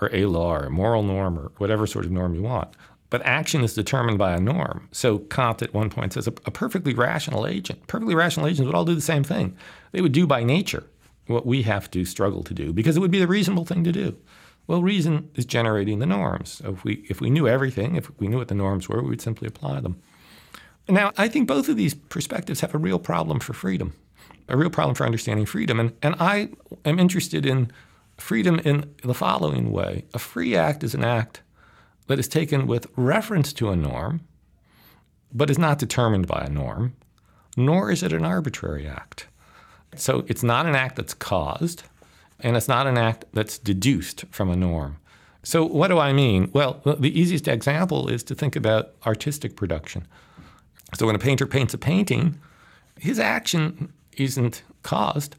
or 0.00 0.10
a 0.12 0.26
law, 0.26 0.54
or 0.54 0.64
a 0.64 0.70
moral 0.70 1.02
norm, 1.02 1.38
or 1.38 1.52
whatever 1.58 1.86
sort 1.86 2.04
of 2.04 2.10
norm 2.10 2.34
you 2.34 2.42
want. 2.42 2.74
But 3.10 3.22
action 3.26 3.62
is 3.64 3.74
determined 3.74 4.18
by 4.18 4.32
a 4.32 4.40
norm. 4.40 4.88
So 4.92 5.18
Kant 5.18 5.62
at 5.62 5.74
one 5.74 5.90
point 5.90 6.12
says 6.12 6.28
a, 6.28 6.32
a 6.46 6.50
perfectly 6.50 6.94
rational 6.94 7.46
agent, 7.46 7.86
perfectly 7.88 8.14
rational 8.14 8.46
agents 8.46 8.66
would 8.66 8.74
all 8.74 8.84
do 8.84 8.94
the 8.94 9.00
same 9.00 9.24
thing. 9.24 9.56
They 9.92 10.00
would 10.00 10.12
do 10.12 10.26
by 10.26 10.44
nature 10.44 10.84
what 11.26 11.46
we 11.46 11.62
have 11.62 11.90
to 11.90 12.04
struggle 12.04 12.42
to 12.44 12.54
do 12.54 12.72
because 12.72 12.96
it 12.96 13.00
would 13.00 13.10
be 13.10 13.18
the 13.18 13.26
reasonable 13.26 13.64
thing 13.64 13.84
to 13.84 13.92
do. 13.92 14.16
Well, 14.66 14.82
reason 14.82 15.28
is 15.34 15.44
generating 15.44 15.98
the 15.98 16.06
norms. 16.06 16.50
So 16.50 16.70
if 16.70 16.84
we 16.84 17.04
if 17.08 17.20
we 17.20 17.30
knew 17.30 17.48
everything, 17.48 17.96
if 17.96 18.08
we 18.20 18.28
knew 18.28 18.38
what 18.38 18.48
the 18.48 18.54
norms 18.54 18.88
were, 18.88 19.02
we 19.02 19.10
would 19.10 19.20
simply 19.20 19.48
apply 19.48 19.80
them. 19.80 20.00
Now, 20.88 21.12
I 21.16 21.28
think 21.28 21.48
both 21.48 21.68
of 21.68 21.76
these 21.76 21.94
perspectives 21.94 22.60
have 22.60 22.74
a 22.74 22.78
real 22.78 22.98
problem 22.98 23.40
for 23.40 23.52
freedom, 23.52 23.94
a 24.48 24.56
real 24.56 24.70
problem 24.70 24.94
for 24.94 25.04
understanding 25.04 25.46
freedom. 25.46 25.78
And, 25.78 25.92
and 26.02 26.14
I 26.18 26.50
am 26.84 26.98
interested 26.98 27.46
in 27.46 27.70
freedom 28.20 28.58
in 28.60 28.94
the 29.02 29.14
following 29.14 29.72
way 29.72 30.04
a 30.14 30.18
free 30.18 30.56
act 30.56 30.84
is 30.84 30.94
an 30.94 31.04
act 31.04 31.42
that 32.06 32.18
is 32.18 32.28
taken 32.28 32.66
with 32.66 32.86
reference 32.96 33.52
to 33.54 33.70
a 33.70 33.76
norm, 33.76 34.20
but 35.32 35.50
is 35.50 35.58
not 35.58 35.78
determined 35.78 36.26
by 36.26 36.42
a 36.44 36.50
norm, 36.50 36.94
nor 37.56 37.90
is 37.90 38.02
it 38.02 38.12
an 38.12 38.24
arbitrary 38.24 38.86
act. 38.86 39.26
So 39.96 40.24
it's 40.28 40.42
not 40.42 40.66
an 40.66 40.74
act 40.74 40.96
that's 40.96 41.14
caused, 41.14 41.84
and 42.40 42.56
it's 42.56 42.68
not 42.68 42.86
an 42.86 42.98
act 42.98 43.24
that's 43.32 43.58
deduced 43.58 44.24
from 44.30 44.50
a 44.50 44.56
norm. 44.56 44.98
So, 45.42 45.64
what 45.64 45.88
do 45.88 45.98
I 45.98 46.12
mean? 46.12 46.50
Well, 46.52 46.82
the 46.84 47.18
easiest 47.18 47.48
example 47.48 48.08
is 48.08 48.22
to 48.24 48.34
think 48.34 48.56
about 48.56 48.92
artistic 49.06 49.56
production. 49.56 50.06
So 50.94 51.06
when 51.06 51.14
a 51.14 51.20
painter 51.20 51.46
paints 51.46 51.72
a 51.72 51.78
painting, 51.78 52.38
his 52.98 53.18
action 53.18 53.92
isn't 54.12 54.62
caused. 54.82 55.36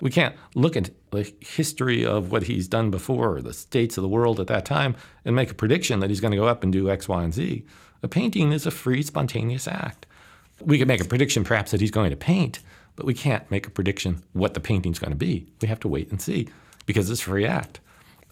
We 0.00 0.10
can't 0.10 0.36
look 0.54 0.76
at 0.76 0.90
the 1.10 1.32
history 1.40 2.04
of 2.04 2.30
what 2.30 2.44
he's 2.44 2.68
done 2.68 2.90
before 2.90 3.40
the 3.40 3.52
states 3.52 3.96
of 3.98 4.02
the 4.02 4.08
world 4.08 4.40
at 4.40 4.46
that 4.46 4.64
time 4.64 4.94
and 5.24 5.36
make 5.36 5.50
a 5.50 5.54
prediction 5.54 6.00
that 6.00 6.10
he's 6.10 6.20
going 6.20 6.30
to 6.30 6.36
go 6.36 6.46
up 6.46 6.62
and 6.62 6.72
do 6.72 6.90
X, 6.90 7.08
Y, 7.08 7.22
and 7.22 7.34
Z. 7.34 7.64
A 8.02 8.08
painting 8.08 8.52
is 8.52 8.66
a 8.66 8.70
free, 8.70 9.02
spontaneous 9.02 9.68
act. 9.68 10.06
We 10.60 10.78
could 10.78 10.88
make 10.88 11.00
a 11.00 11.08
prediction 11.08 11.44
perhaps 11.44 11.70
that 11.70 11.80
he's 11.80 11.90
going 11.90 12.10
to 12.10 12.16
paint, 12.16 12.60
but 12.96 13.06
we 13.06 13.14
can't 13.14 13.50
make 13.50 13.66
a 13.66 13.70
prediction 13.70 14.22
what 14.32 14.54
the 14.54 14.60
painting's 14.60 14.98
going 14.98 15.12
to 15.12 15.16
be. 15.16 15.46
We 15.60 15.68
have 15.68 15.80
to 15.80 15.88
wait 15.88 16.10
and 16.10 16.20
see 16.20 16.48
because 16.86 17.10
it's 17.10 17.20
a 17.20 17.24
free 17.24 17.46
act. 17.46 17.80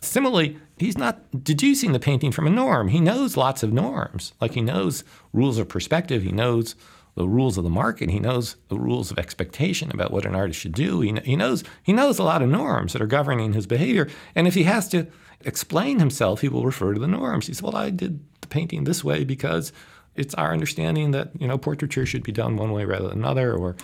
Similarly, 0.01 0.59
he's 0.77 0.97
not 0.97 1.45
deducing 1.45 1.93
the 1.93 1.99
painting 1.99 2.31
from 2.31 2.47
a 2.47 2.51
norm. 2.51 2.89
He 2.89 3.01
knows 3.01 3.37
lots 3.37 3.63
of 3.63 3.73
norms, 3.73 4.33
like 4.41 4.53
he 4.53 4.61
knows 4.61 5.05
rules 5.33 5.59
of 5.59 5.69
perspective, 5.69 6.23
he 6.23 6.33
knows 6.33 6.77
the 7.19 7.29
rules 7.29 7.59
of 7.59 7.65
the 7.65 7.71
market, 7.71 8.11
he 8.11 8.21
knows 8.21 8.57
the 8.69 8.79
rules 8.79 9.11
of 9.11 9.19
expectation 9.19 9.91
about 9.93 10.13
what 10.13 10.25
an 10.25 10.37
artist 10.37 10.61
should 10.61 10.73
do. 10.73 11.01
He, 11.01 11.13
he 11.25 11.37
knows 11.37 11.65
he 11.83 11.93
knows 11.93 12.19
a 12.19 12.23
lot 12.23 12.43
of 12.43 12.49
norms 12.49 12.93
that 12.93 13.03
are 13.03 13.07
governing 13.07 13.53
his 13.53 13.67
behavior. 13.67 14.09
And 14.37 14.47
if 14.47 14.55
he 14.55 14.63
has 14.63 14.89
to 14.91 15.09
explain 15.41 15.99
himself, 15.99 16.41
he 16.41 16.49
will 16.49 16.65
refer 16.65 16.95
to 16.95 17.01
the 17.01 17.09
norms. 17.09 17.49
He 17.49 17.55
says, 17.55 17.63
"Well, 17.63 17.77
I 17.77 17.91
did 17.91 18.21
the 18.41 18.47
painting 18.47 18.85
this 18.85 19.03
way 19.03 19.25
because 19.25 19.73
it's 20.15 20.35
our 20.35 20.53
understanding 20.53 21.11
that 21.11 21.31
you 21.39 21.49
know 21.49 21.59
portraiture 21.59 22.07
should 22.07 22.23
be 22.23 22.33
done 22.33 22.57
one 22.57 22.71
way 22.71 22.85
rather 22.85 23.09
than 23.09 23.19
another, 23.19 23.53
or 23.53 23.77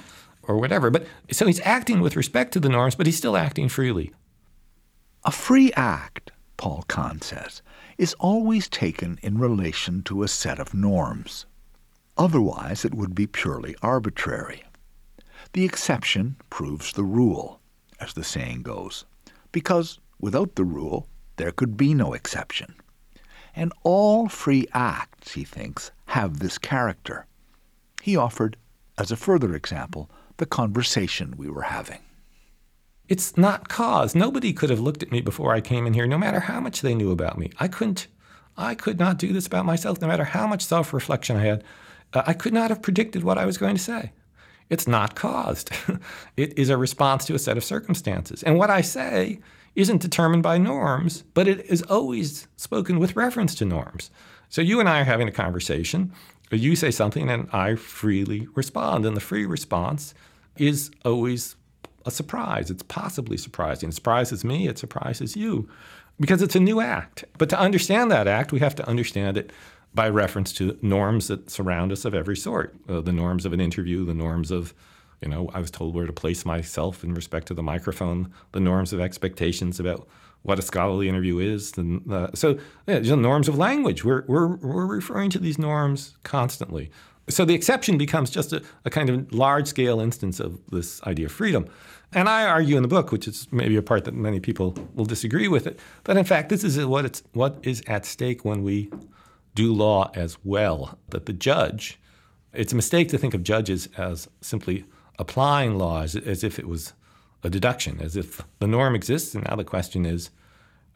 or 0.45 0.57
whatever." 0.57 0.91
But 0.91 1.07
so 1.32 1.47
he's 1.47 1.61
acting 1.61 2.01
with 2.01 2.16
respect 2.16 2.53
to 2.53 2.61
the 2.61 2.68
norms, 2.68 2.95
but 2.95 3.07
he's 3.07 3.18
still 3.18 3.37
acting 3.37 3.68
freely. 3.68 4.12
A 5.24 5.32
free 5.32 5.72
act, 5.72 6.30
Paul 6.57 6.85
Kahn 6.87 7.20
says, 7.20 7.62
is 7.99 8.14
always 8.20 8.68
taken 8.68 9.18
in 9.22 9.39
relation 9.39 10.03
to 10.05 10.22
a 10.22 10.28
set 10.28 10.61
of 10.61 10.72
norms. 10.72 11.47
Otherwise, 12.17 12.85
it 12.85 12.95
would 12.95 13.15
be 13.15 13.27
purely 13.27 13.75
arbitrary. 13.83 14.62
The 15.53 15.65
exception 15.65 16.37
proves 16.51 16.93
the 16.93 17.05
rule, 17.05 17.61
as 18.01 18.15
the 18.15 18.25
saying 18.25 18.62
goes, 18.62 19.05
because 19.53 19.99
without 20.21 20.55
the 20.55 20.65
rule, 20.65 21.09
there 21.37 21.51
could 21.51 21.77
be 21.77 21.95
no 21.95 22.12
exception. 22.12 22.75
And 23.57 23.73
all 23.83 24.29
free 24.29 24.67
acts, 24.73 25.33
he 25.33 25.45
thinks, 25.45 25.91
have 26.07 26.39
this 26.39 26.59
character. 26.59 27.27
He 28.03 28.17
offered, 28.17 28.57
as 28.99 29.11
a 29.11 29.17
further 29.17 29.55
example, 29.55 30.11
the 30.37 30.47
conversation 30.47 31.35
we 31.37 31.49
were 31.49 31.62
having. 31.62 32.01
It's 33.09 33.37
not 33.37 33.69
cause. 33.69 34.15
Nobody 34.15 34.53
could 34.53 34.71
have 34.71 34.81
looked 34.81 35.03
at 35.03 35.12
me 35.12 35.21
before 35.21 35.53
I 35.53 35.61
came 35.61 35.87
in 35.87 35.95
here, 35.95 36.07
no 36.07 36.19
matter 36.19 36.41
how 36.41 36.61
much 36.61 36.81
they 36.81 36.95
knew 36.95 37.11
about 37.11 37.39
me. 37.39 37.51
I 37.59 37.69
couldn't, 37.69 38.09
I 38.57 38.75
could 38.75 38.99
not 38.99 39.19
do 39.19 39.33
this 39.33 39.47
about 39.47 39.67
myself, 39.67 40.01
no 40.01 40.09
matter 40.09 40.25
how 40.25 40.47
much 40.47 40.65
self 40.65 40.93
reflection 40.93 41.37
I 41.37 41.45
had. 41.45 41.65
Uh, 42.15 42.23
I 42.27 42.33
could 42.33 42.53
not 42.53 42.71
have 42.71 42.81
predicted 42.81 43.25
what 43.25 43.39
I 43.39 43.45
was 43.45 43.59
going 43.59 43.77
to 43.77 43.83
say. 43.83 44.12
It's 44.71 44.89
not 44.89 45.15
caused. 45.15 45.71
it 46.37 46.57
is 46.59 46.71
a 46.71 46.77
response 46.77 47.27
to 47.27 47.35
a 47.35 47.39
set 47.39 47.57
of 47.57 47.65
circumstances. 47.65 48.43
And 48.43 48.57
what 48.57 48.71
I 48.71 48.81
say 48.81 49.41
isn't 49.75 50.01
determined 50.01 50.43
by 50.43 50.57
norms, 50.57 51.25
but 51.35 51.49
it 51.49 51.67
is 51.67 51.83
always 51.83 52.47
spoken 52.57 52.99
with 52.99 53.17
reference 53.17 53.55
to 53.57 53.65
norms. 53.65 54.11
So 54.49 54.62
you 54.62 54.81
and 54.81 54.89
I 54.89 55.01
are 55.01 55.05
having 55.05 55.29
a 55.29 55.33
conversation. 55.33 56.12
You 56.51 56.77
say 56.77 56.93
something, 56.93 57.29
and 57.29 57.49
I 57.53 57.75
freely 57.75 58.47
respond. 58.55 59.05
And 59.05 59.17
the 59.17 59.21
free 59.21 59.45
response 59.45 60.15
is 60.57 60.91
always 61.05 61.57
a 62.07 62.11
surprise. 62.11 62.71
It's 62.71 62.85
possibly 62.85 63.37
surprising. 63.37 63.89
It 63.89 63.95
surprises 63.95 64.45
me, 64.45 64.69
it 64.69 64.79
surprises 64.79 65.37
you 65.37 65.69
because 66.21 66.43
it's 66.43 66.55
a 66.55 66.61
new 66.61 66.81
act. 66.81 67.25
But 67.39 67.49
to 67.51 67.59
understand 67.59 68.11
that 68.11 68.29
act, 68.29 68.53
we 68.53 68.61
have 68.61 68.75
to 68.77 68.89
understand 68.89 69.37
it 69.37 69.53
by 69.95 70.09
reference 70.09 70.53
to 70.55 70.78
norms 70.82 71.28
that 71.28 71.51
surround 71.51 71.92
us 71.92 72.05
of 72.05 72.14
every 72.14 72.36
sort 72.36 72.74
uh, 72.88 73.01
the 73.01 73.12
norms 73.12 73.47
of 73.47 73.53
an 73.53 73.61
interview, 73.61 74.05
the 74.05 74.14
norms 74.14 74.51
of, 74.51 74.74
you 75.20 75.28
know, 75.28 75.49
I 75.55 75.61
was 75.61 75.70
told 75.70 75.95
where 75.95 76.07
to 76.07 76.12
place 76.12 76.45
myself 76.45 77.05
in 77.05 77.14
respect 77.14 77.47
to 77.49 77.55
the 77.55 77.62
microphone, 77.62 78.32
the 78.53 78.61
norms 78.61 78.92
of 78.92 79.01
expectations 79.01 79.78
about 79.78 80.09
what 80.42 80.59
a 80.59 80.62
scholarly 80.62 81.09
interview 81.09 81.38
is. 81.38 81.78
And, 81.78 82.12
uh, 82.12 82.28
so, 82.34 82.59
yeah, 82.86 82.99
the 82.99 83.16
norms 83.16 83.49
of 83.49 83.57
language. 83.57 84.05
We're, 84.05 84.24
we're, 84.26 84.57
we're 84.57 84.86
referring 84.86 85.30
to 85.30 85.38
these 85.38 85.59
norms 85.59 86.16
constantly. 86.22 86.90
So 87.30 87.47
the 87.47 87.55
exception 87.55 87.97
becomes 87.97 88.28
just 88.28 88.53
a, 88.53 88.62
a 88.84 88.90
kind 88.90 89.09
of 89.09 89.32
large 89.32 89.66
scale 89.68 90.01
instance 90.01 90.40
of 90.40 90.61
this 90.70 91.03
idea 91.05 91.26
of 91.26 91.32
freedom. 91.32 91.66
And 92.12 92.28
I 92.28 92.47
argue 92.47 92.76
in 92.76 92.82
the 92.82 92.88
book, 92.88 93.11
which 93.11 93.26
is 93.26 93.49
maybe 93.51 93.76
a 93.76 93.82
part 93.82 94.05
that 94.05 94.14
many 94.14 94.38
people 94.38 94.76
will 94.95 95.07
disagree 95.07 95.49
with 95.49 95.66
it, 95.66 95.80
that 96.05 96.16
in 96.16 96.24
fact, 96.24 96.51
this 96.51 96.62
is 96.62 96.84
what, 96.84 97.05
it's, 97.05 97.22
what 97.32 97.59
is 97.62 97.82
at 97.86 98.05
stake 98.05 98.45
when 98.45 98.62
we 98.62 98.90
do 99.55 99.72
law 99.72 100.11
as 100.14 100.36
well. 100.44 100.98
That 101.11 101.26
the 101.26 101.32
judge, 101.32 101.98
it's 102.52 102.72
a 102.72 102.76
mistake 102.76 103.09
to 103.11 103.18
think 103.18 103.34
of 103.34 103.42
judges 103.42 103.88
as 103.96 104.28
simply 104.40 104.84
applying 105.18 105.78
law 105.78 106.02
as, 106.02 106.16
as 106.16 106.42
if 106.42 106.59
it 106.59 106.68
was 106.68 106.92
a 107.42 107.50
deduction, 107.50 108.00
as 108.00 108.16
if 108.16 108.40
the 108.59 108.66
norm 108.66 108.94
exists, 108.94 109.34
and 109.34 109.44
now 109.44 109.57
the 109.57 109.64
question 109.64 110.07
is, 110.07 110.30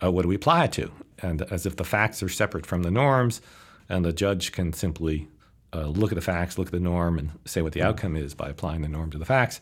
uh, 0.02 0.10
what 0.10 0.22
do 0.22 0.28
we 0.28 0.36
apply 0.36 0.64
it 0.64 0.72
to? 0.72 0.90
And 1.20 1.42
as 1.42 1.66
if 1.66 1.76
the 1.76 1.84
facts 1.84 2.22
are 2.22 2.28
separate 2.28 2.66
from 2.66 2.82
the 2.82 2.90
norms, 2.90 3.40
and 3.88 4.04
the 4.04 4.12
judge 4.12 4.52
can 4.52 4.72
simply 4.72 5.28
uh, 5.74 5.86
look 5.86 6.12
at 6.12 6.16
the 6.16 6.22
facts, 6.22 6.58
look 6.58 6.68
at 6.68 6.72
the 6.72 6.80
norm, 6.80 7.18
and 7.18 7.30
say 7.44 7.62
what 7.62 7.72
the 7.72 7.82
outcome 7.82 8.16
is 8.16 8.34
by 8.34 8.48
applying 8.48 8.82
the 8.82 8.88
norm 8.88 9.10
to 9.10 9.18
the 9.18 9.24
facts. 9.24 9.60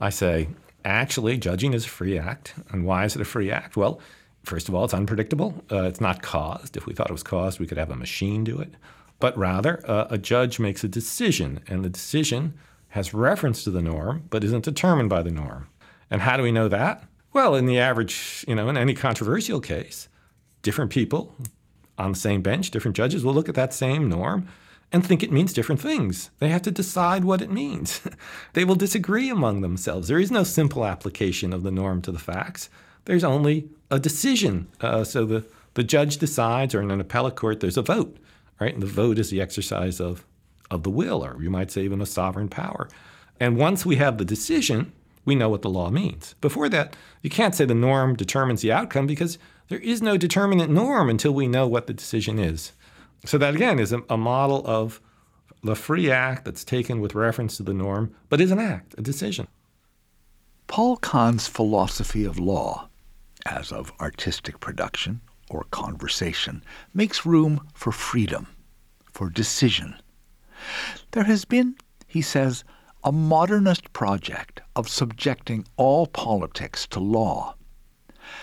I 0.00 0.10
say 0.10 0.48
actually, 0.84 1.38
judging 1.38 1.74
is 1.74 1.84
a 1.84 1.88
free 1.88 2.18
act. 2.18 2.54
And 2.70 2.84
why 2.84 3.04
is 3.04 3.16
it 3.16 3.22
a 3.22 3.24
free 3.24 3.50
act? 3.50 3.76
Well, 3.76 4.00
first 4.48 4.68
of 4.68 4.74
all, 4.74 4.84
it's 4.84 4.94
unpredictable. 4.94 5.62
Uh, 5.70 5.82
it's 5.82 6.00
not 6.00 6.22
caused. 6.22 6.76
If 6.76 6.86
we 6.86 6.94
thought 6.94 7.10
it 7.10 7.12
was 7.12 7.22
caused, 7.22 7.60
we 7.60 7.66
could 7.66 7.78
have 7.78 7.90
a 7.90 7.96
machine 7.96 8.44
do 8.44 8.58
it. 8.58 8.74
But 9.20 9.36
rather, 9.36 9.82
uh, 9.88 10.06
a 10.10 10.18
judge 10.18 10.58
makes 10.58 10.84
a 10.84 10.88
decision, 10.88 11.60
and 11.66 11.84
the 11.84 11.88
decision 11.90 12.54
has 12.88 13.12
reference 13.12 13.64
to 13.64 13.70
the 13.70 13.82
norm, 13.82 14.24
but 14.30 14.44
isn't 14.44 14.64
determined 14.64 15.10
by 15.10 15.22
the 15.22 15.30
norm. 15.30 15.68
And 16.10 16.22
how 16.22 16.36
do 16.36 16.42
we 16.42 16.52
know 16.52 16.68
that? 16.68 17.04
Well, 17.32 17.54
in 17.54 17.66
the 17.66 17.78
average, 17.78 18.44
you 18.48 18.54
know, 18.54 18.68
in 18.68 18.76
any 18.76 18.94
controversial 18.94 19.60
case, 19.60 20.08
different 20.62 20.90
people 20.90 21.34
on 21.98 22.12
the 22.12 22.18
same 22.18 22.42
bench, 22.42 22.70
different 22.70 22.96
judges 22.96 23.24
will 23.24 23.34
look 23.34 23.48
at 23.48 23.54
that 23.56 23.74
same 23.74 24.08
norm 24.08 24.48
and 24.90 25.06
think 25.06 25.22
it 25.22 25.32
means 25.32 25.52
different 25.52 25.80
things. 25.80 26.30
They 26.38 26.48
have 26.48 26.62
to 26.62 26.70
decide 26.70 27.24
what 27.24 27.42
it 27.42 27.50
means. 27.50 28.00
they 28.54 28.64
will 28.64 28.74
disagree 28.74 29.28
among 29.28 29.60
themselves. 29.60 30.08
There 30.08 30.18
is 30.18 30.30
no 30.30 30.44
simple 30.44 30.86
application 30.86 31.52
of 31.52 31.62
the 31.62 31.70
norm 31.70 32.00
to 32.02 32.12
the 32.12 32.18
facts. 32.18 32.70
There's 33.08 33.24
only 33.24 33.70
a 33.90 33.98
decision. 33.98 34.68
Uh, 34.82 35.02
so 35.02 35.24
the, 35.24 35.42
the 35.72 35.82
judge 35.82 36.18
decides, 36.18 36.74
or 36.74 36.82
in 36.82 36.90
an 36.90 37.00
appellate 37.00 37.36
court, 37.36 37.60
there's 37.60 37.78
a 37.78 37.82
vote, 37.82 38.18
right? 38.60 38.74
And 38.74 38.82
the 38.82 38.86
vote 38.86 39.18
is 39.18 39.30
the 39.30 39.40
exercise 39.40 39.98
of, 39.98 40.26
of 40.70 40.82
the 40.82 40.90
will, 40.90 41.24
or 41.24 41.42
you 41.42 41.48
might 41.48 41.70
say 41.70 41.84
even 41.84 42.02
a 42.02 42.06
sovereign 42.06 42.50
power. 42.50 42.86
And 43.40 43.56
once 43.56 43.86
we 43.86 43.96
have 43.96 44.18
the 44.18 44.26
decision, 44.26 44.92
we 45.24 45.34
know 45.34 45.48
what 45.48 45.62
the 45.62 45.70
law 45.70 45.88
means. 45.88 46.34
Before 46.42 46.68
that, 46.68 46.96
you 47.22 47.30
can't 47.30 47.54
say 47.54 47.64
the 47.64 47.74
norm 47.74 48.14
determines 48.14 48.60
the 48.60 48.72
outcome 48.72 49.06
because 49.06 49.38
there 49.68 49.78
is 49.78 50.02
no 50.02 50.18
determinate 50.18 50.68
norm 50.68 51.08
until 51.08 51.32
we 51.32 51.48
know 51.48 51.66
what 51.66 51.86
the 51.86 51.94
decision 51.94 52.38
is. 52.38 52.72
So 53.24 53.38
that 53.38 53.54
again 53.54 53.78
is 53.78 53.90
a, 53.90 54.02
a 54.10 54.18
model 54.18 54.62
of 54.66 55.00
the 55.62 55.74
free 55.74 56.10
act 56.10 56.44
that's 56.44 56.62
taken 56.62 57.00
with 57.00 57.14
reference 57.14 57.56
to 57.56 57.62
the 57.62 57.72
norm, 57.72 58.14
but 58.28 58.42
is 58.42 58.50
an 58.50 58.58
act, 58.58 58.94
a 58.98 59.00
decision. 59.00 59.48
Paul 60.66 60.98
Kahn's 60.98 61.48
philosophy 61.48 62.26
of 62.26 62.38
law, 62.38 62.88
as 63.50 63.72
of 63.72 63.92
artistic 64.00 64.60
production 64.60 65.20
or 65.50 65.64
conversation, 65.70 66.62
makes 66.92 67.24
room 67.24 67.66
for 67.74 67.92
freedom, 67.92 68.46
for 69.12 69.30
decision. 69.30 69.96
There 71.12 71.24
has 71.24 71.44
been, 71.44 71.76
he 72.06 72.20
says, 72.22 72.64
a 73.02 73.12
modernist 73.12 73.92
project 73.92 74.60
of 74.76 74.88
subjecting 74.88 75.64
all 75.76 76.06
politics 76.06 76.86
to 76.88 77.00
law. 77.00 77.54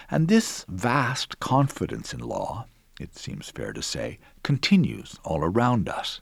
And 0.10 0.28
this 0.28 0.66
vast 0.68 1.39
confidence 1.39 2.14
in 2.14 2.20
law, 2.20 2.66
it 2.99 3.16
seems 3.16 3.49
fair 3.51 3.74
to 3.74 3.84
say, 3.84 4.18
continues 4.43 5.20
all 5.24 5.43
around 5.43 5.89
us. 5.89 6.22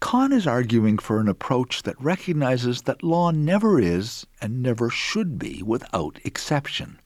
Kahn 0.00 0.32
is 0.32 0.46
arguing 0.46 0.98
for 0.98 1.20
an 1.20 1.28
approach 1.28 1.82
that 1.84 2.00
recognizes 2.00 2.82
that 2.82 3.02
law 3.02 3.30
never 3.30 3.80
is 3.80 4.26
and 4.40 4.62
never 4.62 4.90
should 4.90 5.38
be 5.38 5.62
without 5.62 6.18
exception. 6.24 6.98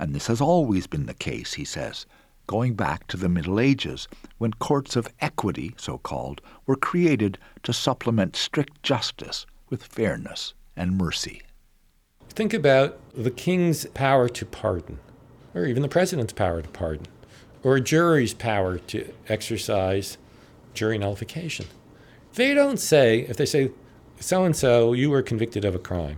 And 0.00 0.14
this 0.14 0.28
has 0.28 0.40
always 0.40 0.86
been 0.86 1.04
the 1.04 1.12
case, 1.12 1.52
he 1.52 1.64
says, 1.64 2.06
going 2.46 2.72
back 2.72 3.06
to 3.08 3.18
the 3.18 3.28
Middle 3.28 3.60
Ages, 3.60 4.08
when 4.38 4.54
courts 4.54 4.96
of 4.96 5.06
equity, 5.20 5.74
so 5.76 5.98
called, 5.98 6.40
were 6.64 6.74
created 6.74 7.36
to 7.64 7.74
supplement 7.74 8.34
strict 8.34 8.82
justice 8.82 9.44
with 9.68 9.84
fairness 9.84 10.54
and 10.74 10.96
mercy. 10.96 11.42
Think 12.30 12.54
about 12.54 12.98
the 13.12 13.30
king's 13.30 13.84
power 13.88 14.30
to 14.30 14.46
pardon, 14.46 14.98
or 15.54 15.66
even 15.66 15.82
the 15.82 15.88
president's 15.88 16.32
power 16.32 16.62
to 16.62 16.68
pardon, 16.70 17.06
or 17.62 17.76
a 17.76 17.80
jury's 17.80 18.32
power 18.32 18.78
to 18.78 19.12
exercise 19.28 20.16
jury 20.72 20.96
nullification. 20.96 21.66
They 22.36 22.54
don't 22.54 22.80
say, 22.80 23.20
if 23.28 23.36
they 23.36 23.44
say, 23.44 23.70
so 24.18 24.44
and 24.44 24.56
so, 24.56 24.94
you 24.94 25.10
were 25.10 25.20
convicted 25.20 25.66
of 25.66 25.74
a 25.74 25.78
crime, 25.78 26.16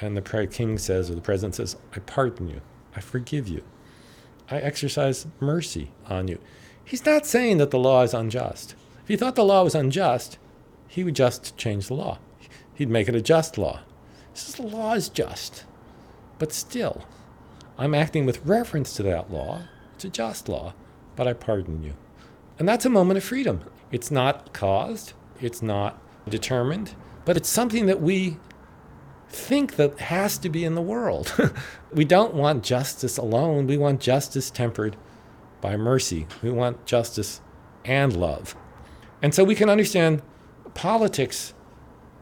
and 0.00 0.16
the 0.16 0.46
king 0.46 0.78
says, 0.78 1.10
or 1.10 1.14
the 1.14 1.20
president 1.20 1.54
says, 1.54 1.76
I 1.94 2.00
pardon 2.00 2.48
you, 2.48 2.60
I 2.94 3.00
forgive 3.00 3.48
you, 3.48 3.62
I 4.50 4.56
exercise 4.58 5.26
mercy 5.40 5.90
on 6.08 6.28
you. 6.28 6.38
He's 6.84 7.04
not 7.04 7.26
saying 7.26 7.58
that 7.58 7.70
the 7.70 7.78
law 7.78 8.02
is 8.02 8.14
unjust. 8.14 8.74
If 9.02 9.08
he 9.08 9.16
thought 9.16 9.34
the 9.34 9.44
law 9.44 9.64
was 9.64 9.74
unjust, 9.74 10.38
he 10.88 11.02
would 11.02 11.16
just 11.16 11.56
change 11.56 11.88
the 11.88 11.94
law. 11.94 12.18
He'd 12.74 12.90
make 12.90 13.08
it 13.08 13.14
a 13.14 13.20
just 13.20 13.58
law. 13.58 13.80
He 14.32 14.38
says 14.38 14.54
the 14.56 14.62
law 14.62 14.92
is 14.92 15.08
just, 15.08 15.64
but 16.38 16.52
still, 16.52 17.04
I'm 17.78 17.94
acting 17.94 18.26
with 18.26 18.44
reference 18.44 18.94
to 18.96 19.02
that 19.04 19.32
law. 19.32 19.62
It's 19.94 20.04
a 20.04 20.08
just 20.08 20.48
law, 20.48 20.74
but 21.16 21.26
I 21.26 21.32
pardon 21.32 21.82
you. 21.82 21.94
And 22.58 22.68
that's 22.68 22.86
a 22.86 22.90
moment 22.90 23.18
of 23.18 23.24
freedom. 23.24 23.62
It's 23.90 24.10
not 24.10 24.52
caused, 24.52 25.12
it's 25.40 25.62
not 25.62 25.98
determined, 26.28 26.94
but 27.24 27.36
it's 27.36 27.48
something 27.48 27.86
that 27.86 28.00
we 28.00 28.36
think 29.28 29.76
that 29.76 29.98
has 30.00 30.38
to 30.38 30.48
be 30.48 30.64
in 30.64 30.74
the 30.74 30.82
world. 30.82 31.34
we 31.92 32.04
don't 32.04 32.34
want 32.34 32.62
justice 32.64 33.16
alone, 33.18 33.66
we 33.66 33.76
want 33.76 34.00
justice 34.00 34.50
tempered 34.50 34.96
by 35.60 35.76
mercy. 35.76 36.26
We 36.42 36.50
want 36.50 36.86
justice 36.86 37.40
and 37.84 38.16
love. 38.16 38.54
And 39.22 39.34
so 39.34 39.42
we 39.44 39.54
can 39.54 39.68
understand 39.68 40.22
politics 40.74 41.54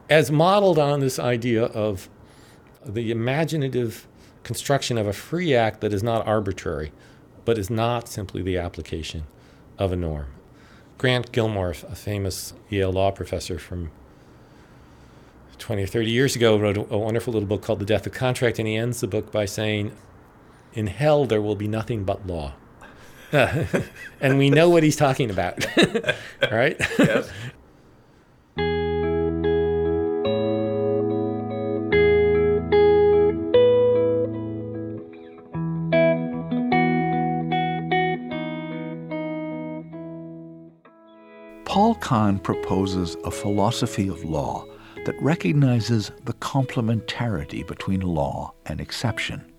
as 0.09 0.31
modeled 0.31 0.79
on 0.79 0.99
this 0.99 1.19
idea 1.19 1.65
of 1.65 2.09
the 2.85 3.11
imaginative 3.11 4.07
construction 4.43 4.97
of 4.97 5.07
a 5.07 5.13
free 5.13 5.53
act 5.53 5.81
that 5.81 5.93
is 5.93 6.03
not 6.03 6.25
arbitrary, 6.25 6.91
but 7.43 7.57
is 7.57 7.69
not 7.69 8.07
simply 8.07 8.41
the 8.41 8.57
application 8.57 9.25
of 9.77 9.91
a 9.91 9.95
norm. 9.95 10.27
Grant 10.97 11.31
Gilmore, 11.31 11.75
a 11.89 11.95
famous 11.95 12.53
Yale 12.69 12.93
law 12.93 13.11
professor 13.11 13.59
from 13.59 13.91
20 15.59 15.83
or 15.83 15.87
30 15.87 16.11
years 16.11 16.35
ago, 16.35 16.57
wrote 16.57 16.77
a, 16.77 16.93
a 16.93 16.97
wonderful 16.97 17.33
little 17.33 17.47
book 17.47 17.61
called 17.61 17.79
The 17.79 17.85
Death 17.85 18.05
of 18.05 18.13
Contract, 18.13 18.59
and 18.59 18.67
he 18.67 18.75
ends 18.75 19.01
the 19.01 19.07
book 19.07 19.31
by 19.31 19.45
saying, 19.45 19.91
In 20.73 20.87
hell, 20.87 21.25
there 21.25 21.41
will 21.41 21.55
be 21.55 21.67
nothing 21.67 22.03
but 22.03 22.25
law. 22.27 22.53
and 23.31 24.37
we 24.37 24.49
know 24.49 24.69
what 24.69 24.83
he's 24.83 24.95
talking 24.95 25.29
about. 25.29 25.65
right? 26.51 26.77
Yes. 26.99 27.29
Paul 41.65 41.95
Kahn 41.95 42.39
proposes 42.39 43.17
a 43.25 43.31
philosophy 43.31 44.07
of 44.07 44.23
law 44.23 44.65
that 45.05 45.21
recognizes 45.21 46.11
the 46.25 46.33
complementarity 46.33 47.65
between 47.65 48.01
law 48.01 48.53
and 48.65 48.79
exception. 48.79 49.51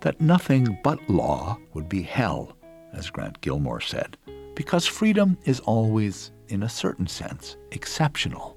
That 0.00 0.20
nothing 0.20 0.78
but 0.82 1.08
law 1.08 1.58
would 1.72 1.88
be 1.88 2.02
hell, 2.02 2.56
as 2.92 3.10
Grant 3.10 3.40
Gilmore 3.40 3.80
said, 3.80 4.16
because 4.54 4.86
freedom 4.86 5.38
is 5.44 5.60
always, 5.60 6.32
in 6.48 6.62
a 6.62 6.68
certain 6.68 7.06
sense, 7.06 7.56
exceptional. 7.70 8.56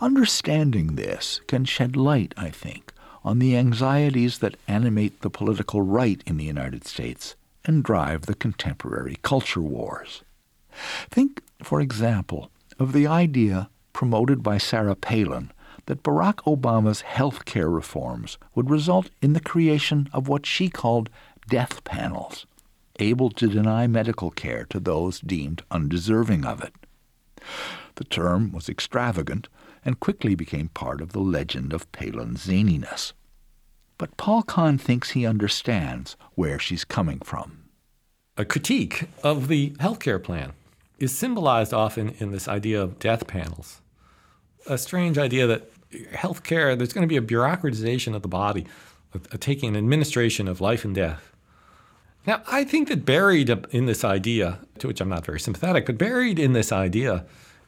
Understanding 0.00 0.96
this 0.96 1.40
can 1.46 1.64
shed 1.64 1.96
light, 1.96 2.34
I 2.36 2.50
think, 2.50 2.92
on 3.22 3.38
the 3.38 3.56
anxieties 3.56 4.38
that 4.38 4.56
animate 4.68 5.20
the 5.20 5.30
political 5.30 5.80
right 5.82 6.22
in 6.26 6.36
the 6.36 6.44
United 6.44 6.86
States 6.86 7.36
and 7.64 7.82
drive 7.82 8.26
the 8.26 8.34
contemporary 8.34 9.16
culture 9.22 9.62
wars. 9.62 10.22
Think 11.08 11.40
for 11.64 11.80
example, 11.80 12.50
of 12.78 12.92
the 12.92 13.06
idea 13.06 13.70
promoted 13.94 14.42
by 14.42 14.58
Sarah 14.58 14.94
Palin 14.94 15.50
that 15.86 16.02
Barack 16.02 16.36
Obama's 16.44 17.00
health 17.00 17.46
care 17.46 17.70
reforms 17.70 18.36
would 18.54 18.68
result 18.68 19.08
in 19.22 19.32
the 19.32 19.40
creation 19.40 20.08
of 20.12 20.28
what 20.28 20.44
she 20.44 20.68
called 20.68 21.08
death 21.48 21.82
panels, 21.84 22.44
able 22.98 23.30
to 23.30 23.48
deny 23.48 23.86
medical 23.86 24.30
care 24.30 24.66
to 24.66 24.78
those 24.78 25.20
deemed 25.20 25.62
undeserving 25.70 26.44
of 26.44 26.62
it. 26.62 26.74
The 27.94 28.04
term 28.04 28.52
was 28.52 28.68
extravagant 28.68 29.48
and 29.84 30.00
quickly 30.00 30.34
became 30.34 30.68
part 30.68 31.00
of 31.00 31.12
the 31.12 31.20
legend 31.20 31.72
of 31.72 31.90
Palin's 31.92 32.46
zaniness. 32.46 33.12
But 33.98 34.16
Paul 34.16 34.42
Kahn 34.42 34.78
thinks 34.78 35.10
he 35.10 35.26
understands 35.26 36.16
where 36.34 36.58
she's 36.58 36.84
coming 36.84 37.20
from. 37.20 37.64
A 38.36 38.44
critique 38.44 39.08
of 39.22 39.46
the 39.46 39.70
healthcare 39.72 40.22
plan 40.22 40.54
is 40.98 41.16
symbolized 41.16 41.72
often 41.72 42.14
in 42.18 42.32
this 42.32 42.48
idea 42.48 42.80
of 42.82 42.98
death 42.98 43.26
panels. 43.26 43.80
A 44.66 44.78
strange 44.78 45.18
idea 45.18 45.46
that 45.46 45.70
healthcare, 46.12 46.76
there's 46.76 46.92
going 46.92 47.06
to 47.06 47.08
be 47.08 47.16
a 47.16 47.22
bureaucratization 47.22 48.14
of 48.14 48.22
the 48.22 48.28
body, 48.28 48.66
taking 49.40 49.70
an 49.70 49.76
administration 49.76 50.48
of 50.48 50.60
life 50.60 50.84
and 50.84 50.94
death. 50.94 51.32
Now, 52.26 52.42
I 52.46 52.64
think 52.64 52.88
that 52.88 53.04
buried 53.04 53.50
in 53.70 53.86
this 53.86 54.02
idea, 54.02 54.60
to 54.78 54.88
which 54.88 55.00
I'm 55.00 55.10
not 55.10 55.26
very 55.26 55.38
sympathetic, 55.38 55.86
but 55.86 55.98
buried 55.98 56.38
in 56.38 56.54
this 56.54 56.72
idea 56.72 57.26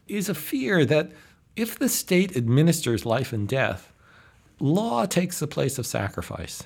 is 0.09 0.29
a 0.29 0.35
fear 0.35 0.85
that 0.87 1.13
if 1.57 1.79
the 1.79 1.89
state 1.89 2.37
administers 2.37 3.05
life 3.05 3.33
and 3.33 3.47
death, 3.47 3.93
law 4.59 5.05
takes 5.05 5.39
the 5.39 5.47
place 5.47 5.79
of 5.79 5.87
sacrifice. 5.87 6.65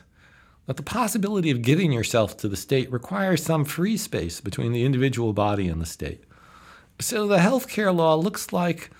That 0.66 0.76
the 0.76 0.82
possibility 0.84 1.50
of 1.50 1.62
giving 1.62 1.90
yourself 1.90 2.36
to 2.38 2.48
the 2.48 2.56
state 2.56 2.92
requires 2.92 3.42
some 3.42 3.64
free 3.64 3.96
space 3.96 4.40
between 4.40 4.72
the 4.72 4.84
individual 4.84 5.32
body 5.32 5.68
and 5.68 5.80
the 5.80 5.86
state. 5.86 6.22
So 7.00 7.26
the 7.26 7.38
healthcare 7.38 7.94
law 7.94 8.14
looks 8.14 8.52
like 8.52 8.90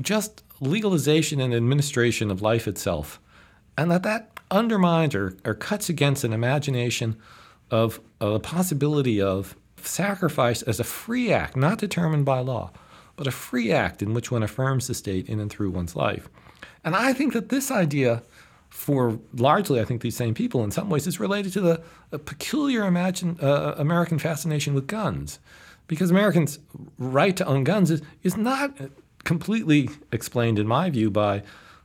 just 0.00 0.44
legalization 0.60 1.40
and 1.40 1.54
administration 1.54 2.30
of 2.30 2.42
life 2.42 2.66
itself, 2.66 3.20
and 3.76 3.90
that 3.90 4.02
that 4.02 4.40
undermines 4.50 5.14
or, 5.14 5.36
or 5.44 5.54
cuts 5.54 5.88
against 5.88 6.24
an 6.24 6.32
imagination 6.32 7.16
of, 7.70 8.00
of 8.20 8.32
the 8.32 8.40
possibility 8.40 9.20
of 9.20 9.56
sacrifice 9.76 10.62
as 10.62 10.80
a 10.80 10.84
free 10.84 11.32
act, 11.32 11.56
not 11.56 11.78
determined 11.78 12.24
by 12.24 12.38
law, 12.40 12.70
but 13.16 13.26
a 13.26 13.32
free 13.32 13.72
act 13.72 14.02
in 14.02 14.14
which 14.14 14.30
one 14.30 14.42
affirms 14.42 14.86
the 14.86 14.94
state 14.94 15.28
in 15.28 15.40
and 15.40 15.50
through 15.50 15.70
one's 15.70 15.96
life. 15.96 16.28
And 16.84 16.94
I 16.94 17.12
think 17.12 17.32
that 17.32 17.48
this 17.48 17.70
idea, 17.70 18.22
for 18.68 19.18
largely, 19.34 19.80
I 19.80 19.84
think 19.84 20.02
these 20.02 20.16
same 20.16 20.34
people, 20.34 20.62
in 20.62 20.70
some 20.70 20.88
ways, 20.88 21.06
is 21.06 21.18
related 21.18 21.52
to 21.54 21.60
the 21.60 22.18
peculiar 22.18 22.86
imagine, 22.86 23.38
uh, 23.40 23.74
American 23.76 24.18
fascination 24.18 24.74
with 24.74 24.86
guns 24.86 25.38
because 25.88 26.10
Americans' 26.10 26.58
right 26.98 27.36
to 27.36 27.46
own 27.46 27.64
guns 27.64 27.90
is, 27.90 28.02
is 28.22 28.36
not 28.36 28.76
completely 29.26 29.90
explained, 30.12 30.58
in 30.58 30.66
my 30.66 30.88
view, 30.88 31.10
by 31.10 31.42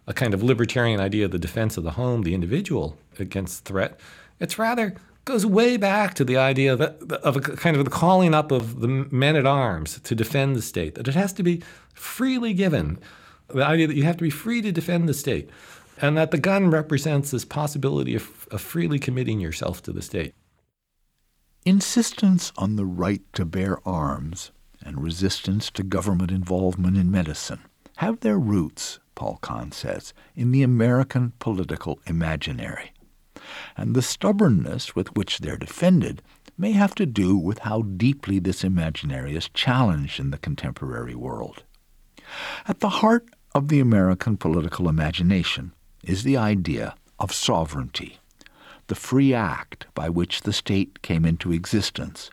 a 0.07 0.13
kind 0.13 0.33
of 0.33 0.41
libertarian 0.41 1.01
idea 1.01 1.25
of 1.25 1.31
the 1.31 1.39
defense 1.39 1.75
of 1.75 1.83
the 1.83 1.91
home, 1.91 2.21
the 2.21 2.33
individual 2.33 2.97
against 3.19 3.65
threat. 3.65 3.99
It's 4.39 4.57
rather 4.57 4.95
goes 5.25 5.45
way 5.45 5.77
back 5.77 6.13
to 6.15 6.23
the 6.23 6.37
idea 6.37 6.73
of 6.73 6.81
a, 6.81 6.95
of 7.23 7.35
a 7.35 7.41
kind 7.41 7.75
of 7.75 7.85
the 7.85 7.91
calling 7.91 8.33
up 8.33 8.51
of 8.51 8.79
the 8.79 8.87
men 8.87 9.35
at 9.35 9.45
arms 9.45 9.99
to 9.99 10.15
defend 10.15 10.55
the 10.55 10.61
state, 10.61 10.95
that 10.95 11.07
it 11.07 11.15
has 11.15 11.33
to 11.33 11.43
be 11.43 11.61
freely 11.93 12.53
given, 12.53 12.97
the 13.47 13.65
idea 13.65 13.87
that 13.87 13.95
you 13.95 14.03
have 14.03 14.17
to 14.17 14.23
be 14.23 14.29
free 14.29 14.61
to 14.61 14.71
defend 14.71 15.07
the 15.09 15.13
state, 15.13 15.49
and 16.01 16.17
that 16.17 16.31
the 16.31 16.39
gun 16.39 16.71
represents 16.71 17.31
this 17.31 17.45
possibility 17.45 18.15
of, 18.15 18.47
of 18.49 18.61
freely 18.61 18.97
committing 18.97 19.39
yourself 19.39 19.83
to 19.83 19.91
the 19.91 20.01
state. 20.01 20.33
Insistence 21.65 22.51
on 22.57 22.75
the 22.75 22.85
right 22.85 23.21
to 23.33 23.45
bear 23.45 23.77
arms 23.87 24.51
and 24.85 25.03
resistance 25.03 25.69
to 25.71 25.83
government 25.83 26.31
involvement 26.31 26.97
in 26.97 27.11
medicine 27.11 27.61
have 27.97 28.21
their 28.21 28.39
roots, 28.39 28.99
Paul 29.13 29.37
Kahn 29.41 29.71
says, 29.71 30.13
in 30.35 30.51
the 30.51 30.63
American 30.63 31.33
political 31.37 31.99
imaginary. 32.07 32.93
And 33.77 33.95
the 33.95 34.01
stubbornness 34.01 34.95
with 34.95 35.15
which 35.15 35.39
they're 35.39 35.57
defended 35.57 36.23
may 36.57 36.71
have 36.71 36.95
to 36.95 37.05
do 37.05 37.37
with 37.37 37.59
how 37.59 37.83
deeply 37.83 38.39
this 38.39 38.63
imaginary 38.63 39.35
is 39.35 39.49
challenged 39.49 40.19
in 40.19 40.31
the 40.31 40.37
contemporary 40.37 41.15
world. 41.15 41.63
At 42.67 42.79
the 42.79 42.89
heart 42.89 43.27
of 43.53 43.67
the 43.67 43.79
American 43.79 44.37
political 44.37 44.89
imagination 44.89 45.73
is 46.03 46.23
the 46.23 46.37
idea 46.37 46.95
of 47.19 47.31
sovereignty, 47.31 48.17
the 48.87 48.95
free 48.95 49.33
act 49.33 49.85
by 49.93 50.09
which 50.09 50.41
the 50.41 50.53
state 50.53 51.01
came 51.01 51.25
into 51.25 51.51
existence, 51.51 52.31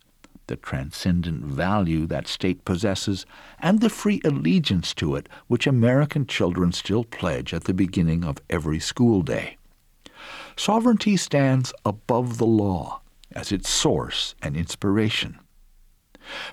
the 0.48 0.56
transcendent 0.56 1.44
value 1.44 2.06
that 2.06 2.26
state 2.26 2.64
possesses, 2.64 3.24
and 3.60 3.80
the 3.80 3.88
free 3.88 4.20
allegiance 4.24 4.92
to 4.94 5.14
it 5.14 5.28
which 5.46 5.66
American 5.66 6.26
children 6.26 6.72
still 6.72 7.04
pledge 7.04 7.54
at 7.54 7.64
the 7.64 7.74
beginning 7.74 8.24
of 8.24 8.42
every 8.50 8.80
school 8.80 9.22
day. 9.22 9.56
Sovereignty 10.56 11.16
stands 11.16 11.72
above 11.84 12.38
the 12.38 12.46
law 12.46 13.00
as 13.32 13.52
its 13.52 13.68
source 13.68 14.34
and 14.42 14.56
inspiration. 14.56 15.38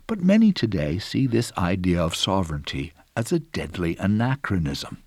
But 0.08 0.22
many 0.22 0.52
today 0.52 1.00
see 1.00 1.26
this 1.28 1.52
idea 1.58 2.02
of 2.02 2.16
sovereignty 2.16 2.94
as 3.18 3.32
a 3.32 3.40
deadly 3.40 3.98
anachronism, 3.98 5.04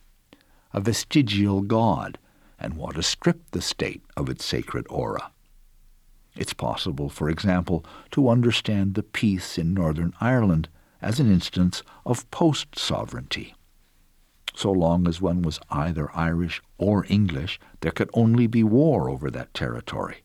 a 0.73 0.81
vestigial 0.81 1.63
god, 1.63 2.19
and 2.59 2.75
want 2.75 2.97
to 2.97 3.03
strip 3.03 3.41
the 3.53 3.63
state 3.63 4.03
of 4.17 4.29
its 4.29 4.45
sacred 4.45 4.87
aura. 4.91 5.31
It's 6.39 6.53
possible, 6.53 7.09
for 7.09 7.29
example, 7.29 7.85
to 8.13 8.29
understand 8.29 8.95
the 8.95 9.03
peace 9.03 9.59
in 9.59 9.75
Northern 9.75 10.15
Ireland 10.21 10.69
as 11.03 11.19
an 11.19 11.29
instance 11.31 11.83
of 12.07 12.31
post 12.31 12.79
sovereignty. 12.79 13.57
So 14.55 14.71
long 14.71 15.09
as 15.09 15.21
one 15.21 15.43
was 15.43 15.59
either 15.69 16.17
Irish 16.17 16.63
or 16.79 17.05
English, 17.09 17.59
there 17.81 17.91
could 17.91 18.09
only 18.15 18.47
be 18.47 18.63
war 18.63 19.11
over 19.11 19.33
that 19.33 19.53
territory. 19.53 20.23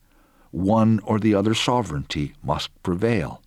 One 0.51 0.99
or 0.99 1.19
the 1.19 1.33
other 1.33 1.55
sovereignty 1.55 2.35
must 2.43 2.69
prevail 2.83 3.41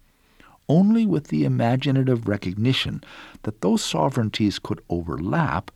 only 0.69 1.07
with 1.07 1.29
the 1.29 1.45
imaginative 1.45 2.27
recognition 2.27 3.01
that 3.43 3.61
those 3.61 3.85
sovereignties 3.85 4.59
could 4.59 4.81
overlap, 4.89 5.71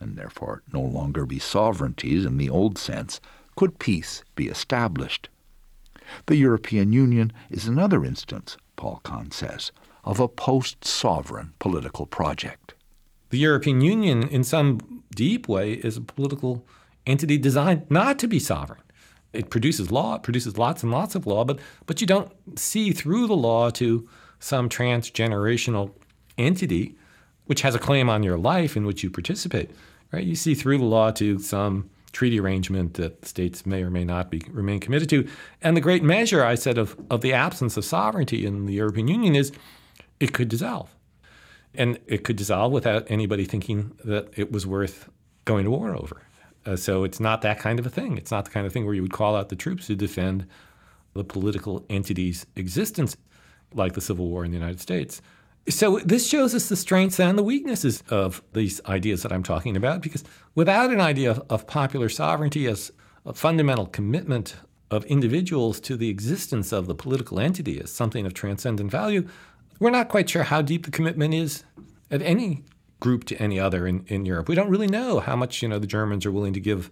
and 0.00 0.16
therefore 0.16 0.64
no 0.72 0.80
longer 0.80 1.24
be 1.24 1.38
sovereignties 1.38 2.24
in 2.24 2.38
the 2.38 2.50
old 2.50 2.76
sense, 2.76 3.20
could 3.54 3.78
peace 3.78 4.24
be 4.34 4.48
established. 4.48 5.28
The 6.26 6.36
European 6.36 6.92
Union 6.92 7.32
is 7.50 7.66
another 7.66 8.04
instance, 8.04 8.56
Paul 8.76 9.00
Kahn 9.02 9.30
says, 9.30 9.72
of 10.04 10.20
a 10.20 10.28
post 10.28 10.84
sovereign 10.84 11.54
political 11.58 12.06
project. 12.06 12.74
The 13.30 13.38
European 13.38 13.80
Union, 13.80 14.28
in 14.28 14.44
some 14.44 15.02
deep 15.14 15.48
way, 15.48 15.72
is 15.72 15.96
a 15.96 16.02
political 16.02 16.66
entity 17.06 17.38
designed 17.38 17.90
not 17.90 18.18
to 18.20 18.28
be 18.28 18.38
sovereign. 18.38 18.80
It 19.32 19.50
produces 19.50 19.90
law, 19.90 20.14
it 20.16 20.22
produces 20.22 20.56
lots 20.56 20.82
and 20.82 20.92
lots 20.92 21.14
of 21.14 21.26
law, 21.26 21.44
but, 21.44 21.58
but 21.86 22.00
you 22.00 22.06
don't 22.06 22.30
see 22.58 22.92
through 22.92 23.26
the 23.26 23.36
law 23.36 23.70
to 23.70 24.08
some 24.38 24.68
transgenerational 24.68 25.92
entity 26.38 26.96
which 27.46 27.62
has 27.62 27.74
a 27.74 27.78
claim 27.78 28.08
on 28.08 28.22
your 28.22 28.38
life 28.38 28.76
in 28.76 28.86
which 28.86 29.02
you 29.02 29.10
participate. 29.10 29.70
Right? 30.12 30.24
You 30.24 30.34
see 30.34 30.54
through 30.54 30.78
the 30.78 30.84
law 30.84 31.10
to 31.12 31.38
some 31.38 31.90
treaty 32.14 32.40
arrangement 32.40 32.94
that 32.94 33.26
states 33.26 33.66
may 33.66 33.82
or 33.82 33.90
may 33.90 34.04
not 34.04 34.30
be 34.30 34.40
remain 34.50 34.80
committed 34.80 35.10
to. 35.10 35.28
And 35.60 35.76
the 35.76 35.82
great 35.82 36.02
measure, 36.02 36.42
I 36.42 36.54
said, 36.54 36.78
of, 36.78 36.96
of 37.10 37.20
the 37.20 37.34
absence 37.34 37.76
of 37.76 37.84
sovereignty 37.84 38.46
in 38.46 38.64
the 38.64 38.72
European 38.72 39.08
Union 39.08 39.34
is 39.34 39.52
it 40.20 40.32
could 40.32 40.48
dissolve. 40.48 40.94
And 41.74 41.98
it 42.06 42.24
could 42.24 42.36
dissolve 42.36 42.72
without 42.72 43.04
anybody 43.10 43.44
thinking 43.44 43.98
that 44.04 44.30
it 44.38 44.52
was 44.52 44.66
worth 44.66 45.10
going 45.44 45.64
to 45.64 45.70
war 45.70 45.94
over. 45.94 46.22
Uh, 46.64 46.76
so 46.76 47.04
it's 47.04 47.20
not 47.20 47.42
that 47.42 47.58
kind 47.58 47.78
of 47.78 47.84
a 47.84 47.90
thing. 47.90 48.16
It's 48.16 48.30
not 48.30 48.46
the 48.46 48.50
kind 48.50 48.66
of 48.66 48.72
thing 48.72 48.86
where 48.86 48.94
you 48.94 49.02
would 49.02 49.12
call 49.12 49.36
out 49.36 49.48
the 49.48 49.56
troops 49.56 49.88
to 49.88 49.96
defend 49.96 50.46
the 51.12 51.24
political 51.24 51.84
entity's 51.90 52.46
existence 52.56 53.16
like 53.74 53.92
the 53.92 54.00
Civil 54.00 54.28
War 54.28 54.44
in 54.44 54.52
the 54.52 54.56
United 54.56 54.80
States. 54.80 55.20
So 55.68 55.98
this 56.04 56.28
shows 56.28 56.54
us 56.54 56.68
the 56.68 56.76
strengths 56.76 57.18
and 57.18 57.38
the 57.38 57.42
weaknesses 57.42 58.02
of 58.10 58.42
these 58.52 58.82
ideas 58.84 59.22
that 59.22 59.32
I'm 59.32 59.42
talking 59.42 59.76
about, 59.76 60.02
because 60.02 60.22
without 60.54 60.90
an 60.90 61.00
idea 61.00 61.30
of, 61.30 61.42
of 61.48 61.66
popular 61.66 62.10
sovereignty 62.10 62.66
as 62.66 62.92
a 63.24 63.32
fundamental 63.32 63.86
commitment 63.86 64.56
of 64.90 65.06
individuals 65.06 65.80
to 65.80 65.96
the 65.96 66.10
existence 66.10 66.70
of 66.70 66.86
the 66.86 66.94
political 66.94 67.40
entity 67.40 67.80
as 67.80 67.90
something 67.90 68.26
of 68.26 68.34
transcendent 68.34 68.90
value, 68.90 69.26
we're 69.80 69.90
not 69.90 70.08
quite 70.08 70.28
sure 70.28 70.42
how 70.42 70.60
deep 70.60 70.84
the 70.84 70.90
commitment 70.90 71.32
is 71.32 71.64
of 72.10 72.20
any 72.20 72.62
group 73.00 73.24
to 73.24 73.36
any 73.42 73.58
other 73.58 73.86
in, 73.86 74.04
in 74.06 74.26
Europe. 74.26 74.48
We 74.48 74.54
don't 74.54 74.70
really 74.70 74.86
know 74.86 75.20
how 75.20 75.34
much 75.34 75.62
you 75.62 75.68
know 75.68 75.78
the 75.78 75.86
Germans 75.86 76.26
are 76.26 76.32
willing 76.32 76.52
to 76.52 76.60
give 76.60 76.90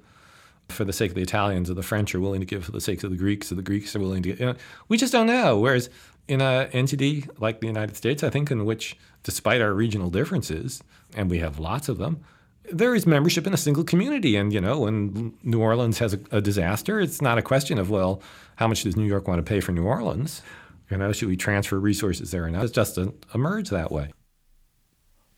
for 0.69 0.85
the 0.85 0.93
sake 0.93 1.11
of 1.11 1.15
the 1.15 1.23
Italians, 1.23 1.71
or 1.71 1.75
the 1.75 1.83
French 1.83 2.15
are 2.15 2.21
willing 2.21 2.41
to 2.41 2.47
give 2.47 2.65
for 2.65 2.73
the 2.73 2.81
sake 2.81 3.05
of 3.05 3.11
the 3.11 3.17
Greeks, 3.17 3.53
or 3.53 3.57
the 3.57 3.63
Greeks 3.63 3.95
are 3.95 4.01
willing 4.01 4.23
to. 4.23 4.31
You 4.31 4.47
know, 4.47 4.55
we 4.89 4.97
just 4.97 5.13
don't 5.13 5.27
know. 5.27 5.59
Whereas 5.59 5.91
in 6.29 6.41
an 6.41 6.69
entity 6.73 7.27
like 7.39 7.61
the 7.61 7.67
United 7.67 7.97
States, 7.97 8.23
I 8.23 8.31
think, 8.31 8.51
in 8.51 8.65
which, 8.65 8.97
despite 9.23 9.61
our 9.61 9.73
regional 9.73 10.11
differences, 10.11 10.83
and 11.15 11.31
we 11.31 11.39
have 11.39 11.59
lots 11.59 11.89
of 11.89 11.99
them, 11.99 12.25
there 12.71 12.95
is 12.95 13.07
membership 13.07 13.47
in 13.47 13.53
a 13.53 13.57
single 13.57 13.85
community. 13.85 14.37
And, 14.37 14.53
you 14.53 14.61
know, 14.61 14.81
when 14.81 15.35
New 15.43 15.61
Orleans 15.61 15.99
has 15.99 16.15
a, 16.15 16.21
a, 16.31 16.41
disaster, 16.41 17.01
it's 17.01 17.21
not 17.21 17.39
a 17.39 17.43
question 17.43 17.79
of, 17.79 17.91
well, 17.91 18.23
how 18.57 18.69
much 18.69 18.85
does 18.85 18.97
New 18.97 19.05
York 19.05 19.27
want 19.27 19.39
to 19.39 19.49
pay 19.49 19.61
for 19.61 19.73
New 19.73 19.85
Orleans? 19.85 20.43
You 20.91 20.97
know, 20.97 21.13
should 21.13 21.29
we 21.29 21.37
transfer 21.37 21.79
resources 21.79 22.31
there 22.31 22.45
or 22.45 22.51
not? 22.51 22.65
It's 22.65 22.73
just 22.73 22.99
a, 22.99 23.13
emerged 23.35 23.71
that 23.71 23.91
way. 23.91 24.13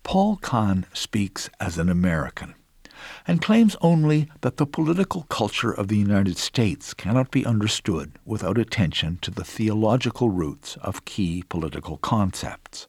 Paul 0.03 0.37
Kahn 0.37 0.85
speaks 0.93 1.49
as 1.59 1.79
an 1.79 1.89
American 1.89 2.55
and 3.27 3.41
claims 3.41 3.77
only 3.81 4.29
that 4.43 4.59
the 4.59 4.67
political 4.67 5.23
culture 5.25 5.73
of 5.73 5.89
the 5.89 5.97
United 5.97 6.37
States 6.37 6.93
cannot 6.93 7.31
be 7.31 7.47
understood 7.47 8.19
without 8.25 8.59
attention 8.59 9.19
to 9.23 9.31
the 9.31 9.45
theological 9.45 10.29
roots 10.29 10.77
of 10.83 11.05
key 11.05 11.43
political 11.49 11.97
concepts, 11.97 12.87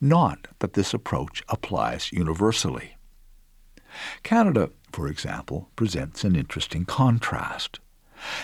not 0.00 0.48
that 0.58 0.72
this 0.72 0.92
approach 0.92 1.42
applies 1.48 2.12
universally. 2.12 2.96
Canada, 4.22 4.70
for 4.92 5.08
example, 5.08 5.70
presents 5.76 6.24
an 6.24 6.34
interesting 6.34 6.84
contrast, 6.84 7.80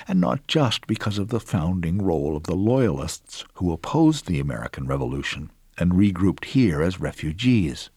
and 0.06 0.20
not 0.20 0.46
just 0.46 0.86
because 0.86 1.18
of 1.18 1.28
the 1.28 1.40
founding 1.40 2.00
role 2.02 2.36
of 2.36 2.44
the 2.44 2.54
Loyalists 2.54 3.44
who 3.54 3.72
opposed 3.72 4.26
the 4.26 4.38
American 4.38 4.86
Revolution 4.86 5.50
and 5.78 5.92
regrouped 5.92 6.44
here 6.44 6.82
as 6.82 7.00
refugees. 7.00 7.90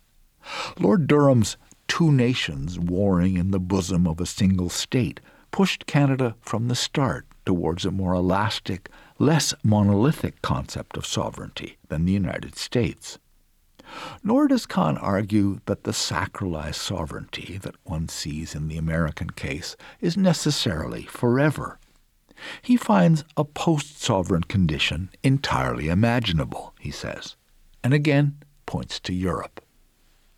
Lord 0.79 1.07
Durham's 1.07 1.57
two 1.87 2.11
nations 2.11 2.79
warring 2.79 3.37
in 3.37 3.51
the 3.51 3.59
bosom 3.59 4.07
of 4.07 4.19
a 4.19 4.25
single 4.25 4.69
state 4.69 5.19
pushed 5.51 5.85
Canada 5.85 6.35
from 6.41 6.67
the 6.67 6.75
start 6.75 7.25
towards 7.45 7.85
a 7.85 7.91
more 7.91 8.13
elastic, 8.13 8.89
less 9.19 9.53
monolithic 9.63 10.41
concept 10.41 10.97
of 10.97 11.05
sovereignty 11.05 11.77
than 11.87 12.05
the 12.05 12.11
United 12.11 12.57
States. 12.57 13.19
Nor 14.23 14.47
does 14.47 14.65
Kahn 14.65 14.97
argue 14.97 15.59
that 15.65 15.83
the 15.83 15.91
sacralized 15.91 16.75
sovereignty 16.75 17.57
that 17.61 17.75
one 17.83 18.09
sees 18.09 18.55
in 18.55 18.67
the 18.67 18.77
American 18.77 19.29
case 19.29 19.75
is 20.01 20.17
necessarily 20.17 21.03
forever. 21.03 21.79
He 22.61 22.75
finds 22.75 23.23
a 23.37 23.45
post 23.45 24.01
sovereign 24.01 24.43
condition 24.43 25.09
entirely 25.23 25.87
imaginable, 25.87 26.73
he 26.79 26.91
says, 26.91 27.35
and 27.83 27.93
again 27.93 28.37
points 28.65 28.99
to 29.01 29.13
Europe. 29.13 29.64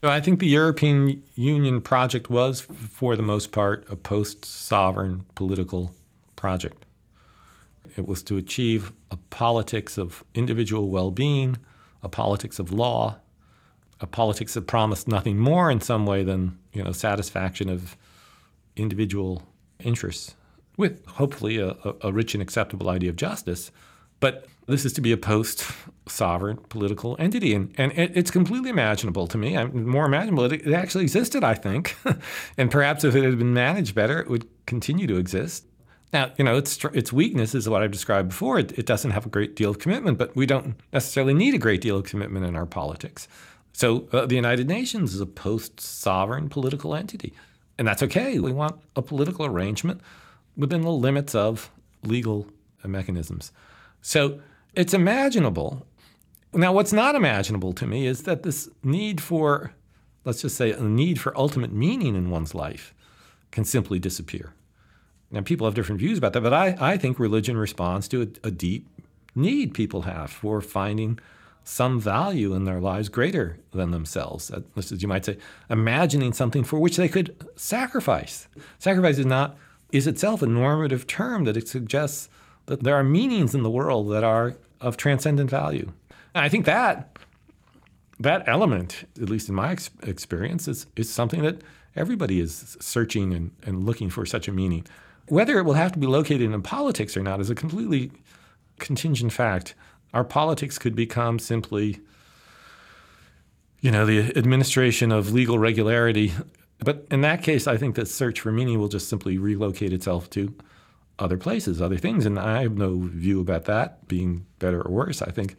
I 0.04 0.22
think 0.22 0.40
the 0.40 0.48
European 0.48 1.24
Union 1.36 1.82
project 1.82 2.30
was, 2.30 2.62
for 2.62 3.16
the 3.16 3.24
most 3.24 3.52
part, 3.52 3.86
a 3.90 3.96
post 3.96 4.46
sovereign 4.46 5.26
political 5.34 5.94
project. 6.36 6.86
It 7.96 8.08
was 8.08 8.22
to 8.24 8.38
achieve 8.38 8.92
a 9.10 9.18
politics 9.32 9.98
of 9.98 10.24
individual 10.36 10.90
well 10.90 11.10
being, 11.10 11.58
a 12.04 12.10
politics 12.10 12.60
of 12.60 12.72
law, 12.72 13.18
a 14.00 14.06
politics 14.06 14.54
that 14.54 14.68
promised 14.68 15.08
nothing 15.08 15.40
more 15.40 15.72
in 15.72 15.82
some 15.82 16.06
way 16.06 16.24
than 16.24 16.60
you 16.74 16.84
know, 16.84 16.92
satisfaction 16.92 17.68
of 17.68 17.98
individual 18.76 19.42
interests, 19.80 20.36
with 20.78 21.04
hopefully 21.08 21.58
a, 21.58 21.76
a 22.02 22.12
rich 22.12 22.36
and 22.36 22.44
acceptable 22.44 22.90
idea 22.90 23.10
of 23.10 23.16
justice. 23.16 23.72
But 24.20 24.48
this 24.68 24.86
is 24.86 24.94
to 24.94 25.02
be 25.02 25.12
a 25.12 25.18
post 25.18 25.66
sovereign 26.08 26.58
political 26.70 27.16
entity. 27.20 27.54
And, 27.54 27.74
and 27.78 27.92
it, 27.94 28.12
it's 28.16 28.32
completely 28.32 28.70
imaginable 28.70 29.28
to 29.28 29.38
me. 29.38 29.58
I'm 29.58 29.88
more 29.88 30.06
imaginable. 30.06 30.46
It, 30.46 30.66
it 30.66 30.74
actually 30.74 31.04
existed, 31.04 31.44
I 31.44 31.54
think. 31.54 31.96
and 32.58 32.70
perhaps 32.70 33.04
if 33.04 33.16
it 33.16 33.24
had 33.24 33.38
been 33.38 33.54
managed 33.54 33.96
better, 33.96 34.20
it 34.20 34.30
would 34.30 34.48
continue 34.66 35.08
to 35.08 35.18
exist. 35.18 35.66
Now, 36.14 36.32
you 36.38 36.46
know, 36.46 36.56
its, 36.58 36.84
its 36.94 37.12
weakness 37.12 37.54
is 37.54 37.68
what 37.68 37.84
I've 37.84 37.92
described 37.92 38.30
before. 38.30 38.60
It, 38.60 38.78
it 38.78 38.86
doesn't 38.86 39.12
have 39.12 39.26
a 39.26 39.30
great 39.30 39.56
deal 39.56 39.70
of 39.70 39.80
commitment, 39.80 40.18
but 40.18 40.36
we 40.36 40.46
don't 40.46 40.76
necessarily 40.94 41.34
need 41.34 41.54
a 41.54 41.58
great 41.58 41.82
deal 41.82 41.98
of 41.98 42.06
commitment 42.06 42.46
in 42.46 42.56
our 42.56 42.66
politics. 42.66 43.28
So 43.74 44.08
uh, 44.12 44.26
the 44.26 44.36
United 44.36 44.68
Nations 44.68 45.14
is 45.14 45.22
a 45.22 45.26
post 45.26 45.80
sovereign 45.80 46.50
political 46.50 46.96
entity. 46.96 47.34
And 47.78 47.88
that's 47.88 48.02
okay. 48.04 48.40
We 48.40 48.52
want 48.52 48.80
a 48.96 49.02
political 49.02 49.46
arrangement 49.46 50.02
within 50.56 50.82
the 50.82 50.92
limits 50.92 51.36
of 51.36 51.70
legal 52.04 52.48
mechanisms. 52.84 53.52
So 54.08 54.40
it's 54.74 54.94
imaginable. 54.94 55.86
Now, 56.54 56.72
what's 56.72 56.94
not 56.94 57.16
imaginable 57.16 57.74
to 57.74 57.86
me 57.86 58.08
is 58.08 58.24
that 58.24 58.44
this 58.44 58.70
need 58.82 59.20
for, 59.20 59.74
let's 60.24 60.44
just 60.44 60.56
say, 60.56 60.72
a 60.72 60.82
need 60.82 61.20
for 61.20 61.38
ultimate 61.38 61.74
meaning 61.74 62.16
in 62.16 62.30
one's 62.30 62.56
life 62.56 62.94
can 63.52 63.66
simply 63.66 64.00
disappear. 64.00 64.54
Now, 65.30 65.42
people 65.42 65.68
have 65.68 65.74
different 65.74 66.00
views 66.00 66.18
about 66.18 66.32
that, 66.32 66.42
but 66.42 66.54
I, 66.54 66.78
I 66.80 66.96
think 66.96 67.20
religion 67.20 67.58
responds 67.58 68.08
to 68.08 68.22
a, 68.22 68.48
a 68.48 68.52
deep 68.52 68.88
need 69.36 69.74
people 69.74 70.04
have 70.04 70.32
for 70.32 70.62
finding 70.62 71.20
some 71.66 72.00
value 72.00 72.54
in 72.54 72.64
their 72.64 72.80
lives 72.80 73.10
greater 73.10 73.60
than 73.72 73.92
themselves. 73.92 74.50
This 74.74 74.94
is, 74.94 75.02
you 75.02 75.10
might 75.10 75.26
say, 75.26 75.38
imagining 75.70 76.32
something 76.32 76.64
for 76.64 76.80
which 76.80 76.96
they 76.96 77.10
could 77.10 77.36
sacrifice. 77.58 78.48
Sacrifice 78.80 79.18
is 79.18 79.26
not 79.26 79.58
is 79.92 80.08
itself 80.08 80.42
a 80.42 80.48
normative 80.48 81.08
term 81.08 81.44
that 81.44 81.58
it 81.58 81.68
suggests 81.68 82.30
that 82.68 82.84
there 82.84 82.96
are 82.96 83.04
meanings 83.04 83.56
in 83.56 83.64
the 83.64 83.70
world 83.70 84.12
that 84.12 84.24
are 84.24 84.56
of 84.80 84.96
transcendent 84.96 85.50
value. 85.50 85.92
And 86.36 86.46
I 86.46 86.50
think 86.50 86.66
that 86.66 87.18
that 88.20 88.48
element, 88.48 89.06
at 89.22 89.30
least 89.30 89.50
in 89.50 89.56
my 89.56 89.72
ex- 89.72 89.90
experience, 90.04 90.68
is, 90.68 90.88
is 90.96 91.12
something 91.12 91.42
that 91.44 91.62
everybody 91.96 92.40
is 92.40 92.78
searching 92.80 93.34
and, 93.34 93.52
and 93.64 93.86
looking 93.86 94.10
for 94.10 94.26
such 94.26 94.48
a 94.48 94.52
meaning. 94.52 94.86
Whether 95.28 95.60
it 95.60 95.64
will 95.64 95.74
have 95.74 95.92
to 95.94 96.00
be 96.00 96.08
located 96.08 96.42
in 96.42 96.62
politics 96.62 97.18
or 97.18 97.24
not 97.24 97.42
is 97.42 97.50
a 97.50 97.56
completely 97.56 98.12
contingent 98.80 99.34
fact 99.34 99.76
our 100.14 100.24
politics 100.24 100.78
could 100.78 100.96
become 100.96 101.38
simply, 101.38 102.00
you 103.82 103.92
know, 103.92 104.06
the 104.06 104.36
administration 104.38 105.12
of 105.12 105.32
legal 105.32 105.60
regularity. 105.60 106.34
But 106.80 107.06
in 107.12 107.22
that 107.22 107.44
case, 107.44 107.68
I 107.68 107.78
think 107.78 107.96
that 107.96 108.08
search 108.08 108.40
for 108.40 108.52
meaning 108.52 108.80
will 108.80 108.88
just 108.88 109.10
simply 109.10 109.38
relocate 109.38 109.94
itself 109.94 110.30
to 110.32 110.54
other 111.20 111.38
places, 111.38 111.82
other 111.82 111.98
things. 111.98 112.26
And 112.26 112.40
I 112.40 112.62
have 112.62 112.78
no 112.78 112.98
view 112.98 113.40
about 113.40 113.66
that 113.66 114.08
being 114.08 114.46
better 114.60 114.82
or 114.82 114.92
worse. 114.92 115.22
I 115.22 115.32
think 115.32 115.56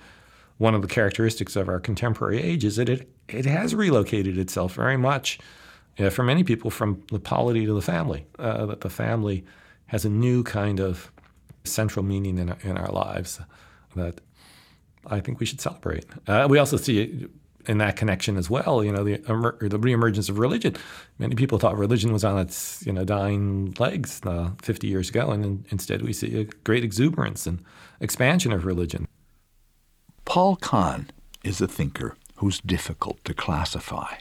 one 0.59 0.75
of 0.75 0.83
the 0.83 0.89
characteristics 0.89 1.57
of 1.57 1.69
our 1.69 1.81
contemporary 1.81 2.43
age 2.43 2.65
is 2.65 2.77
that 2.77 2.89
it, 2.89 3.09
it 3.29 3.47
has 3.47 3.75
relocated 3.75 4.39
itself 4.39 4.75
very 4.75 4.97
much 4.97 5.39
for 6.11 6.23
many 6.23 6.45
people 6.45 6.71
from 6.71 7.03
the 7.11 7.19
polity 7.19 7.67
to 7.67 7.75
the 7.75 7.83
family, 7.83 8.25
uh, 8.39 8.67
that 8.67 8.83
the 8.83 8.91
family 8.91 9.45
has 9.87 10.05
a 10.05 10.09
new 10.09 10.45
kind 10.45 10.81
of 10.81 11.11
central 11.65 12.05
meaning 12.05 12.39
in, 12.39 12.55
in 12.63 12.79
our 12.79 12.93
lives 12.93 13.41
that 13.97 14.21
I 15.07 15.21
think 15.21 15.41
we 15.41 15.47
should 15.47 15.61
celebrate. 15.61 16.07
Uh, 16.27 16.47
we 16.49 16.59
also 16.59 16.77
see 16.77 17.27
in 17.69 17.79
that 17.79 17.97
connection 17.97 18.37
as 18.37 18.49
well, 18.49 18.83
you 18.83 18.91
know, 18.91 19.05
the, 19.05 19.19
the 19.19 19.79
reemergence 19.79 20.29
of 20.29 20.39
religion. 20.39 20.75
Many 21.19 21.35
people 21.35 21.59
thought 21.59 21.77
religion 21.77 22.13
was 22.13 22.25
on 22.25 22.39
its, 22.39 22.85
you 22.87 22.93
know, 22.93 23.05
dying 23.05 23.75
legs 23.79 24.21
uh, 24.25 24.51
50 24.63 24.87
years 24.87 25.11
ago, 25.11 25.31
and 25.31 25.45
in, 25.45 25.65
instead 25.71 26.03
we 26.03 26.13
see 26.13 26.41
a 26.41 26.45
great 26.45 26.83
exuberance 26.83 27.47
and 27.47 27.63
expansion 28.01 28.53
of 28.53 28.65
religion. 28.65 29.07
Paul 30.25 30.57
Kahn 30.57 31.11
is 31.45 31.61
a 31.61 31.69
thinker 31.69 32.17
who's 32.37 32.61
difficult 32.61 33.23
to 33.25 33.35
classify. 33.35 34.15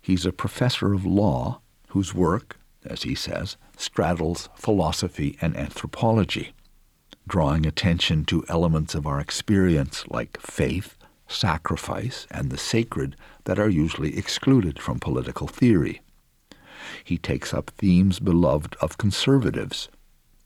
He's 0.00 0.26
a 0.26 0.32
professor 0.32 0.92
of 0.92 1.04
law 1.04 1.60
whose 1.88 2.14
work, 2.14 2.58
as 2.84 3.02
he 3.02 3.14
says, 3.14 3.56
straddles 3.76 4.48
philosophy 4.54 5.38
and 5.40 5.56
anthropology 5.56 6.52
drawing 7.26 7.66
attention 7.66 8.24
to 8.26 8.44
elements 8.48 8.94
of 8.94 9.06
our 9.06 9.20
experience 9.20 10.06
like 10.08 10.40
faith, 10.40 10.96
sacrifice, 11.34 12.26
and 12.30 12.50
the 12.50 12.58
sacred 12.58 13.16
that 13.44 13.58
are 13.58 13.68
usually 13.68 14.16
excluded 14.16 14.78
from 14.80 14.98
political 14.98 15.46
theory. 15.46 16.00
He 17.02 17.18
takes 17.18 17.52
up 17.52 17.70
themes 17.70 18.20
beloved 18.20 18.76
of 18.80 18.98
conservatives, 18.98 19.88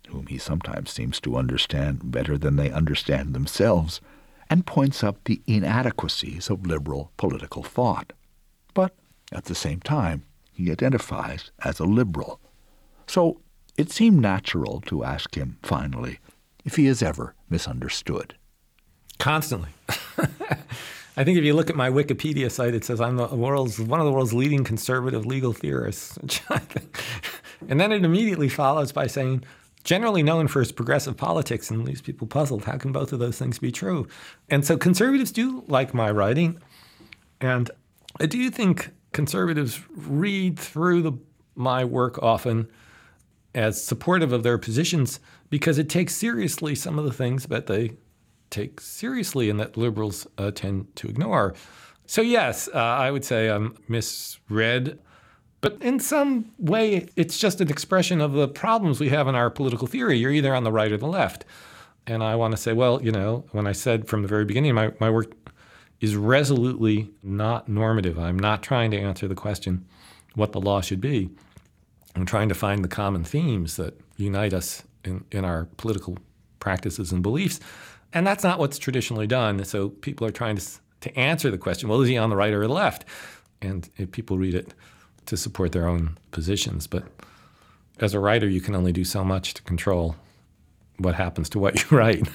whom 0.09 0.27
he 0.27 0.39
sometimes 0.39 0.91
seems 0.91 1.21
to 1.21 1.37
understand 1.37 2.11
better 2.11 2.39
than 2.39 2.57
they 2.57 2.71
understand 2.71 3.35
themselves, 3.35 4.01
and 4.49 4.67
points 4.67 5.05
up 5.05 5.23
the 5.25 5.43
inadequacies 5.47 6.49
of 6.49 6.67
liberal 6.67 7.13
political 7.17 7.63
thought. 7.63 8.13
But 8.73 8.95
at 9.31 9.45
the 9.45 9.55
same 9.55 9.81
time, 9.81 10.25
he 10.53 10.71
identifies 10.71 11.51
as 11.65 11.79
a 11.79 11.85
liberal. 11.85 12.41
So 13.07 13.41
it 13.77 13.91
seemed 13.91 14.21
natural 14.21 14.81
to 14.87 15.05
ask 15.05 15.35
him, 15.35 15.59
finally, 15.63 16.19
if 16.65 16.77
he 16.77 16.87
is 16.87 17.03
ever 17.03 17.35
misunderstood. 17.51 18.35
Constantly. 19.19 19.71
I 21.17 21.25
think 21.25 21.37
if 21.37 21.45
you 21.45 21.55
look 21.55 21.69
at 21.69 21.75
my 21.75 21.91
Wikipedia 21.91 22.51
site, 22.51 22.75
it 22.75 22.85
says 22.85 23.01
I'm 23.01 23.17
the 23.17 23.27
world's 23.27 23.81
one 23.81 23.99
of 23.99 24.07
the 24.07 24.13
world's 24.13 24.33
leading 24.33 24.63
conservative 24.63 25.27
legal 25.27 25.53
theorists. 25.53 26.17
and 27.69 27.81
then 27.81 27.91
it 27.91 28.05
immediately 28.05 28.49
follows 28.49 28.93
by 28.93 29.09
saying, 29.09 29.43
generally 29.83 30.23
known 30.23 30.47
for 30.47 30.61
his 30.61 30.71
progressive 30.71 31.17
politics, 31.17 31.71
and 31.71 31.85
leaves 31.85 32.01
people 32.01 32.29
puzzled. 32.29 32.65
How 32.65 32.77
can 32.77 32.93
both 32.93 33.13
of 33.13 33.19
those 33.19 33.37
things 33.37 33.59
be 33.59 33.73
true? 33.73 34.07
And 34.49 34.65
so 34.65 34.77
conservatives 34.77 35.33
do 35.33 35.65
like 35.67 35.93
my 35.93 36.11
writing, 36.11 36.63
and 37.41 37.69
I 38.21 38.27
do 38.27 38.39
you 38.39 38.51
think 38.51 38.91
conservatives 39.13 39.81
read 39.97 40.59
through 40.59 41.03
the, 41.03 41.13
my 41.57 41.85
work 41.85 42.23
often 42.23 42.69
as 43.55 43.83
supportive 43.83 44.33
of 44.33 44.45
their 44.45 44.59
positions 44.59 45.19
because 45.51 45.79
it 45.79 45.89
takes 45.89 46.15
seriously 46.15 46.77
some 46.77 46.99
of 46.99 47.05
the 47.05 47.13
things 47.13 47.47
that 47.47 47.67
they 47.67 47.93
take 48.51 48.81
seriously 48.81 49.51
and 49.51 49.59
that 49.61 49.77
liberals 49.77 50.27
uh, 50.39 50.51
tend 50.51 50.95
to 50.97 51.09
ignore. 51.09 51.55
So, 52.07 52.23
yes, 52.23 52.69
uh, 52.75 52.79
I 52.79 53.11
would 53.11 53.25
say 53.25 53.49
I'm 53.49 53.77
misread, 53.89 54.99
but 55.61 55.83
in 55.83 56.01
some 56.01 56.53
way, 56.59 57.09
it's 57.17 57.39
just 57.39 57.61
an 57.61 57.69
expression 57.69 58.21
of 58.21 58.33
the 58.33 58.49
problems 58.49 59.01
we 59.01 59.09
have 59.11 59.29
in 59.29 59.35
our 59.35 59.51
political 59.51 59.87
theory. 59.87 60.17
You're 60.17 60.33
either 60.33 60.55
on 60.55 60.65
the 60.65 60.73
right 60.73 60.93
or 60.93 60.97
the 60.97 61.07
left. 61.07 61.45
And 62.07 62.23
I 62.23 62.37
want 62.37 62.53
to 62.53 62.57
say, 62.57 62.73
well, 62.73 63.03
you 63.03 63.13
know, 63.13 63.45
when 63.53 63.67
I 63.67 63.73
said 63.73 64.09
from 64.09 64.23
the 64.23 64.29
very 64.29 64.45
beginning, 64.45 64.75
my, 64.75 64.93
my 64.99 65.11
work 65.11 65.33
is 66.01 66.17
resolutely 66.17 67.11
not 67.23 67.69
normative. 67.69 68.19
I'm 68.19 68.39
not 68.39 68.63
trying 68.63 68.91
to 68.93 68.99
answer 68.99 69.29
the 69.29 69.35
question 69.35 69.85
what 70.35 70.53
the 70.53 70.61
law 70.61 70.81
should 70.81 71.01
be. 71.01 71.29
I'm 72.15 72.25
trying 72.25 72.49
to 72.49 72.55
find 72.55 72.83
the 72.83 72.89
common 72.89 73.25
themes 73.25 73.77
that 73.77 74.01
unite 74.17 74.55
us 74.55 74.85
in, 75.05 75.25
in 75.31 75.45
our 75.45 75.67
political 75.77 76.17
practices 76.61 77.13
and 77.13 77.23
beliefs. 77.23 77.61
And 78.13 78.27
that's 78.27 78.45
not 78.45 78.59
what's 78.59 78.79
traditionally 78.79 79.27
done. 79.27 79.65
So 79.65 79.91
people 79.91 80.27
are 80.27 80.31
trying 80.31 80.57
to, 80.57 80.67
to 81.03 81.19
answer 81.19 81.51
the 81.51 81.59
question 81.59 81.89
well, 81.89 82.01
is 82.01 82.09
he 82.09 82.17
on 82.17 82.31
the 82.31 82.37
right 82.37 82.53
or 82.53 82.67
the 82.67 82.73
left? 82.73 83.05
And 83.61 83.89
eh, 83.99 84.07
people 84.11 84.39
read 84.39 84.55
it 84.55 84.75
to 85.27 85.37
support 85.37 85.73
their 85.73 85.87
own 85.87 86.19
positions. 86.31 86.87
But 86.87 87.05
as 88.01 88.15
a 88.15 88.21
writer, 88.21 88.49
you 88.49 88.61
can 88.61 88.75
only 88.75 88.93
do 88.93 89.05
so 89.05 89.25
much 89.25 89.55
to 89.55 89.63
control 89.63 90.17
what 90.99 91.15
happens 91.15 91.49
to 91.51 91.59
what 91.59 91.83
you 91.83 91.97
write. 91.97 92.29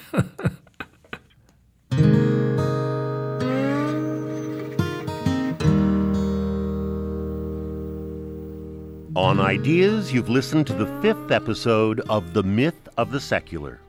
On 9.16 9.40
Ideas, 9.40 10.12
you've 10.12 10.28
listened 10.28 10.66
to 10.66 10.72
the 10.72 10.86
fifth 11.00 11.30
episode 11.30 12.00
of 12.08 12.34
The 12.34 12.42
Myth 12.42 12.88
of 12.96 13.10
the 13.10 13.20
Secular. 13.20 13.80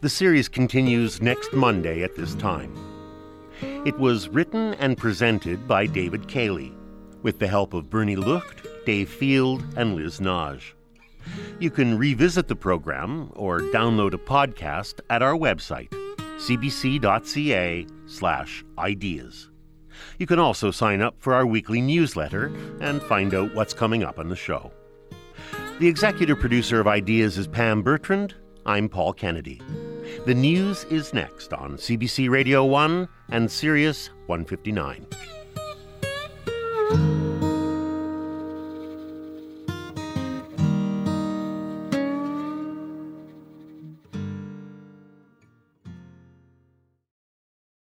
The 0.00 0.08
series 0.08 0.48
continues 0.48 1.20
next 1.20 1.52
Monday 1.52 2.04
at 2.04 2.14
this 2.14 2.36
time. 2.36 2.72
It 3.84 3.98
was 3.98 4.28
written 4.28 4.74
and 4.74 4.96
presented 4.96 5.66
by 5.66 5.86
David 5.86 6.28
Cayley, 6.28 6.72
with 7.22 7.40
the 7.40 7.48
help 7.48 7.74
of 7.74 7.90
Bernie 7.90 8.14
Lucht, 8.14 8.64
Dave 8.86 9.10
Field, 9.10 9.64
and 9.76 9.96
Liz 9.96 10.20
Nagy. 10.20 10.72
You 11.58 11.70
can 11.72 11.98
revisit 11.98 12.46
the 12.46 12.54
program 12.54 13.32
or 13.34 13.58
download 13.58 14.14
a 14.14 14.18
podcast 14.18 15.00
at 15.10 15.20
our 15.20 15.34
website, 15.34 15.90
cbc.ca 16.36 17.86
slash 18.06 18.64
ideas. 18.78 19.50
You 20.20 20.28
can 20.28 20.38
also 20.38 20.70
sign 20.70 21.02
up 21.02 21.16
for 21.18 21.34
our 21.34 21.44
weekly 21.44 21.80
newsletter 21.80 22.52
and 22.80 23.02
find 23.02 23.34
out 23.34 23.52
what's 23.52 23.74
coming 23.74 24.04
up 24.04 24.20
on 24.20 24.28
the 24.28 24.36
show. 24.36 24.70
The 25.80 25.88
executive 25.88 26.38
producer 26.38 26.78
of 26.78 26.86
Ideas 26.86 27.36
is 27.36 27.48
Pam 27.48 27.82
Bertrand. 27.82 28.36
I'm 28.64 28.88
Paul 28.88 29.12
Kennedy. 29.12 29.60
The 30.28 30.34
news 30.34 30.84
is 30.90 31.14
next 31.14 31.54
on 31.54 31.78
CBC 31.78 32.28
Radio 32.28 32.62
1 32.62 33.08
and 33.30 33.50
Sirius 33.50 34.10
159. 34.26 35.06